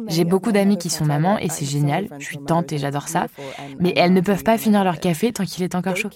J'ai 0.08 0.24
beaucoup 0.26 0.52
d'amis 0.52 0.78
qui 0.78 0.90
sont 0.90 1.06
mamans 1.06 1.38
et 1.40 1.50
c'est 1.50 1.66
génial, 1.66 2.08
je 2.20 2.26
suis 2.26 2.38
tante 2.38 2.72
et 2.72 2.78
j'adore 2.78 3.08
ça, 3.08 3.26
mais 3.80 3.94
elles 3.98 4.14
ne 4.14 4.22
peuvent 4.22 4.44
pas 4.44 4.58
finir 4.58 4.84
leur 4.84 5.00
café 5.00 5.34
tant 5.34 5.44
qu'il 5.44 5.64
est 5.64 5.74
encore 5.76 5.96
chaud. 5.96 6.10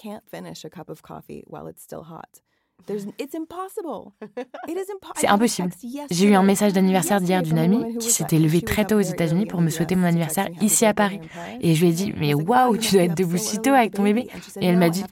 C'est 5.15 5.27
impossible. 5.27 5.69
J'ai 6.11 6.27
eu 6.27 6.33
un 6.35 6.43
message 6.43 6.73
d'anniversaire 6.73 7.21
d'hier 7.21 7.41
d'une 7.41 7.57
amie 7.57 7.97
qui 7.97 8.11
s'était 8.11 8.39
levée 8.39 8.61
très 8.61 8.85
tôt 8.85 8.95
aux 8.95 9.01
États-Unis 9.01 9.45
pour 9.45 9.61
me 9.61 9.69
souhaiter 9.69 9.95
mon 9.95 10.05
anniversaire 10.05 10.49
ici 10.61 10.85
à 10.85 10.93
Paris. 10.93 11.19
Et 11.61 11.75
je 11.75 11.81
lui 11.81 11.91
ai 11.91 11.93
dit 11.93 12.13
Mais 12.17 12.33
waouh, 12.33 12.77
tu 12.77 12.93
dois 12.93 13.03
être 13.03 13.17
debout 13.17 13.37
si 13.37 13.59
tôt 13.59 13.71
avec 13.71 13.93
ton 13.93 14.03
bébé. 14.03 14.27
Et 14.59 14.67
elle 14.67 14.77
m'a 14.77 14.89
dit 14.89 15.03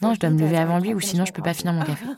Non, 0.00 0.14
je 0.14 0.20
dois 0.20 0.30
me 0.30 0.38
lever 0.38 0.56
avant 0.56 0.78
lui 0.78 0.94
ou 0.94 1.00
sinon 1.00 1.24
je 1.24 1.32
peux 1.32 1.42
pas 1.42 1.54
finir 1.54 1.72
mon 1.72 1.84
café. 1.84 2.04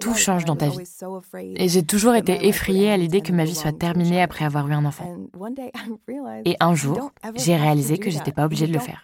Tout 0.00 0.14
change 0.14 0.44
dans 0.44 0.56
ta 0.56 0.68
vie. 0.68 0.78
Et 1.56 1.68
j'ai 1.68 1.82
toujours 1.82 2.14
été 2.14 2.46
effrayée 2.48 2.90
à 2.90 2.96
l'idée 2.96 3.20
que 3.20 3.32
ma 3.32 3.44
vie 3.44 3.54
soit 3.54 3.72
terminée 3.72 4.20
après 4.22 4.44
avoir 4.44 4.68
eu 4.68 4.72
un 4.72 4.84
enfant. 4.84 5.16
Et 6.44 6.56
un 6.60 6.74
jour, 6.74 7.10
j'ai 7.34 7.56
réalisé 7.56 7.98
que 7.98 8.10
j'étais 8.10 8.32
pas 8.32 8.44
obligée 8.44 8.66
de 8.66 8.72
le 8.72 8.78
faire. 8.78 9.02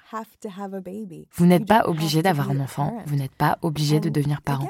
Vous 1.33 1.47
n'êtes 1.47 1.67
pas 1.67 1.89
obligé 1.89 2.23
d'avoir 2.23 2.36
un 2.41 2.61
enfant, 2.61 2.99
vous 3.07 3.17
n'êtes 3.17 3.35
pas 3.35 3.59
obligé 3.63 4.01
de 4.01 4.09
devenir 4.09 4.43
parent. 4.43 4.69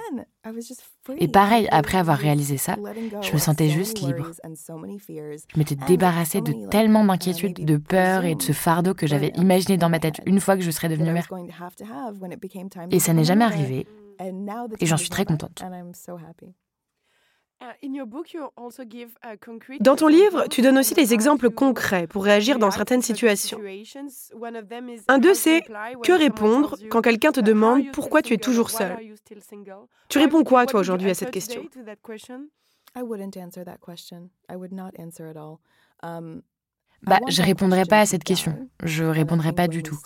Et 1.19 1.29
pareil, 1.29 1.69
après 1.71 1.99
avoir 1.99 2.19
réalisé 2.19 2.57
ça, 2.57 2.77
je 3.23 3.33
me 3.33 3.39
sentais 3.39 3.69
juste 3.69 4.01
libre. 4.01 4.31
Je 4.45 5.59
m'étais 5.59 5.75
débarrassée 5.75 6.41
de 6.41 6.69
tellement 6.69 7.05
d'inquiétudes, 7.05 7.65
de 7.65 7.77
peur 7.77 8.25
et 8.25 8.35
de 8.35 8.43
ce 8.43 8.53
fardeau 8.53 8.95
que 8.95 9.07
j'avais 9.07 9.33
imaginé 9.37 9.77
dans 9.77 9.89
ma 9.89 9.99
tête 9.99 10.21
une 10.27 10.41
fois 10.41 10.57
que 10.57 10.63
je 10.63 10.71
serais 10.71 10.89
devenue 10.89 11.13
mère. 11.13 11.29
Et 12.91 13.01
ça 13.01 13.13
n'est 13.13 13.25
jamais 13.25 13.45
arrivé. 13.45 13.87
Et 14.81 14.87
j'en 14.87 14.97
suis 14.97 15.11
très 15.11 15.25
contente. 15.25 15.63
Dans 19.81 19.97
ton 19.97 20.09
livre, 20.09 20.47
tu 20.49 20.61
donnes 20.61 20.79
aussi 20.79 20.95
des 20.95 21.15
exemples 21.15 21.51
concrets 21.51 22.07
pour 22.07 22.25
réagir 22.25 22.59
dans 22.59 22.71
certaines 22.71 23.03
situations. 23.03 23.59
Un 25.09 25.19
d'eux, 25.19 25.35
c'est 25.35 25.63
que 25.63 26.13
répondre 26.13 26.77
quand 26.91 27.01
quelqu'un 27.01 27.33
te 27.33 27.41
demande 27.41 27.91
pourquoi 27.93 28.23
tu 28.23 28.35
es 28.35 28.39
toujours 28.39 28.71
seul. 28.71 28.97
Tu 30.09 30.19
réponds 30.19 30.45
quoi, 30.45 30.67
toi, 30.67 30.81
aujourd'hui, 30.81 31.11
à 31.11 31.15
cette 31.15 31.31
question? 31.31 31.63
bah, 37.03 37.19
je 37.29 37.43
répondrai 37.43 37.85
pas 37.85 38.01
à 38.01 38.07
cette 38.07 38.25
question. 38.25 38.69
Je 38.83 39.05
répondrai 39.05 39.53
pas 39.53 39.69
du 39.69 39.83
tout. 39.83 39.99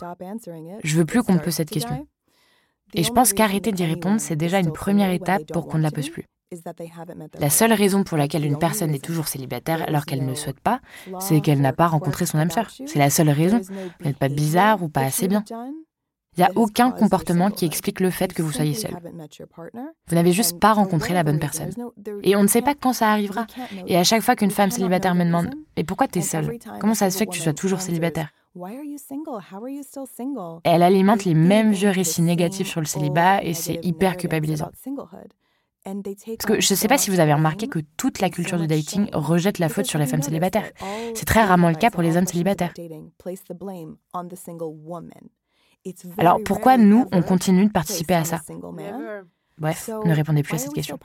Je 0.83 0.97
veux 0.97 1.05
plus 1.05 1.23
qu'on 1.23 1.35
me 1.35 1.39
pose 1.39 1.55
cette 1.55 1.71
question. 1.71 2.07
Et 2.95 3.05
je 3.05 3.13
pense 3.13 3.33
qu'arrêter 3.33 3.73
d'y 3.73 3.85
répondre, 3.85 4.21
c'est 4.21 4.37
déjà 4.37 4.59
une 4.59 4.73
première 4.73 5.11
étape 5.11 5.53
pour 5.53 5.69
qu'on 5.69 5.79
ne 5.79 5.83
la 5.83 5.91
pose 5.91 6.11
plus. 6.11 6.27
La 7.39 7.51
seule 7.51 7.73
raison 7.73 8.03
pour 8.03 8.19
laquelle 8.19 8.45
une 8.45 8.59
personne 8.59 8.93
est 8.93 9.05
toujours 9.05 9.29
célibataire 9.29 9.85
alors 9.87 10.05
qu'elle 10.05 10.25
ne 10.25 10.31
le 10.31 10.35
souhaite 10.35 10.59
pas, 10.59 10.81
c'est 11.21 11.41
qu'elle 11.41 11.61
n'a 11.61 11.73
pas 11.73 11.87
rencontré 11.87 12.27
son 12.27 12.39
âme 12.39 12.51
sœur. 12.51 12.69
C'est 12.71 12.99
la 12.99 13.11
seule 13.11 13.31
raison. 13.31 13.61
Vous 13.61 14.05
n'êtes 14.07 14.19
pas 14.19 14.29
bizarre 14.29 14.83
ou 14.83 14.89
pas 14.89 15.03
assez 15.03 15.29
bien. 15.29 15.45
Il 16.37 16.41
n'y 16.41 16.45
a 16.45 16.51
aucun 16.57 16.91
comportement 16.91 17.51
qui 17.51 17.67
explique 17.67 18.01
le 18.01 18.11
fait 18.11 18.33
que 18.33 18.43
vous 18.43 18.53
soyez 18.53 18.75
seul. 18.75 18.97
Vous 20.09 20.15
n'avez 20.15 20.33
juste 20.33 20.59
pas 20.59 20.73
rencontré 20.73 21.15
la 21.15 21.23
bonne 21.23 21.39
personne. 21.39 21.71
Et 22.23 22.35
on 22.35 22.43
ne 22.43 22.49
sait 22.49 22.63
pas 22.63 22.75
quand 22.75 22.93
ça 22.93 23.11
arrivera. 23.11 23.47
Et 23.87 23.97
à 23.97 24.05
chaque 24.05 24.23
fois 24.23 24.35
qu'une 24.35 24.51
femme 24.51 24.71
célibataire 24.71 25.15
me 25.15 25.25
demande 25.25 25.51
Mais 25.77 25.85
pourquoi 25.85 26.09
tu 26.09 26.19
es 26.19 26.23
seule 26.23 26.59
Comment 26.81 26.95
ça 26.95 27.11
se 27.11 27.19
fait 27.19 27.27
que 27.27 27.33
tu 27.33 27.41
sois 27.41 27.53
toujours 27.53 27.81
célibataire 27.81 28.31
Elle 30.65 30.83
alimente 30.83 31.25
les 31.25 31.35
mêmes 31.35 31.73
vieux 31.73 31.91
récits 31.91 32.23
négatifs 32.23 32.69
sur 32.69 32.81
le 32.81 32.87
célibat 32.87 33.45
et 33.45 33.55
c'est 33.55 33.79
hyper 33.85 34.17
culpabilisant. 34.17 34.71
Parce 35.85 36.47
que 36.47 36.61
je 36.61 36.73
ne 36.73 36.77
sais 36.77 36.89
pas 36.89 36.99
si 36.99 37.11
vous 37.11 37.21
avez 37.21 37.33
remarqué 37.33 37.67
que 37.69 37.79
toute 37.97 38.21
la 38.21 38.29
culture 38.31 38.59
du 38.59 38.67
dating 38.67 39.09
rejette 39.13 39.59
la 39.59 39.69
faute 39.69 39.87
sur 39.87 39.99
les 39.99 40.07
femmes 40.07 40.23
célibataires. 40.23 40.71
C'est 41.15 41.25
très 41.25 41.43
rarement 41.43 41.69
le 41.69 41.75
cas 41.75 41.91
pour 41.91 42.03
les 42.03 42.17
hommes 42.17 42.27
célibataires. 42.27 42.73
Alors 46.19 46.39
pourquoi 46.45 46.77
nous, 46.77 47.07
on 47.13 47.23
continue 47.23 47.67
de 47.67 47.73
participer 47.73 48.15
à 48.15 48.25
ça? 48.25 48.41
Bref, 49.59 49.89
ne 50.05 50.15
répondez 50.15 50.43
plus 50.43 50.55
à 50.55 50.59
cette 50.59 50.73
question. 50.73 50.99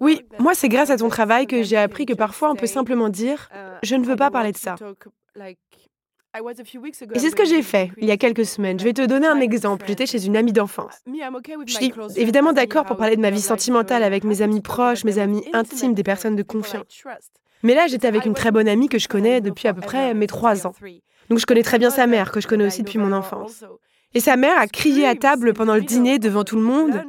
Oui, 0.00 0.20
moi 0.38 0.54
c'est 0.54 0.68
grâce 0.68 0.90
à 0.90 0.96
ton 0.98 1.08
travail 1.08 1.46
que 1.46 1.62
j'ai 1.62 1.76
appris 1.76 2.04
que 2.04 2.12
parfois 2.12 2.50
on 2.50 2.56
peut 2.56 2.66
simplement 2.66 3.08
dire⁇ 3.08 3.48
Je 3.82 3.94
ne 3.94 4.04
veux 4.04 4.16
pas 4.16 4.30
parler 4.30 4.52
de 4.52 4.58
ça⁇ 4.58 4.74
et 6.34 7.18
c'est 7.18 7.30
ce 7.30 7.36
que 7.36 7.46
j'ai 7.46 7.62
fait 7.62 7.90
il 7.96 8.06
y 8.06 8.10
a 8.10 8.16
quelques 8.16 8.44
semaines. 8.44 8.78
Je 8.78 8.84
vais 8.84 8.92
te 8.92 9.04
donner 9.04 9.26
un 9.26 9.40
exemple. 9.40 9.86
J'étais 9.88 10.06
chez 10.06 10.26
une 10.26 10.36
amie 10.36 10.52
d'enfance. 10.52 10.94
Je 11.66 11.72
suis 11.72 11.92
évidemment 12.16 12.52
d'accord 12.52 12.84
pour 12.84 12.96
parler 12.96 13.16
de 13.16 13.22
ma 13.22 13.30
vie 13.30 13.40
sentimentale 13.40 14.02
avec 14.02 14.24
mes 14.24 14.42
amis 14.42 14.60
proches, 14.60 15.04
mes 15.04 15.18
amis 15.18 15.44
intimes, 15.52 15.94
des 15.94 16.02
personnes 16.02 16.36
de 16.36 16.42
confiance. 16.42 16.84
Mais 17.62 17.74
là, 17.74 17.86
j'étais 17.88 18.06
avec 18.06 18.24
une 18.24 18.34
très 18.34 18.52
bonne 18.52 18.68
amie 18.68 18.88
que 18.88 18.98
je 18.98 19.08
connais 19.08 19.40
depuis 19.40 19.68
à 19.68 19.74
peu 19.74 19.80
près 19.80 20.14
mes 20.14 20.26
trois 20.26 20.66
ans. 20.66 20.74
Donc 21.28 21.38
je 21.38 21.46
connais 21.46 21.62
très 21.62 21.78
bien 21.78 21.90
sa 21.90 22.06
mère, 22.06 22.30
que 22.30 22.40
je 22.40 22.48
connais 22.48 22.66
aussi 22.66 22.82
depuis 22.82 22.98
mon 22.98 23.12
enfance. 23.12 23.64
Et 24.14 24.20
sa 24.20 24.36
mère 24.36 24.58
a 24.58 24.66
crié 24.66 25.06
à 25.06 25.14
table 25.14 25.52
pendant 25.52 25.74
le 25.74 25.82
dîner 25.82 26.18
devant 26.18 26.44
tout 26.44 26.56
le 26.56 26.62
monde. 26.62 27.02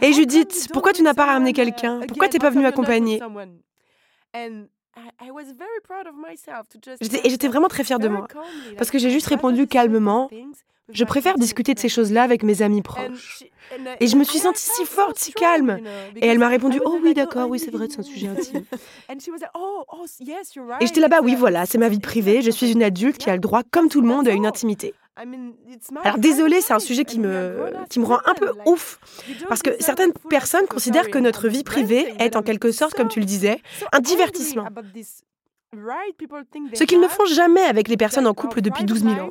Hey 0.00 0.12
Judith, 0.12 0.68
pourquoi 0.72 0.92
tu 0.92 1.02
n'as 1.02 1.14
pas 1.14 1.26
ramené 1.26 1.52
quelqu'un? 1.52 2.00
Pourquoi 2.06 2.28
t'es 2.28 2.38
pas 2.38 2.50
venue 2.50 2.66
accompagner? 2.66 3.20
Et 7.24 7.30
j'étais 7.30 7.48
vraiment 7.48 7.68
très 7.68 7.84
fière 7.84 7.98
de 7.98 8.08
moi. 8.08 8.26
Parce 8.76 8.90
que 8.90 8.98
j'ai 8.98 9.10
juste 9.10 9.26
répondu 9.26 9.66
calmement 9.66 10.28
Je 10.90 11.04
préfère 11.04 11.38
discuter 11.38 11.74
de 11.74 11.78
ces 11.78 11.88
choses-là 11.88 12.22
avec 12.22 12.42
mes 12.42 12.60
amis 12.62 12.82
proches. 12.82 13.44
Et 14.00 14.06
je 14.06 14.16
me 14.16 14.24
suis 14.24 14.38
sentie 14.38 14.68
si 14.68 14.84
forte, 14.84 15.18
si 15.18 15.32
calme. 15.32 15.80
Et 16.16 16.26
elle 16.26 16.38
m'a 16.38 16.48
répondu 16.48 16.80
Oh 16.84 16.98
oui, 17.02 17.14
d'accord, 17.14 17.48
oui, 17.48 17.58
c'est 17.58 17.70
vrai, 17.70 17.86
c'est 17.88 18.00
un 18.00 18.02
sujet 18.02 18.28
intime. 18.28 18.64
Oh, 19.54 19.84
oh, 19.92 20.04
Et 20.80 20.86
j'étais 20.86 21.00
là-bas 21.00 21.20
Oui, 21.22 21.34
voilà, 21.34 21.66
c'est 21.66 21.78
ma 21.78 21.88
vie 21.88 22.00
privée. 22.00 22.42
Je 22.42 22.50
suis 22.50 22.72
une 22.72 22.82
adulte 22.82 23.18
qui 23.18 23.30
a 23.30 23.34
le 23.34 23.40
droit, 23.40 23.62
comme 23.70 23.88
tout 23.88 24.00
le 24.00 24.08
monde, 24.08 24.28
à 24.28 24.32
une 24.32 24.46
intimité. 24.46 24.94
Alors 26.04 26.18
désolé, 26.18 26.60
c'est 26.60 26.72
un 26.72 26.78
sujet 26.78 27.04
qui 27.04 27.20
me, 27.20 27.72
qui 27.90 28.00
me 28.00 28.06
rend 28.06 28.20
un 28.24 28.34
peu 28.34 28.52
ouf, 28.64 28.98
parce 29.48 29.62
que 29.62 29.70
certaines 29.80 30.12
personnes 30.30 30.66
considèrent 30.66 31.10
que 31.10 31.18
notre 31.18 31.48
vie 31.48 31.64
privée 31.64 32.14
est 32.18 32.34
en 32.34 32.42
quelque 32.42 32.72
sorte, 32.72 32.94
comme 32.94 33.08
tu 33.08 33.20
le 33.20 33.26
disais, 33.26 33.60
un 33.92 34.00
divertissement. 34.00 34.66
Ce 36.74 36.84
qu'ils 36.84 37.00
ne 37.00 37.08
font 37.08 37.26
jamais 37.26 37.62
avec 37.62 37.88
les 37.88 37.96
personnes 37.96 38.26
en 38.26 38.34
couple 38.34 38.60
depuis 38.60 38.84
12 38.84 39.04
000 39.04 39.14
ans. 39.20 39.30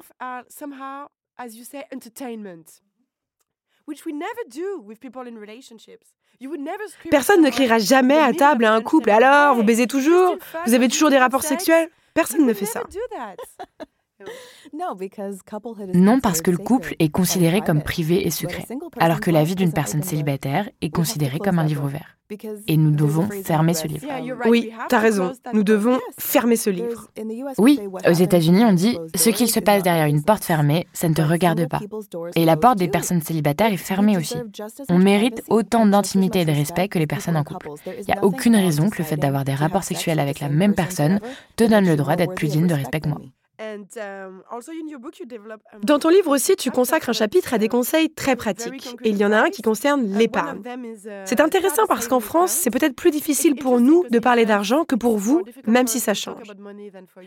Personne 7.10 7.42
ne 7.42 7.50
criera 7.50 7.80
jamais 7.80 8.18
à 8.18 8.34
table 8.34 8.66
à 8.66 8.74
un 8.74 8.82
couple. 8.82 9.10
Alors, 9.10 9.56
vous 9.56 9.64
baisez 9.64 9.88
toujours 9.88 10.38
Vous 10.66 10.74
avez 10.74 10.88
toujours 10.88 11.10
des 11.10 11.18
rapports 11.18 11.44
sexuels 11.44 11.90
Personne 12.14 12.46
ne 12.46 12.54
fait 12.54 12.66
ça. 12.66 12.84
Non, 15.94 16.20
parce 16.20 16.42
que 16.42 16.52
le 16.52 16.58
couple 16.58 16.96
est 17.00 17.10
considéré 17.10 17.62
comme 17.62 17.82
privé 17.82 18.26
et 18.26 18.32
secret, 18.32 18.66
alors 19.00 19.20
que 19.20 19.32
la 19.32 19.44
vie 19.44 19.56
d'une 19.56 19.74
personne 19.74 20.04
célibataire 20.04 20.70
est 20.82 20.90
considérée 20.90 21.40
comme 21.40 21.60
un 21.60 21.66
livre 21.66 21.86
ouvert. 21.86 22.18
Et 22.68 22.78
nous 22.78 22.92
devons 22.92 23.28
fermer 23.44 23.74
ce 23.74 23.88
livre. 23.88 24.08
Oui, 24.46 24.72
tu 24.90 24.96
as 24.96 25.00
raison, 25.00 25.34
nous 25.54 25.64
devons 25.64 26.00
fermer 26.18 26.56
ce 26.56 26.70
livre. 26.70 27.10
Oui, 27.58 27.80
aux 28.08 28.14
États-Unis, 28.14 28.64
on 28.64 28.74
dit 28.74 28.98
ce 29.16 29.30
qu'il 29.30 29.50
se 29.50 29.60
passe 29.60 29.84
derrière 29.84 30.06
une 30.06 30.24
porte 30.24 30.46
fermée, 30.46 30.88
ça 30.94 31.10
ne 31.10 31.14
te 31.14 31.22
regarde 31.22 31.68
pas. 31.68 31.82
Et 32.36 32.46
la 32.46 32.56
porte 32.56 32.78
des 32.78 32.88
personnes 32.88 33.22
célibataires 33.22 33.74
est 33.74 33.78
fermée 33.78 34.18
aussi. 34.18 34.38
On 34.90 34.98
mérite 34.98 35.44
autant 35.50 35.86
d'intimité 35.86 36.42
et 36.42 36.46
de 36.46 36.52
respect 36.52 36.88
que 36.88 37.00
les 37.00 37.08
personnes 37.08 37.38
en 37.38 37.44
couple. 37.44 37.70
Il 37.86 38.06
n'y 38.06 38.14
a 38.14 38.24
aucune 38.24 38.56
raison 38.56 38.90
que 38.90 39.00
le 39.00 39.04
fait 39.04 39.18
d'avoir 39.18 39.44
des 39.44 39.54
rapports 39.54 39.84
sexuels 39.84 40.20
avec 40.20 40.40
la 40.40 40.50
même 40.50 40.74
personne 40.74 41.20
te 41.56 41.64
donne 41.64 41.86
le 41.86 41.96
droit 41.96 42.16
d'être 42.16 42.36
plus 42.36 42.48
digne 42.48 42.68
de 42.68 42.74
respect 42.74 43.02
que 43.02 43.10
moi. 43.10 43.20
Um, 43.62 43.86
Dans 45.84 46.00
ton 46.00 46.10
livre 46.10 46.32
aussi, 46.32 46.56
tu 46.56 46.72
consacres 46.72 47.10
un 47.10 47.14
chapitre 47.14 47.54
à 47.54 47.58
des 47.60 47.68
conseils 47.68 48.10
très 48.10 48.36
pratiques. 48.36 48.96
Et 49.04 49.10
il 49.10 49.18
y 49.18 49.26
en 49.26 49.32
a 49.32 49.38
un 49.38 49.50
qui 49.50 49.62
concerne 49.62 50.18
l'épargne. 50.18 50.62
Uh, 50.66 51.10
c'est 51.26 51.40
intéressant 51.40 51.86
parce 51.88 52.08
qu'en 52.08 52.20
France, 52.20 52.52
c'est 52.52 52.72
peut-être 52.72 52.96
plus 52.96 53.12
difficile 53.12 53.56
pour 53.56 53.80
nous 53.80 54.04
de 54.10 54.20
parler 54.20 54.46
d'argent 54.46 54.84
que 54.84 54.96
pour 54.96 55.18
vous, 55.18 55.44
même 55.68 55.86
si 55.86 56.00
ça 56.00 56.14
change. 56.14 56.52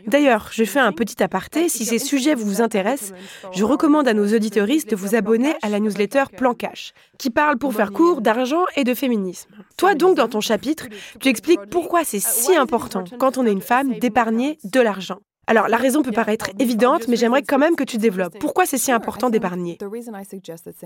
D'ailleurs, 0.06 0.48
je 0.50 0.64
fais 0.64 0.80
un 0.80 0.92
petit 0.92 1.22
aparté. 1.22 1.68
Si 1.68 1.84
ces 1.84 1.98
sujets 1.98 2.34
vous 2.34 2.60
intéressent, 2.60 3.12
je 3.52 3.64
recommande 3.64 4.08
à 4.08 4.14
nos 4.14 4.26
auditoristes 4.26 4.90
de 4.90 4.96
vous 4.96 5.14
abonner 5.14 5.54
à 5.62 5.68
la 5.68 5.78
newsletter 5.78 6.24
Plan 6.36 6.54
Cash, 6.54 6.94
qui 7.16 7.30
parle 7.30 7.58
pour 7.58 7.74
faire 7.74 7.92
court 7.92 8.22
d'argent 8.22 8.64
et 8.76 8.82
de 8.82 8.94
féminisme. 8.94 9.50
Toi 9.76 9.94
donc, 9.94 10.16
dans 10.16 10.28
ton 10.28 10.40
chapitre, 10.40 10.86
tu 11.20 11.28
expliques 11.28 11.66
pourquoi 11.70 12.02
c'est 12.04 12.18
uh, 12.18 12.20
si 12.20 12.56
important 12.56 13.04
quand 13.18 13.38
on 13.38 13.46
est 13.46 13.52
une 13.52 13.60
femme 13.60 13.94
d'épargner 13.98 14.58
de 14.64 14.80
l'argent. 14.80 15.20
Alors, 15.46 15.68
la 15.68 15.76
raison 15.76 16.02
peut 16.02 16.12
paraître 16.12 16.50
évidente, 16.58 17.08
mais 17.08 17.16
j'aimerais 17.16 17.42
quand 17.42 17.58
même 17.58 17.76
que 17.76 17.84
tu 17.84 17.98
développes. 17.98 18.38
Pourquoi 18.38 18.66
c'est 18.66 18.78
si 18.78 18.92
important 18.92 19.30
d'épargner 19.30 19.78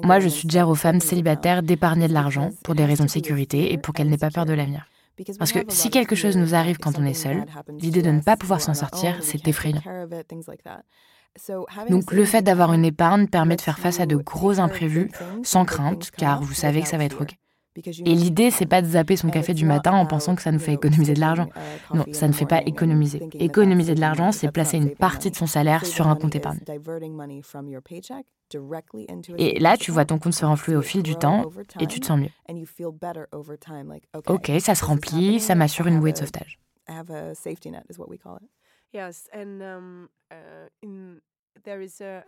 Moi, 0.02 0.20
je 0.20 0.28
suggère 0.28 0.68
aux 0.68 0.74
femmes 0.74 1.00
célibataires 1.00 1.62
d'épargner 1.62 2.08
de 2.08 2.14
l'argent 2.14 2.50
pour 2.64 2.74
des 2.74 2.84
raisons 2.84 3.04
de 3.04 3.10
sécurité 3.10 3.72
et 3.72 3.78
pour 3.78 3.94
qu'elles 3.94 4.08
n'aient 4.08 4.18
pas 4.18 4.30
peur 4.30 4.46
de 4.46 4.52
l'avenir. 4.52 4.86
Parce 5.38 5.52
que 5.52 5.60
si 5.68 5.90
quelque 5.90 6.14
chose 6.14 6.36
nous 6.36 6.54
arrive 6.54 6.78
quand 6.78 6.98
on 6.98 7.04
est 7.04 7.14
seul, 7.14 7.44
l'idée 7.80 8.02
de 8.02 8.10
ne 8.10 8.20
pas 8.20 8.36
pouvoir 8.36 8.60
s'en 8.60 8.74
sortir, 8.74 9.18
c'est 9.20 9.46
effrayant. 9.48 9.82
Donc 11.88 12.12
le 12.12 12.24
fait 12.24 12.42
d'avoir 12.42 12.72
une 12.72 12.84
épargne 12.84 13.26
permet 13.26 13.56
de 13.56 13.60
faire 13.60 13.78
face 13.78 14.00
à 14.00 14.06
de 14.06 14.16
gros 14.16 14.60
imprévus 14.60 15.10
sans 15.42 15.64
crainte, 15.64 16.10
car 16.16 16.42
vous 16.42 16.54
savez 16.54 16.82
que 16.82 16.88
ça 16.88 16.98
va 16.98 17.04
être 17.04 17.22
OK. 17.22 17.34
Et 18.04 18.14
l'idée, 18.14 18.50
c'est 18.50 18.66
pas 18.66 18.82
de 18.82 18.88
zapper 18.88 19.16
son 19.16 19.30
café 19.30 19.54
du 19.54 19.64
matin 19.64 19.92
en 19.92 20.06
pensant 20.06 20.34
que 20.34 20.42
ça 20.42 20.52
nous 20.52 20.58
fait 20.58 20.74
économiser 20.74 21.14
de 21.14 21.20
l'argent. 21.20 21.48
Non, 21.94 22.04
ça 22.12 22.28
ne 22.28 22.32
fait 22.32 22.46
pas 22.46 22.62
économiser. 22.62 23.22
Économiser 23.34 23.94
de 23.94 24.00
l'argent, 24.00 24.32
c'est 24.32 24.50
placer 24.50 24.76
une 24.76 24.90
partie 24.90 25.30
de 25.30 25.36
son 25.36 25.46
salaire 25.46 25.86
sur 25.86 26.06
un 26.08 26.16
compte 26.16 26.34
épargne. 26.34 26.60
Et 29.36 29.58
là, 29.58 29.76
tu 29.76 29.90
vois 29.90 30.04
ton 30.04 30.18
compte 30.18 30.34
se 30.34 30.44
renflouer 30.44 30.76
au 30.76 30.82
fil 30.82 31.02
du 31.02 31.16
temps 31.16 31.50
et 31.80 31.86
tu 31.86 32.00
te 32.00 32.06
sens 32.06 32.18
mieux. 32.18 32.30
Ok, 34.26 34.50
ça 34.60 34.74
se 34.74 34.84
remplit, 34.84 35.40
ça 35.40 35.54
m'assure 35.54 35.86
une 35.86 36.00
bouée 36.00 36.12
de 36.12 36.18
sauvetage. 36.18 36.58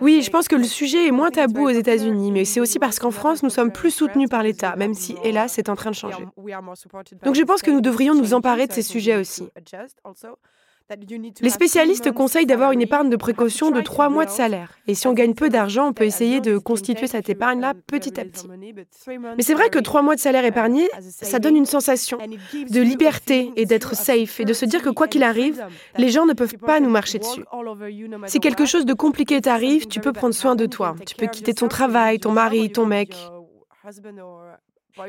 Oui, 0.00 0.22
je 0.22 0.30
pense 0.30 0.48
que 0.48 0.56
le 0.56 0.64
sujet 0.64 1.06
est 1.06 1.10
moins 1.10 1.30
tabou 1.30 1.66
aux 1.66 1.70
États-Unis, 1.70 2.32
mais 2.32 2.44
c'est 2.44 2.60
aussi 2.60 2.78
parce 2.78 2.98
qu'en 2.98 3.10
France, 3.10 3.42
nous 3.42 3.50
sommes 3.50 3.72
plus 3.72 3.90
soutenus 3.90 4.28
par 4.28 4.42
l'État, 4.42 4.76
même 4.76 4.94
si, 4.94 5.16
hélas, 5.24 5.52
c'est 5.54 5.68
en 5.68 5.76
train 5.76 5.90
de 5.90 5.96
changer. 5.96 6.24
Donc 7.22 7.34
je 7.34 7.42
pense 7.42 7.62
que 7.62 7.70
nous 7.70 7.80
devrions 7.80 8.14
nous 8.14 8.34
emparer 8.34 8.66
de 8.66 8.72
ces 8.72 8.82
sujets 8.82 9.16
aussi. 9.16 9.48
Les 11.40 11.50
spécialistes 11.50 12.10
conseillent 12.12 12.46
d'avoir 12.46 12.72
une 12.72 12.82
épargne 12.82 13.10
de 13.10 13.16
précaution 13.16 13.70
de 13.70 13.80
trois 13.80 14.08
mois 14.08 14.24
de 14.24 14.30
salaire. 14.30 14.78
Et 14.86 14.94
si 14.94 15.06
on 15.06 15.12
gagne 15.12 15.34
peu 15.34 15.48
d'argent, 15.48 15.88
on 15.88 15.92
peut 15.92 16.04
essayer 16.04 16.40
de 16.40 16.58
constituer 16.58 17.06
cette 17.06 17.28
épargne-là 17.28 17.74
petit 17.86 18.18
à 18.20 18.24
petit. 18.24 18.48
Mais 19.36 19.42
c'est 19.42 19.54
vrai 19.54 19.70
que 19.70 19.78
trois 19.78 20.02
mois 20.02 20.14
de 20.14 20.20
salaire 20.20 20.44
épargné, 20.44 20.88
ça 21.00 21.38
donne 21.38 21.56
une 21.56 21.66
sensation 21.66 22.18
de 22.18 22.80
liberté 22.80 23.52
et 23.56 23.66
d'être 23.66 23.94
safe 23.94 24.40
et 24.40 24.44
de 24.44 24.52
se 24.52 24.64
dire 24.64 24.82
que 24.82 24.90
quoi 24.90 25.08
qu'il 25.08 25.22
arrive, 25.22 25.64
les 25.96 26.08
gens 26.08 26.26
ne 26.26 26.32
peuvent 26.32 26.58
pas 26.58 26.80
nous 26.80 26.90
marcher 26.90 27.18
dessus. 27.18 27.44
Si 28.26 28.40
quelque 28.40 28.66
chose 28.66 28.84
de 28.84 28.94
compliqué 28.94 29.40
t'arrive, 29.40 29.86
tu 29.86 30.00
peux 30.00 30.12
prendre 30.12 30.34
soin 30.34 30.56
de 30.56 30.66
toi. 30.66 30.96
Tu 31.06 31.14
peux 31.14 31.26
quitter 31.26 31.54
ton 31.54 31.68
travail, 31.68 32.18
ton 32.18 32.32
mari, 32.32 32.70
ton 32.70 32.86
mec. 32.86 33.16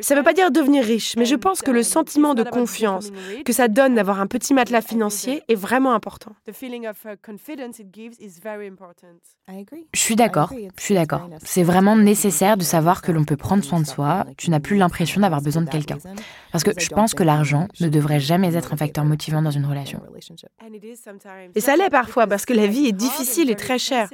Ça 0.02 0.16
ne 0.16 0.20
veut 0.20 0.24
pas 0.24 0.34
dire 0.34 0.52
devenir 0.52 0.84
riche, 0.84 1.16
mais 1.18 1.26
je 1.26 1.36
pense 1.36 1.62
que 1.62 1.72
le 1.72 1.84
sentiment 1.84 2.34
de 2.34 2.44
confiance 2.44 3.12
que 3.46 3.54
ça 3.54 3.68
donne 3.68 3.96
d'avoir 3.96 4.20
un 4.22 4.28
petit 4.28 4.54
matelas 4.54 4.82
financier 4.82 5.44
est 5.48 5.56
vraiment 5.56 5.94
important. 5.94 6.32
Je 9.94 10.00
suis 10.00 10.16
d'accord, 10.16 10.54
je 10.78 10.84
suis 10.84 10.96
d'accord. 10.96 11.30
C'est 11.44 11.64
vraiment 11.64 11.96
nécessaire 11.96 12.58
de 12.58 12.64
savoir 12.64 13.02
que 13.02 13.12
l'on 13.12 13.24
peut 13.24 13.38
prendre 13.38 13.64
soin 13.64 13.80
de 13.80 13.88
soi. 13.88 14.26
Tu 14.38 14.50
n'as 14.50 14.60
plus 14.60 14.78
l'impression 14.78 15.22
d'avoir 15.22 15.42
besoin 15.42 15.62
de 15.64 15.70
quelqu'un. 15.70 15.98
Parce 16.52 16.64
que 16.64 16.72
je 16.78 16.90
pense 16.90 17.14
que 17.14 17.24
l'argent 17.24 17.68
ne 17.80 17.90
devrait 17.90 18.20
jamais 18.20 18.56
être 18.56 18.74
un 18.74 18.78
facteur 18.78 19.06
motivant 19.06 19.42
dans 19.42 19.52
une 19.52 19.66
relation. 19.66 20.02
Et 21.56 21.62
ça 21.62 21.76
l'est 21.76 21.90
parfois 21.90 22.28
parce 22.28 22.46
que 22.46 22.54
la 22.54 22.68
vie 22.68 22.88
est 22.88 22.92
difficile 22.92 23.50
et 23.50 23.56
très 23.56 23.80
chère. 23.80 24.10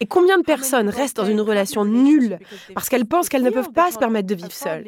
Et 0.00 0.06
combien 0.06 0.38
de 0.38 0.44
personnes 0.44 0.88
restent 0.88 1.16
dans 1.16 1.24
une 1.24 1.40
relation 1.40 1.84
nulle 1.84 2.38
parce 2.74 2.88
qu'elles 2.88 3.06
pensent 3.06 3.28
qu'elles 3.28 3.42
ne 3.42 3.50
peuvent 3.50 3.72
pas 3.72 3.90
se 3.90 3.98
permettre 3.98 4.26
de 4.26 4.34
vivre 4.34 4.52
seules? 4.52 4.84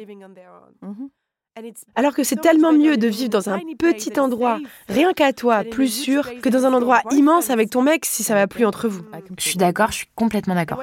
Alors 1.95 2.13
que 2.13 2.23
c'est 2.23 2.35
tellement 2.35 2.71
mieux 2.71 2.97
de 2.97 3.07
vivre 3.07 3.29
dans 3.29 3.49
un 3.49 3.59
petit 3.79 4.19
endroit, 4.19 4.59
rien 4.87 5.13
qu'à 5.13 5.33
toi, 5.33 5.63
plus 5.63 5.87
sûr, 5.87 6.29
que 6.41 6.49
dans 6.49 6.65
un 6.65 6.73
endroit 6.73 7.01
immense 7.11 7.49
avec 7.49 7.69
ton 7.69 7.81
mec 7.81 8.05
si 8.05 8.23
ça 8.23 8.35
va 8.35 8.47
plus 8.47 8.65
entre 8.65 8.87
vous. 8.87 9.03
Je 9.37 9.43
suis 9.43 9.57
d'accord, 9.57 9.91
je 9.91 9.97
suis 9.97 10.07
complètement 10.15 10.55
d'accord. 10.55 10.81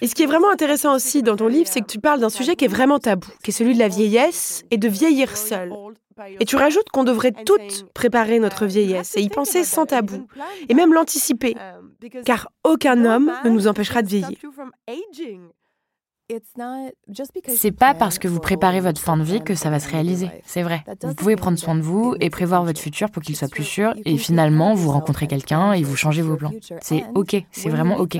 Et 0.00 0.06
ce 0.06 0.14
qui 0.14 0.22
est 0.22 0.26
vraiment 0.26 0.50
intéressant 0.50 0.94
aussi 0.94 1.22
dans 1.22 1.36
ton 1.36 1.48
livre, 1.48 1.68
c'est 1.70 1.80
que 1.80 1.86
tu 1.86 2.00
parles 2.00 2.20
d'un 2.20 2.28
sujet 2.28 2.56
qui 2.56 2.66
est 2.66 2.68
vraiment 2.68 2.98
tabou, 2.98 3.28
qui 3.42 3.50
est 3.50 3.54
celui 3.54 3.74
de 3.74 3.78
la 3.78 3.88
vieillesse 3.88 4.64
et 4.70 4.76
de 4.76 4.88
vieillir 4.88 5.36
seul. 5.36 5.72
Et 6.38 6.44
tu 6.44 6.56
rajoutes 6.56 6.90
qu'on 6.90 7.04
devrait 7.04 7.32
toutes 7.32 7.86
préparer 7.92 8.38
notre 8.38 8.66
vieillesse 8.66 9.16
et 9.16 9.20
y 9.20 9.28
penser 9.28 9.64
sans 9.64 9.86
tabou, 9.86 10.26
et 10.68 10.74
même 10.74 10.92
l'anticiper, 10.92 11.56
car 12.24 12.50
aucun 12.62 13.04
homme 13.04 13.32
ne 13.44 13.50
nous 13.50 13.66
empêchera 13.66 14.02
de 14.02 14.08
vieillir. 14.08 14.38
C'est 17.48 17.72
pas 17.72 17.92
parce 17.92 18.18
que 18.18 18.28
vous 18.28 18.40
préparez 18.40 18.80
votre 18.80 19.00
fin 19.00 19.18
de 19.18 19.22
vie 19.22 19.42
que 19.42 19.54
ça 19.54 19.68
va 19.68 19.78
se 19.78 19.90
réaliser, 19.90 20.30
c'est 20.44 20.62
vrai. 20.62 20.82
Vous 21.02 21.14
pouvez 21.14 21.36
prendre 21.36 21.58
soin 21.58 21.74
de 21.74 21.82
vous 21.82 22.14
et 22.18 22.30
prévoir 22.30 22.64
votre 22.64 22.80
futur 22.80 23.10
pour 23.10 23.22
qu'il 23.22 23.36
soit 23.36 23.48
plus 23.48 23.64
sûr 23.64 23.94
et 24.04 24.16
finalement 24.16 24.74
vous 24.74 24.90
rencontrez 24.90 25.26
quelqu'un 25.26 25.72
et 25.72 25.82
vous 25.82 25.96
changez 25.96 26.22
vos 26.22 26.36
plans. 26.36 26.52
C'est 26.80 27.04
ok, 27.14 27.36
c'est 27.50 27.68
vraiment 27.68 27.96
ok. 27.96 28.18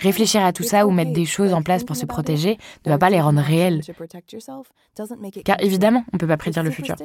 Réfléchir 0.00 0.44
à 0.44 0.52
tout 0.52 0.62
ça 0.62 0.86
ou 0.86 0.90
mettre 0.90 1.12
des 1.12 1.24
choses 1.24 1.54
en 1.54 1.62
place 1.62 1.84
pour 1.84 1.96
se 1.96 2.04
protéger 2.04 2.58
ne 2.84 2.90
va 2.90 2.98
pas 2.98 3.10
les 3.10 3.20
rendre 3.20 3.40
réelles. 3.40 3.80
Car 5.44 5.62
évidemment, 5.62 6.04
on 6.12 6.16
ne 6.16 6.18
peut 6.18 6.26
pas 6.26 6.36
prédire 6.36 6.62
le 6.62 6.70
futur. 6.70 6.96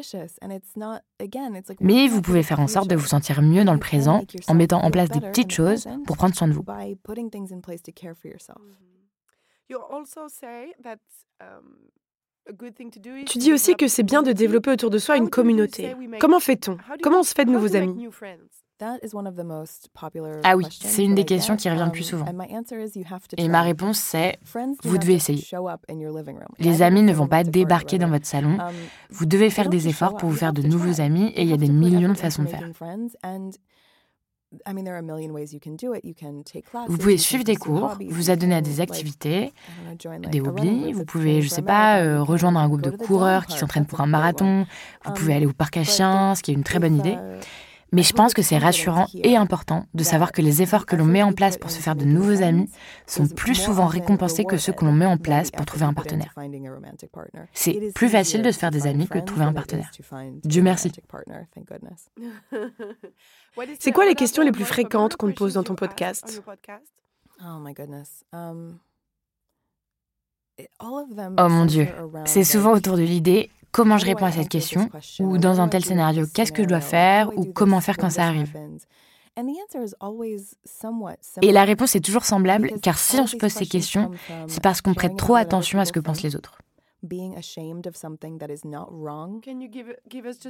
Mais 1.80 2.08
vous 2.08 2.22
pouvez 2.22 2.44
faire 2.44 2.60
en 2.60 2.68
sorte 2.68 2.90
de 2.90 2.96
vous 2.96 3.08
sentir 3.08 3.42
mieux 3.42 3.64
dans 3.64 3.74
le 3.74 3.80
présent 3.80 4.24
en 4.48 4.56
mettant 4.56 4.82
en 4.84 4.92
place 4.92 5.10
des 5.10 5.22
petites 5.22 5.52
choses 5.52 5.88
pour 6.06 6.18
prendre 6.18 6.36
soin 6.36 6.48
de 6.48 6.54
vous. 6.54 6.66
Tu 13.28 13.38
dis 13.38 13.54
aussi 13.54 13.76
que 13.76 13.88
c'est 13.88 14.04
bien 14.04 14.22
de 14.22 14.32
développer 14.34 14.72
autour 14.72 14.90
de 14.90 14.98
soi 14.98 15.18
une 15.18 15.30
communauté. 15.30 15.96
Comment 16.20 16.40
fait-on? 16.40 16.78
Comment 17.02 17.20
on 17.20 17.24
se 17.24 17.34
fait 17.34 17.46
de 17.46 17.52
nouveaux 17.52 17.76
amis? 17.76 18.10
Ah 20.44 20.58
oui, 20.58 20.66
c'est 20.70 21.06
une 21.06 21.16
des 21.16 21.24
questions 21.24 21.56
qui 21.56 21.70
revient 21.70 21.86
le 21.86 21.92
plus 21.92 22.04
souvent. 22.04 22.26
Et 23.38 23.48
ma 23.48 23.62
réponse, 23.62 23.98
c'est 24.00 24.38
vous 24.84 24.98
devez 24.98 25.14
essayer. 25.14 25.46
Les 26.60 26.82
amis 26.82 27.04
ne 27.04 27.14
vont 27.14 27.28
pas 27.28 27.44
débarquer 27.46 27.98
dans 27.98 28.10
votre 28.10 28.26
salon. 28.26 28.58
Vous 29.10 29.26
devez 29.26 29.50
faire 29.50 29.70
des 29.70 29.88
efforts 29.88 30.18
pour 30.18 30.28
vous 30.28 30.36
faire 30.36 30.54
de 30.54 30.64
nouveaux 30.64 31.00
amis 31.00 31.28
et 31.36 31.44
il 31.44 31.50
y 31.50 31.54
a 31.54 31.58
des 31.58 31.70
millions 31.70 32.10
de 32.10 32.18
façons 32.18 32.44
de 32.44 32.50
faire. 32.50 32.70
Vous 36.88 36.98
pouvez 36.98 37.18
suivre 37.18 37.44
des 37.44 37.56
cours, 37.56 37.98
vous 38.10 38.30
adonner 38.30 38.56
à 38.56 38.62
des 38.62 38.82
activités, 38.82 39.52
des 40.32 40.42
hobbies. 40.42 40.92
Vous 40.94 41.06
pouvez, 41.06 41.42
je 41.42 41.48
sais 41.50 41.62
pas, 41.62 42.00
euh, 42.02 42.22
rejoindre 42.22 42.60
un 42.60 42.68
groupe 42.68 42.82
de 42.82 42.90
coureurs 42.92 43.46
qui 43.46 43.58
s'entraînent 43.58 43.86
pour 43.86 44.02
un 44.02 44.08
marathon. 44.08 44.66
Vous 45.06 45.14
pouvez 45.14 45.34
aller 45.34 45.46
au 45.46 45.54
parc 45.54 45.78
à 45.78 45.84
chiens, 45.84 46.36
ce 46.36 46.44
qui 46.44 46.52
est 46.52 46.54
une 46.56 46.64
très 46.64 46.80
bonne 46.80 46.98
idée. 46.98 47.18
Mais 47.94 48.02
je 48.02 48.12
pense 48.12 48.34
que 48.34 48.42
c'est 48.42 48.58
rassurant 48.58 49.08
et 49.14 49.38
important 49.38 49.86
de 49.94 50.04
savoir 50.04 50.32
que 50.32 50.42
les 50.42 50.64
efforts 50.64 50.88
que 50.88 50.96
l'on 50.96 51.06
met 51.06 51.22
en 51.22 51.32
place 51.32 51.58
pour 51.58 51.70
se 51.70 51.80
faire 51.80 51.96
de 51.96 52.06
nouveaux 52.06 52.42
amis 52.42 52.70
sont 53.06 53.28
plus 53.28 53.56
souvent 53.56 53.86
récompensés 53.86 54.46
que 54.46 54.58
ceux 54.58 54.74
que 54.74 54.84
l'on 54.84 54.92
met 54.92 55.06
en 55.06 55.18
place 55.18 55.52
pour 55.52 55.66
trouver 55.66 55.86
un 55.86 55.94
partenaire. 55.94 56.34
C'est 57.54 57.94
plus 57.94 58.10
facile 58.10 58.42
de 58.42 58.52
se 58.52 58.58
faire 58.58 58.72
des 58.72 58.88
amis 58.88 59.08
que 59.08 59.20
de 59.20 59.24
trouver 59.24 59.46
un 59.46 59.54
partenaire. 59.54 59.92
Dieu 60.44 60.64
merci. 60.64 60.92
C'est 63.80 63.92
quoi 63.92 64.06
les 64.06 64.16
questions 64.16 64.44
les 64.44 64.52
plus 64.52 64.66
fréquentes 64.66 65.16
qu'on 65.16 65.30
te 65.30 65.36
pose 65.36 65.54
dans 65.54 65.64
ton 65.64 65.76
podcast? 65.76 66.44
Oh 70.80 71.48
mon 71.50 71.66
Dieu, 71.66 71.88
c'est 72.26 72.44
souvent 72.44 72.74
autour 72.74 72.98
de 72.98 73.04
l'idée 73.04 73.52
comment 73.74 73.98
je 73.98 74.06
réponds 74.06 74.26
à 74.26 74.32
cette 74.32 74.48
question, 74.48 74.90
ou 75.20 75.38
dans 75.38 75.60
un 75.60 75.68
tel 75.68 75.84
scénario, 75.84 76.26
qu'est-ce 76.34 76.54
que 76.54 76.64
je 76.64 76.70
dois 76.70 76.80
faire, 76.80 77.38
ou 77.38 77.44
comment 77.44 77.82
faire 77.82 77.98
quand 77.98 78.12
ça 78.12 78.24
arrive? 78.26 78.56
Et 81.42 81.52
la 81.52 81.66
réponse 81.66 81.96
est 81.96 82.06
toujours 82.06 82.24
semblable, 82.24 82.72
car 82.82 82.98
si 82.98 83.20
on 83.20 83.28
se 83.28 83.36
pose 83.36 83.52
ces 83.52 83.66
questions, 83.66 84.12
c'est 84.48 84.62
parce 84.62 84.82
qu'on 84.82 84.94
prête 84.94 85.18
trop 85.18 85.36
attention 85.36 85.80
à 85.80 85.86
ce 85.86 85.92
que 85.92 86.00
pensent 86.00 86.22
les 86.22 86.36
autres. 86.36 86.60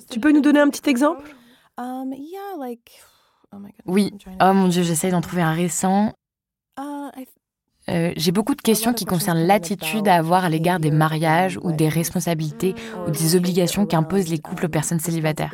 Tu 0.10 0.20
peux 0.20 0.32
nous 0.32 0.42
donner 0.42 0.60
un 0.60 0.70
petit 0.70 0.88
exemple? 0.90 1.36
Um, 1.78 2.14
oh 2.14 3.58
Oui, 3.86 4.14
oh 4.42 4.54
mon 4.54 4.68
dieu, 4.68 4.84
j'essaye 4.84 5.12
d'en 5.12 5.22
trouver 5.22 5.42
un 5.42 5.54
récent. 5.54 6.14
Uh, 7.88 7.92
euh, 7.92 8.14
j'ai 8.16 8.32
beaucoup 8.32 8.56
de 8.56 8.62
questions 8.62 8.94
qui 8.94 9.06
concernent 9.06 9.46
l'attitude 9.46 10.08
à 10.08 10.16
avoir 10.16 10.46
à 10.46 10.50
l'égard 10.50 10.80
des 10.80 10.92
mariages 10.92 11.60
ou 11.64 11.72
des 11.72 11.90
responsabilités 11.90 12.76
ou 13.08 13.12
des 13.12 13.36
obligations 13.36 13.86
qu'imposent 13.86 14.30
les 14.30 14.40
couples 14.40 14.66
aux 14.66 14.70
personnes 14.70 15.00
célibataires. 15.00 15.54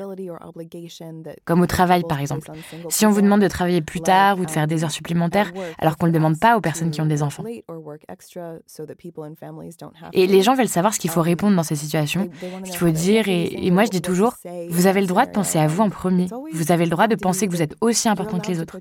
Comme 1.45 1.61
au 1.61 1.67
travail, 1.67 2.03
par 2.07 2.19
exemple. 2.19 2.51
Si 2.89 3.05
on 3.05 3.11
vous 3.11 3.21
demande 3.21 3.41
de 3.41 3.47
travailler 3.47 3.81
plus 3.81 4.01
tard 4.01 4.39
ou 4.39 4.45
de 4.45 4.51
faire 4.51 4.67
des 4.67 4.83
heures 4.83 4.91
supplémentaires, 4.91 5.51
alors 5.79 5.97
qu'on 5.97 6.07
ne 6.07 6.11
le 6.11 6.17
demande 6.17 6.39
pas 6.39 6.57
aux 6.57 6.61
personnes 6.61 6.91
qui 6.91 7.01
ont 7.01 7.05
des 7.05 7.23
enfants. 7.23 7.43
Et 10.13 10.27
les 10.27 10.41
gens 10.41 10.55
veulent 10.55 10.67
savoir 10.67 10.93
ce 10.93 10.99
qu'il 10.99 11.09
faut 11.09 11.21
répondre 11.21 11.55
dans 11.55 11.63
ces 11.63 11.75
situations, 11.75 12.29
ce 12.63 12.69
qu'il 12.69 12.77
faut 12.77 12.89
dire. 12.89 13.27
et 13.27 13.71
moi, 13.71 13.85
je 13.85 13.89
dis 13.89 14.01
toujours, 14.01 14.35
vous 14.69 14.87
avez 14.87 15.01
le 15.01 15.07
droit 15.07 15.25
de 15.25 15.31
penser 15.31 15.59
à 15.59 15.67
vous 15.67 15.81
en 15.81 15.89
premier. 15.89 16.27
Vous 16.53 16.71
avez 16.71 16.85
le 16.85 16.91
droit 16.91 17.07
de 17.07 17.15
penser 17.15 17.47
que 17.47 17.51
vous 17.51 17.61
êtes 17.61 17.75
aussi 17.81 18.09
important 18.09 18.39
que 18.39 18.47
les 18.47 18.59
autres. 18.59 18.77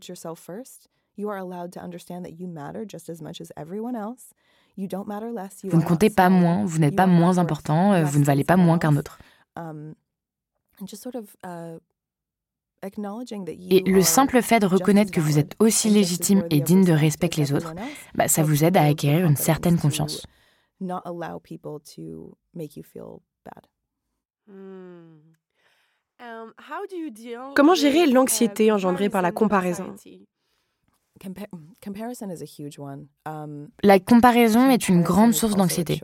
Vous 5.64 5.76
ne 5.76 5.84
comptez 5.84 6.10
pas 6.10 6.28
moins, 6.28 6.64
vous 6.64 6.78
n'êtes 6.78 6.94
pas 6.94 7.06
moins 7.06 7.38
important, 7.38 7.92
euh, 7.92 8.04
vous 8.04 8.20
ne 8.20 8.24
valez 8.24 8.44
pas 8.44 8.56
moins 8.56 8.78
qu'un 8.78 8.96
autre. 8.96 9.18
Um, 9.56 9.94
uh, 10.80 11.78
et 13.70 13.80
le 13.80 14.02
simple 14.02 14.40
fait 14.40 14.60
de 14.60 14.66
reconnaître 14.66 15.10
que 15.10 15.20
vous 15.20 15.38
êtes 15.38 15.56
aussi 15.58 15.90
légitime 15.90 16.44
et 16.50 16.60
digne 16.60 16.84
de 16.84 16.92
respect 16.92 17.28
que 17.28 17.40
les 17.40 17.52
autres, 17.52 17.74
bah, 18.14 18.28
ça 18.28 18.44
vous 18.44 18.62
aide 18.62 18.76
à 18.76 18.84
acquérir 18.84 19.26
une 19.26 19.36
certaine 19.36 19.78
confiance. 19.78 20.24
Hmm. 24.46 25.18
Um, 26.20 26.52
Comment 27.54 27.74
gérer 27.74 28.06
l'anxiété 28.06 28.72
engendrée 28.72 29.08
par 29.08 29.22
la 29.22 29.32
comparaison? 29.32 29.94
La 33.82 34.00
comparaison 34.00 34.70
est 34.70 34.88
une 34.88 35.02
grande 35.02 35.34
source 35.34 35.56
d'anxiété. 35.56 36.00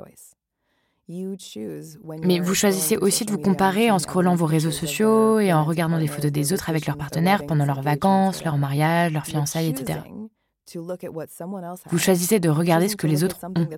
Mais 1.09 2.41
vous 2.41 2.55
choisissez 2.55 2.97
aussi 2.97 3.27
de 3.27 3.33
vous 3.33 3.39
comparer 3.39 3.91
en 3.91 3.99
scrollant 3.99 4.35
vos 4.35 4.47
réseaux 4.47 4.71
sociaux 4.71 5.39
et 5.39 5.53
en 5.53 5.65
regardant 5.65 5.99
les 5.99 6.07
photos 6.07 6.33
des 6.33 6.53
autres 6.53 6.71
avec 6.71 6.87
leurs 6.87 6.97
partenaires 6.97 7.45
pendant 7.45 7.67
leurs 7.67 7.83
vacances, 7.83 8.43
leur 8.43 8.57
mariage, 8.57 9.13
leurs 9.13 9.27
fiançailles, 9.27 9.69
etc. 9.69 10.01
Vous 11.91 11.99
choisissez 11.99 12.41
de 12.41 12.49
regarder 12.49 12.89
ce 12.89 12.97
que 12.97 13.07
les 13.07 13.23
autres 13.23 13.39
ont. 13.45 13.69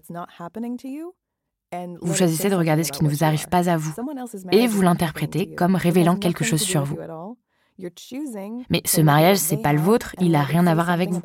Vous 2.00 2.14
choisissez 2.14 2.48
de 2.48 2.54
regarder 2.54 2.84
ce 2.84 2.92
qui 2.92 3.02
ne 3.02 3.08
vous 3.08 3.24
arrive 3.24 3.48
pas 3.48 3.68
à 3.68 3.76
vous 3.76 3.92
et 4.52 4.68
vous 4.68 4.82
l'interprétez 4.82 5.52
comme 5.54 5.74
révélant 5.74 6.16
quelque 6.16 6.44
chose 6.44 6.62
sur 6.62 6.84
vous. 6.84 6.96
Mais 7.78 8.82
ce 8.84 9.00
mariage, 9.00 9.36
c'est 9.36 9.58
pas 9.58 9.72
le 9.72 9.80
vôtre, 9.80 10.14
il 10.20 10.30
n'a 10.30 10.42
rien 10.42 10.66
à 10.66 10.74
voir 10.74 10.90
avec 10.90 11.10
vous. 11.10 11.20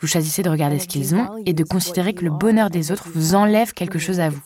Vous 0.00 0.06
choisissez 0.06 0.42
de 0.42 0.50
regarder 0.50 0.78
ce 0.78 0.88
qu'ils 0.88 1.14
ont 1.14 1.42
et 1.44 1.52
de 1.52 1.64
considérer 1.64 2.14
que 2.14 2.24
le 2.24 2.30
bonheur 2.30 2.70
des 2.70 2.90
autres 2.90 3.08
vous 3.08 3.34
enlève 3.34 3.72
quelque 3.72 3.98
chose 3.98 4.20
à 4.20 4.28
vous. 4.28 4.40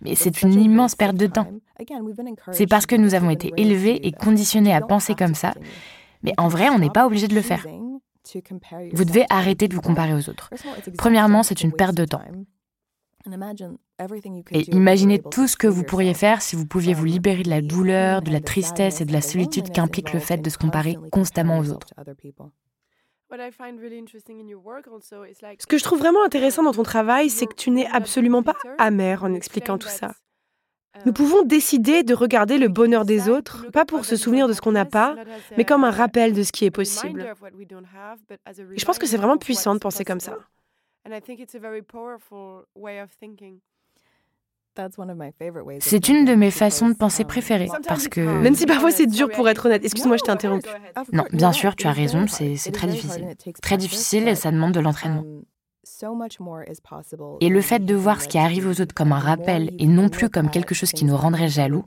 Mais 0.00 0.14
c'est 0.14 0.42
une 0.42 0.52
immense 0.52 0.94
perte 0.94 1.16
de 1.16 1.26
temps. 1.26 1.48
C'est 2.52 2.66
parce 2.66 2.86
que 2.86 2.94
nous 2.94 3.14
avons 3.14 3.30
été 3.30 3.52
élevés 3.56 4.06
et 4.06 4.12
conditionnés 4.12 4.74
à 4.74 4.80
penser 4.80 5.14
comme 5.14 5.34
ça. 5.34 5.54
Mais 6.22 6.32
en 6.36 6.48
vrai, 6.48 6.68
on 6.68 6.78
n'est 6.78 6.90
pas 6.90 7.06
obligé 7.06 7.28
de 7.28 7.34
le 7.34 7.42
faire. 7.42 7.66
Vous 8.92 9.04
devez 9.04 9.24
arrêter 9.30 9.68
de 9.68 9.74
vous 9.74 9.80
comparer 9.80 10.14
aux 10.14 10.28
autres. 10.28 10.50
Premièrement, 10.96 11.42
c'est 11.42 11.62
une 11.62 11.72
perte 11.72 11.94
de 11.94 12.04
temps. 12.04 12.22
Et 14.52 14.70
imaginez 14.74 15.20
tout 15.20 15.48
ce 15.48 15.56
que 15.56 15.66
vous 15.66 15.82
pourriez 15.82 16.14
faire 16.14 16.40
si 16.40 16.54
vous 16.54 16.66
pouviez 16.66 16.94
vous 16.94 17.04
libérer 17.04 17.42
de 17.42 17.50
la 17.50 17.60
douleur, 17.62 18.22
de 18.22 18.30
la 18.30 18.40
tristesse 18.40 19.00
et 19.00 19.04
de 19.04 19.12
la 19.12 19.20
solitude 19.20 19.70
qu'implique 19.70 20.12
le 20.12 20.20
fait 20.20 20.38
de 20.38 20.50
se 20.50 20.58
comparer 20.58 20.96
constamment 21.10 21.58
aux 21.58 21.70
autres. 21.72 21.92
Ce 25.58 25.66
que 25.66 25.78
je 25.78 25.84
trouve 25.84 25.98
vraiment 25.98 26.24
intéressant 26.24 26.62
dans 26.62 26.72
ton 26.72 26.84
travail, 26.84 27.28
c'est 27.28 27.46
que 27.46 27.54
tu 27.54 27.70
n'es 27.70 27.86
absolument 27.86 28.42
pas 28.42 28.56
amer 28.78 29.24
en 29.24 29.34
expliquant 29.34 29.78
tout 29.78 29.88
ça. 29.88 30.14
Nous 31.04 31.12
pouvons 31.12 31.42
décider 31.42 32.02
de 32.02 32.14
regarder 32.14 32.58
le 32.58 32.68
bonheur 32.68 33.04
des 33.04 33.28
autres, 33.28 33.70
pas 33.70 33.84
pour 33.84 34.04
se 34.04 34.16
souvenir 34.16 34.48
de 34.48 34.52
ce 34.52 34.60
qu'on 34.60 34.72
n'a 34.72 34.84
pas, 34.84 35.16
mais 35.56 35.64
comme 35.64 35.84
un 35.84 35.90
rappel 35.90 36.32
de 36.32 36.42
ce 36.42 36.52
qui 36.52 36.64
est 36.64 36.70
possible. 36.70 37.34
Et 37.60 38.78
je 38.78 38.84
pense 38.84 38.98
que 38.98 39.06
c'est 39.06 39.16
vraiment 39.16 39.36
puissant 39.38 39.74
de 39.74 39.80
penser 39.80 40.04
comme 40.04 40.20
ça. 40.20 40.38
C'est 45.80 46.08
une 46.08 46.24
de 46.24 46.34
mes 46.34 46.50
façons 46.50 46.88
de 46.88 46.94
penser 46.94 47.24
préférées 47.24 47.68
parce 47.86 48.08
que... 48.08 48.20
Même 48.20 48.54
si 48.54 48.66
parfois 48.66 48.90
c'est 48.90 49.06
dur 49.06 49.28
pour 49.30 49.48
être 49.48 49.66
honnête. 49.66 49.84
Excuse-moi, 49.84 50.16
je 50.16 50.22
t'ai 50.22 50.30
interrompu. 50.30 50.68
Non, 51.12 51.24
bien 51.32 51.52
sûr, 51.52 51.76
tu 51.76 51.86
as 51.86 51.92
raison, 51.92 52.26
c'est 52.26 52.72
très 52.72 52.86
difficile. 52.86 53.34
Très 53.62 53.76
difficile 53.76 54.28
et 54.28 54.34
ça 54.34 54.50
demande 54.50 54.72
de 54.72 54.80
l'entraînement. 54.80 55.24
Et 57.40 57.48
le 57.48 57.60
fait 57.60 57.84
de 57.84 57.94
voir 57.94 58.20
ce 58.20 58.28
qui 58.28 58.38
arrive 58.38 58.68
aux 58.68 58.80
autres 58.80 58.94
comme 58.94 59.12
un 59.12 59.18
rappel 59.18 59.70
et 59.78 59.86
non 59.86 60.08
plus 60.08 60.28
comme 60.28 60.50
quelque 60.50 60.74
chose 60.74 60.92
qui 60.92 61.04
nous 61.04 61.16
rendrait 61.16 61.48
jaloux 61.48 61.84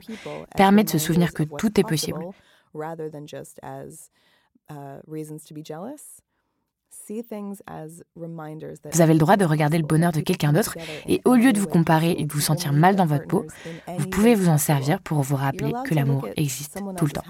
permet 0.56 0.84
de 0.84 0.90
se 0.90 0.98
souvenir 0.98 1.32
que 1.32 1.44
tout 1.44 1.80
est 1.80 1.84
possible. 1.84 2.20
Vous 8.92 9.00
avez 9.00 9.12
le 9.12 9.18
droit 9.18 9.36
de 9.36 9.44
regarder 9.44 9.78
le 9.78 9.86
bonheur 9.86 10.12
de 10.12 10.20
quelqu'un 10.20 10.52
d'autre 10.52 10.76
et 11.06 11.20
au 11.24 11.34
lieu 11.34 11.52
de 11.52 11.60
vous 11.60 11.66
comparer 11.66 12.12
et 12.12 12.24
de 12.24 12.32
vous 12.32 12.40
sentir 12.40 12.72
mal 12.72 12.96
dans 12.96 13.06
votre 13.06 13.26
peau, 13.26 13.46
vous 13.98 14.08
pouvez 14.08 14.34
vous 14.34 14.48
en 14.48 14.58
servir 14.58 15.00
pour 15.00 15.22
vous 15.22 15.36
rappeler 15.36 15.72
que 15.84 15.94
l'amour 15.94 16.28
existe 16.36 16.78
tout 16.96 17.06
le 17.06 17.12
temps. 17.12 17.22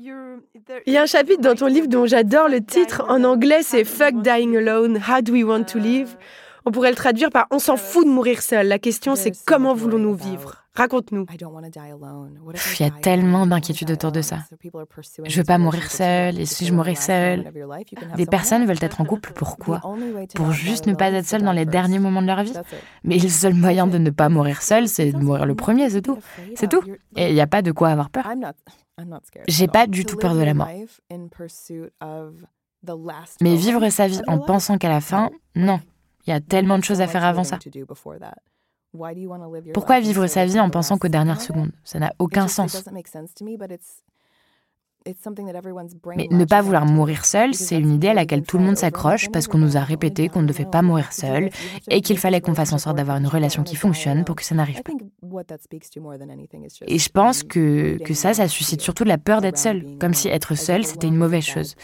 Il 0.00 0.92
y 0.92 0.96
a 0.96 1.02
un 1.02 1.06
chapitre 1.06 1.40
dans 1.40 1.56
ton 1.56 1.66
livre 1.66 1.88
dont 1.88 2.06
j'adore 2.06 2.48
le 2.48 2.60
titre. 2.64 3.04
En 3.08 3.24
anglais, 3.24 3.62
c'est 3.62 3.82
Fuck 3.82 4.22
Dying 4.22 4.56
Alone, 4.56 4.98
How 4.98 5.22
Do 5.22 5.32
We 5.32 5.42
Want 5.42 5.64
to 5.64 5.80
Live? 5.80 6.16
On 6.64 6.70
pourrait 6.70 6.90
le 6.90 6.96
traduire 6.96 7.30
par 7.30 7.46
On 7.50 7.58
s'en 7.58 7.76
fout 7.76 8.04
de 8.04 8.10
mourir 8.10 8.40
seul. 8.40 8.68
La 8.68 8.78
question, 8.78 9.16
c'est 9.16 9.32
comment 9.44 9.74
voulons-nous 9.74 10.14
vivre? 10.14 10.54
Raconte-nous. 10.74 11.26
Il 11.32 12.82
y 12.82 12.88
a 12.88 12.90
tellement 12.90 13.44
d'inquiétudes 13.44 13.90
autour 13.90 14.12
de 14.12 14.22
ça. 14.22 14.38
Je 15.24 15.36
veux 15.36 15.44
pas 15.44 15.58
mourir 15.58 15.90
seule, 15.90 16.38
et 16.38 16.46
si 16.46 16.64
je 16.64 16.72
mourais 16.72 16.94
seule 16.94 17.50
Des 18.16 18.26
personnes 18.26 18.66
veulent 18.66 18.76
être 18.80 19.00
en 19.00 19.04
couple, 19.04 19.32
pourquoi 19.34 19.80
Pour 20.36 20.52
juste 20.52 20.86
ne 20.86 20.94
pas 20.94 21.10
être 21.10 21.26
seule 21.26 21.42
dans 21.42 21.50
les 21.50 21.64
derniers 21.64 21.98
moments 21.98 22.22
de 22.22 22.28
leur 22.28 22.44
vie. 22.44 22.54
Mais 23.02 23.18
le 23.18 23.28
seul 23.28 23.54
moyen 23.54 23.88
de 23.88 23.98
ne 23.98 24.10
pas 24.10 24.28
mourir 24.28 24.62
seule, 24.62 24.86
c'est 24.86 25.10
de 25.10 25.18
mourir 25.18 25.44
le 25.44 25.56
premier, 25.56 25.90
c'est 25.90 26.02
tout. 26.02 26.18
C'est 26.54 26.68
tout. 26.68 26.84
Et 27.16 27.30
il 27.30 27.34
n'y 27.34 27.40
a 27.40 27.48
pas 27.48 27.62
de 27.62 27.72
quoi 27.72 27.88
avoir 27.88 28.10
peur. 28.10 28.28
J'ai 29.46 29.68
pas 29.68 29.86
du 29.86 30.04
tout 30.04 30.16
peur 30.16 30.34
de 30.34 30.42
la 30.42 30.54
mort. 30.54 30.68
Mais 33.40 33.56
vivre 33.56 33.88
sa 33.90 34.08
vie 34.08 34.20
en 34.26 34.38
pensant 34.38 34.78
qu'à 34.78 34.88
la 34.88 35.00
fin, 35.00 35.30
non. 35.54 35.80
Il 36.26 36.30
y 36.30 36.32
a 36.32 36.40
tellement 36.40 36.78
de 36.78 36.84
choses 36.84 37.00
à 37.00 37.06
faire 37.06 37.24
avant 37.24 37.44
ça. 37.44 37.58
Pourquoi 39.74 40.00
vivre 40.00 40.26
sa 40.26 40.46
vie 40.46 40.60
en 40.60 40.70
pensant 40.70 40.98
qu'aux 40.98 41.08
dernières 41.08 41.40
secondes? 41.40 41.72
Ça 41.84 41.98
n'a 41.98 42.12
aucun 42.18 42.48
sens. 42.48 42.84
Mais 46.16 46.28
ne 46.30 46.44
pas 46.44 46.62
vouloir 46.62 46.86
mourir 46.86 47.24
seul, 47.24 47.54
c'est 47.54 47.78
une 47.78 47.92
idée 47.92 48.08
à 48.08 48.14
laquelle 48.14 48.42
tout 48.42 48.58
le 48.58 48.64
monde 48.64 48.76
s'accroche 48.76 49.28
parce 49.30 49.46
qu'on 49.46 49.58
nous 49.58 49.76
a 49.76 49.80
répété 49.80 50.28
qu'on 50.28 50.42
ne 50.42 50.46
devait 50.46 50.64
pas 50.64 50.82
mourir 50.82 51.12
seul 51.12 51.50
et 51.88 52.00
qu'il 52.00 52.18
fallait 52.18 52.40
qu'on 52.40 52.54
fasse 52.54 52.72
en 52.72 52.78
sorte 52.78 52.96
d'avoir 52.96 53.16
une 53.18 53.26
relation 53.26 53.62
qui 53.62 53.76
fonctionne 53.76 54.24
pour 54.24 54.36
que 54.36 54.44
ça 54.44 54.54
n'arrive 54.54 54.82
pas. 54.82 54.92
Et 56.86 56.98
je 56.98 57.08
pense 57.08 57.42
que, 57.42 57.98
que 58.04 58.14
ça, 58.14 58.34
ça 58.34 58.48
suscite 58.48 58.80
surtout 58.80 59.04
de 59.04 59.08
la 59.08 59.18
peur 59.18 59.40
d'être 59.40 59.58
seul, 59.58 59.98
comme 59.98 60.14
si 60.14 60.28
être 60.28 60.54
seul, 60.54 60.84
c'était 60.84 61.08
une 61.08 61.16
mauvaise 61.16 61.44
chose. 61.44 61.74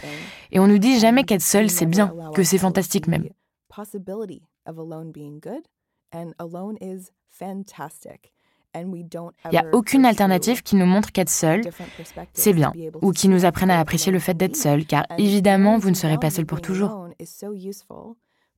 Et 0.53 0.59
on 0.61 0.67
nous 0.67 0.79
dit 0.79 0.99
jamais 0.99 1.25
qu'être 1.25 1.43
seul, 1.43 1.71
c'est 1.71 1.87
bien, 1.87 2.15
que 2.35 2.43
c'est 2.43 2.59
fantastique 2.59 3.07
même. 3.09 3.29
Il 8.75 9.51
n'y 9.53 9.59
a 9.59 9.65
aucune 9.73 10.05
alternative 10.05 10.63
qui 10.63 10.77
nous 10.77 10.87
montre 10.87 11.13
qu'être 11.13 11.31
seul, 11.31 11.63
c'est 12.33 12.53
bien, 12.53 12.73
ou 13.03 13.13
qui 13.13 13.29
nous 13.29 13.45
apprenne 13.45 13.71
à 13.71 13.79
apprécier 13.79 14.13
le 14.13 14.19
fait 14.19 14.35
d'être 14.35 14.57
seul, 14.57 14.85
car 14.85 15.05
évidemment, 15.19 15.79
vous 15.79 15.91
ne 15.91 15.95
serez 15.95 16.19
pas 16.19 16.31
seul 16.31 16.47
pour 16.47 16.61
toujours. 16.61 17.09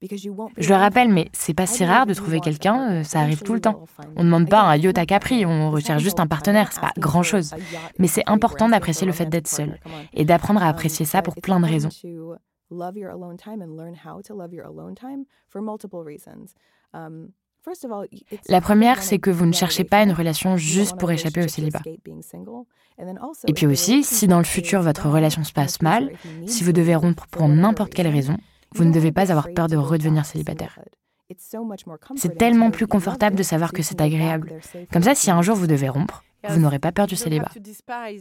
Je 0.03 0.69
le 0.69 0.75
rappelle, 0.75 1.09
mais 1.09 1.29
c'est 1.33 1.55
pas 1.55 1.67
si 1.67 1.85
rare 1.85 2.07
de 2.07 2.13
trouver 2.13 2.41
quelqu'un, 2.41 2.91
euh, 2.91 3.03
ça 3.03 3.21
arrive 3.21 3.43
tout 3.43 3.55
le 3.55 3.61
temps. 3.61 3.85
On 4.17 4.21
ne 4.21 4.27
demande 4.27 4.49
pas 4.49 4.61
un 4.61 4.77
yacht 4.77 4.99
à 4.99 5.07
Capri, 5.07 5.47
on 5.47 5.71
recherche 5.71 6.03
juste 6.03 6.21
un 6.21 6.27
partenaire, 6.27 6.71
c'est 6.73 6.83
pas 6.83 6.93
grand 6.99 7.23
chose. 7.23 7.55
Mais 7.99 8.07
c'est 8.07 8.23
important 8.27 8.69
d'apprécier 8.69 9.07
le 9.07 9.13
fait 9.13 9.27
d'être 9.27 9.49
seul, 9.49 9.81
et 10.13 10.25
d'apprendre 10.25 10.63
à 10.63 10.69
apprécier 10.69 11.07
ça 11.07 11.23
pour 11.23 11.35
plein 11.37 11.61
de 11.61 11.67
raisons. 11.67 11.89
La 18.49 18.61
première, 18.61 19.03
c'est 19.03 19.19
que 19.19 19.31
vous 19.31 19.47
ne 19.47 19.53
cherchez 19.53 19.85
pas 19.85 20.03
une 20.03 20.13
relation 20.13 20.57
juste 20.57 20.97
pour 20.99 21.11
échapper 21.11 21.45
au 21.45 21.49
célibat. 21.49 21.83
Et 23.47 23.53
puis 23.53 23.67
aussi, 23.67 24.03
si 24.03 24.27
dans 24.27 24.39
le 24.39 24.45
futur 24.45 24.83
votre 24.83 25.09
relation 25.09 25.45
se 25.45 25.53
passe 25.53 25.83
mal, 25.83 26.13
si 26.47 26.65
vous 26.65 26.73
devez 26.73 26.95
rompre 26.95 27.27
pour 27.27 27.49
n'importe 27.49 27.93
quelle 27.93 28.09
raison, 28.09 28.37
vous 28.75 28.85
ne 28.85 28.93
devez 28.93 29.13
pas 29.13 29.31
avoir 29.31 29.49
peur 29.55 29.69
de 29.69 29.77
redevenir 29.77 30.25
célibataire. 30.25 30.79
C'est 32.17 32.39
tellement 32.39 32.71
plus 32.71 32.87
confortable 32.87 33.37
de 33.37 33.43
savoir 33.43 33.73
que 33.73 33.83
c'est 33.83 34.01
agréable. 34.01 34.53
Comme 34.93 35.03
ça, 35.03 35.15
si 35.15 35.31
un 35.31 35.43
jour 35.43 35.57
vous 35.57 35.67
devez 35.67 35.89
rompre, 35.89 36.23
vous 36.49 36.61
n'aurez 36.61 36.79
pas 36.79 36.93
peur 36.93 37.07
du 37.09 37.17
célibat. 37.17 37.51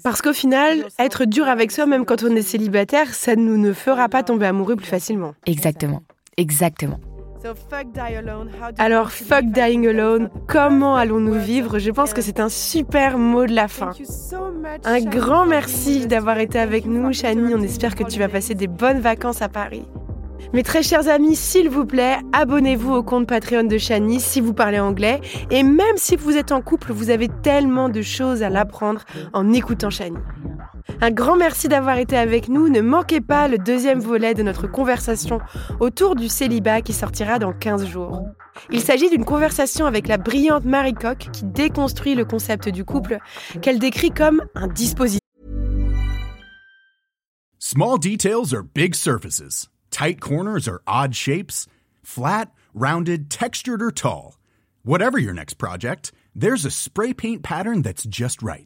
Parce 0.03 0.21
qu'au 0.21 0.33
final, 0.33 0.87
être 0.97 1.25
dur 1.25 1.47
avec 1.47 1.71
soi, 1.71 1.85
même 1.85 2.05
quand 2.05 2.23
on 2.23 2.35
est 2.35 2.41
célibataire, 2.41 3.13
ça 3.13 3.35
ne 3.35 3.55
nous 3.55 3.73
fera 3.73 4.09
pas 4.09 4.23
tomber 4.23 4.47
amoureux 4.47 4.75
plus 4.75 4.87
facilement. 4.87 5.35
Exactement. 5.45 6.01
Exactement. 6.37 6.99
Alors, 8.77 9.11
fuck 9.11 9.45
dying 9.51 9.87
alone, 9.87 10.29
comment 10.47 10.95
allons-nous 10.95 11.39
vivre? 11.39 11.79
Je 11.79 11.91
pense 11.91 12.13
que 12.13 12.21
c'est 12.21 12.39
un 12.39 12.49
super 12.49 13.17
mot 13.17 13.45
de 13.45 13.53
la 13.53 13.67
fin. 13.67 13.91
Un 14.83 15.01
grand 15.01 15.45
merci 15.45 16.07
d'avoir 16.07 16.39
été 16.39 16.59
avec 16.59 16.85
nous, 16.85 17.13
Shani. 17.13 17.53
On 17.53 17.61
espère 17.61 17.95
que 17.95 18.03
tu 18.03 18.19
vas 18.19 18.29
passer 18.29 18.55
des 18.55 18.67
bonnes 18.67 18.99
vacances 18.99 19.41
à 19.41 19.49
Paris. 19.49 19.85
Mes 20.53 20.63
très 20.63 20.83
chers 20.83 21.09
amis, 21.09 21.35
s'il 21.35 21.69
vous 21.69 21.85
plaît, 21.85 22.17
abonnez-vous 22.31 22.93
au 22.93 23.03
compte 23.03 23.27
Patreon 23.27 23.63
de 23.63 23.77
Shani 23.77 24.19
si 24.19 24.41
vous 24.41 24.53
parlez 24.53 24.79
anglais. 24.79 25.19
Et 25.51 25.63
même 25.63 25.97
si 25.97 26.15
vous 26.15 26.37
êtes 26.37 26.51
en 26.51 26.61
couple, 26.61 26.93
vous 26.93 27.09
avez 27.09 27.27
tellement 27.43 27.89
de 27.89 28.01
choses 28.01 28.41
à 28.41 28.49
l'apprendre 28.49 29.01
en 29.33 29.51
écoutant 29.51 29.89
Shani. 29.89 30.17
Un 31.01 31.11
grand 31.11 31.35
merci 31.35 31.67
d'avoir 31.67 31.97
été 31.97 32.17
avec 32.17 32.49
nous. 32.49 32.69
Ne 32.69 32.81
manquez 32.81 33.21
pas 33.21 33.47
le 33.47 33.57
deuxième 33.57 33.99
volet 33.99 34.33
de 34.33 34.43
notre 34.43 34.67
conversation 34.67 35.39
autour 35.79 36.15
du 36.15 36.29
célibat 36.29 36.81
qui 36.81 36.93
sortira 36.93 37.39
dans 37.39 37.53
15 37.53 37.85
jours. 37.85 38.23
Il 38.71 38.81
s'agit 38.81 39.09
d'une 39.09 39.25
conversation 39.25 39.85
avec 39.85 40.07
la 40.07 40.17
brillante 40.17 40.65
Marie 40.65 40.93
Coq 40.93 41.29
qui 41.31 41.43
déconstruit 41.45 42.15
le 42.15 42.25
concept 42.25 42.69
du 42.69 42.85
couple 42.85 43.19
qu'elle 43.61 43.79
décrit 43.79 44.11
comme 44.11 44.43
un 44.55 44.67
dispositif. 44.67 45.19
Small 47.59 47.97
details 47.97 48.53
are 48.53 48.63
big 48.63 48.93
surfaces. 48.95 49.67
Tight 49.89 50.21
corners 50.21 50.67
are 50.67 50.81
odd 50.87 51.15
shapes. 51.15 51.67
Flat, 52.03 52.51
rounded, 52.73 53.29
textured 53.29 53.81
or 53.81 53.91
tall. 53.91 54.37
Whatever 54.83 55.17
your 55.17 55.33
next 55.33 55.55
project, 55.55 56.11
there's 56.35 56.63
a 56.63 56.69
spray 56.69 57.13
paint 57.13 57.41
pattern 57.41 57.81
that's 57.81 58.03
just 58.03 58.43
right. 58.43 58.65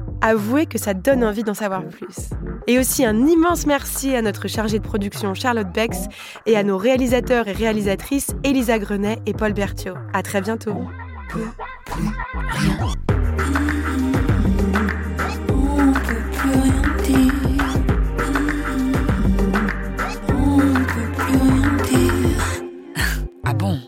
avouez 0.21 0.65
que 0.65 0.77
ça 0.77 0.93
donne 0.93 1.23
envie 1.23 1.43
d'en 1.43 1.53
savoir 1.53 1.83
plus. 1.87 2.29
Et 2.67 2.79
aussi 2.79 3.05
un 3.05 3.27
immense 3.27 3.65
merci 3.65 4.15
à 4.15 4.21
notre 4.21 4.47
chargée 4.47 4.79
de 4.79 4.83
production 4.83 5.33
Charlotte 5.33 5.71
Bex 5.73 6.07
et 6.45 6.55
à 6.55 6.63
nos 6.63 6.77
réalisateurs 6.77 7.47
et 7.47 7.53
réalisatrices 7.53 8.31
Elisa 8.43 8.79
Grenet 8.79 9.19
et 9.25 9.33
Paul 9.33 9.53
Berthiaud. 9.53 9.95
À 10.13 10.23
très 10.23 10.41
bientôt. 10.41 10.75
Ah 23.43 23.53
bon? 23.53 23.80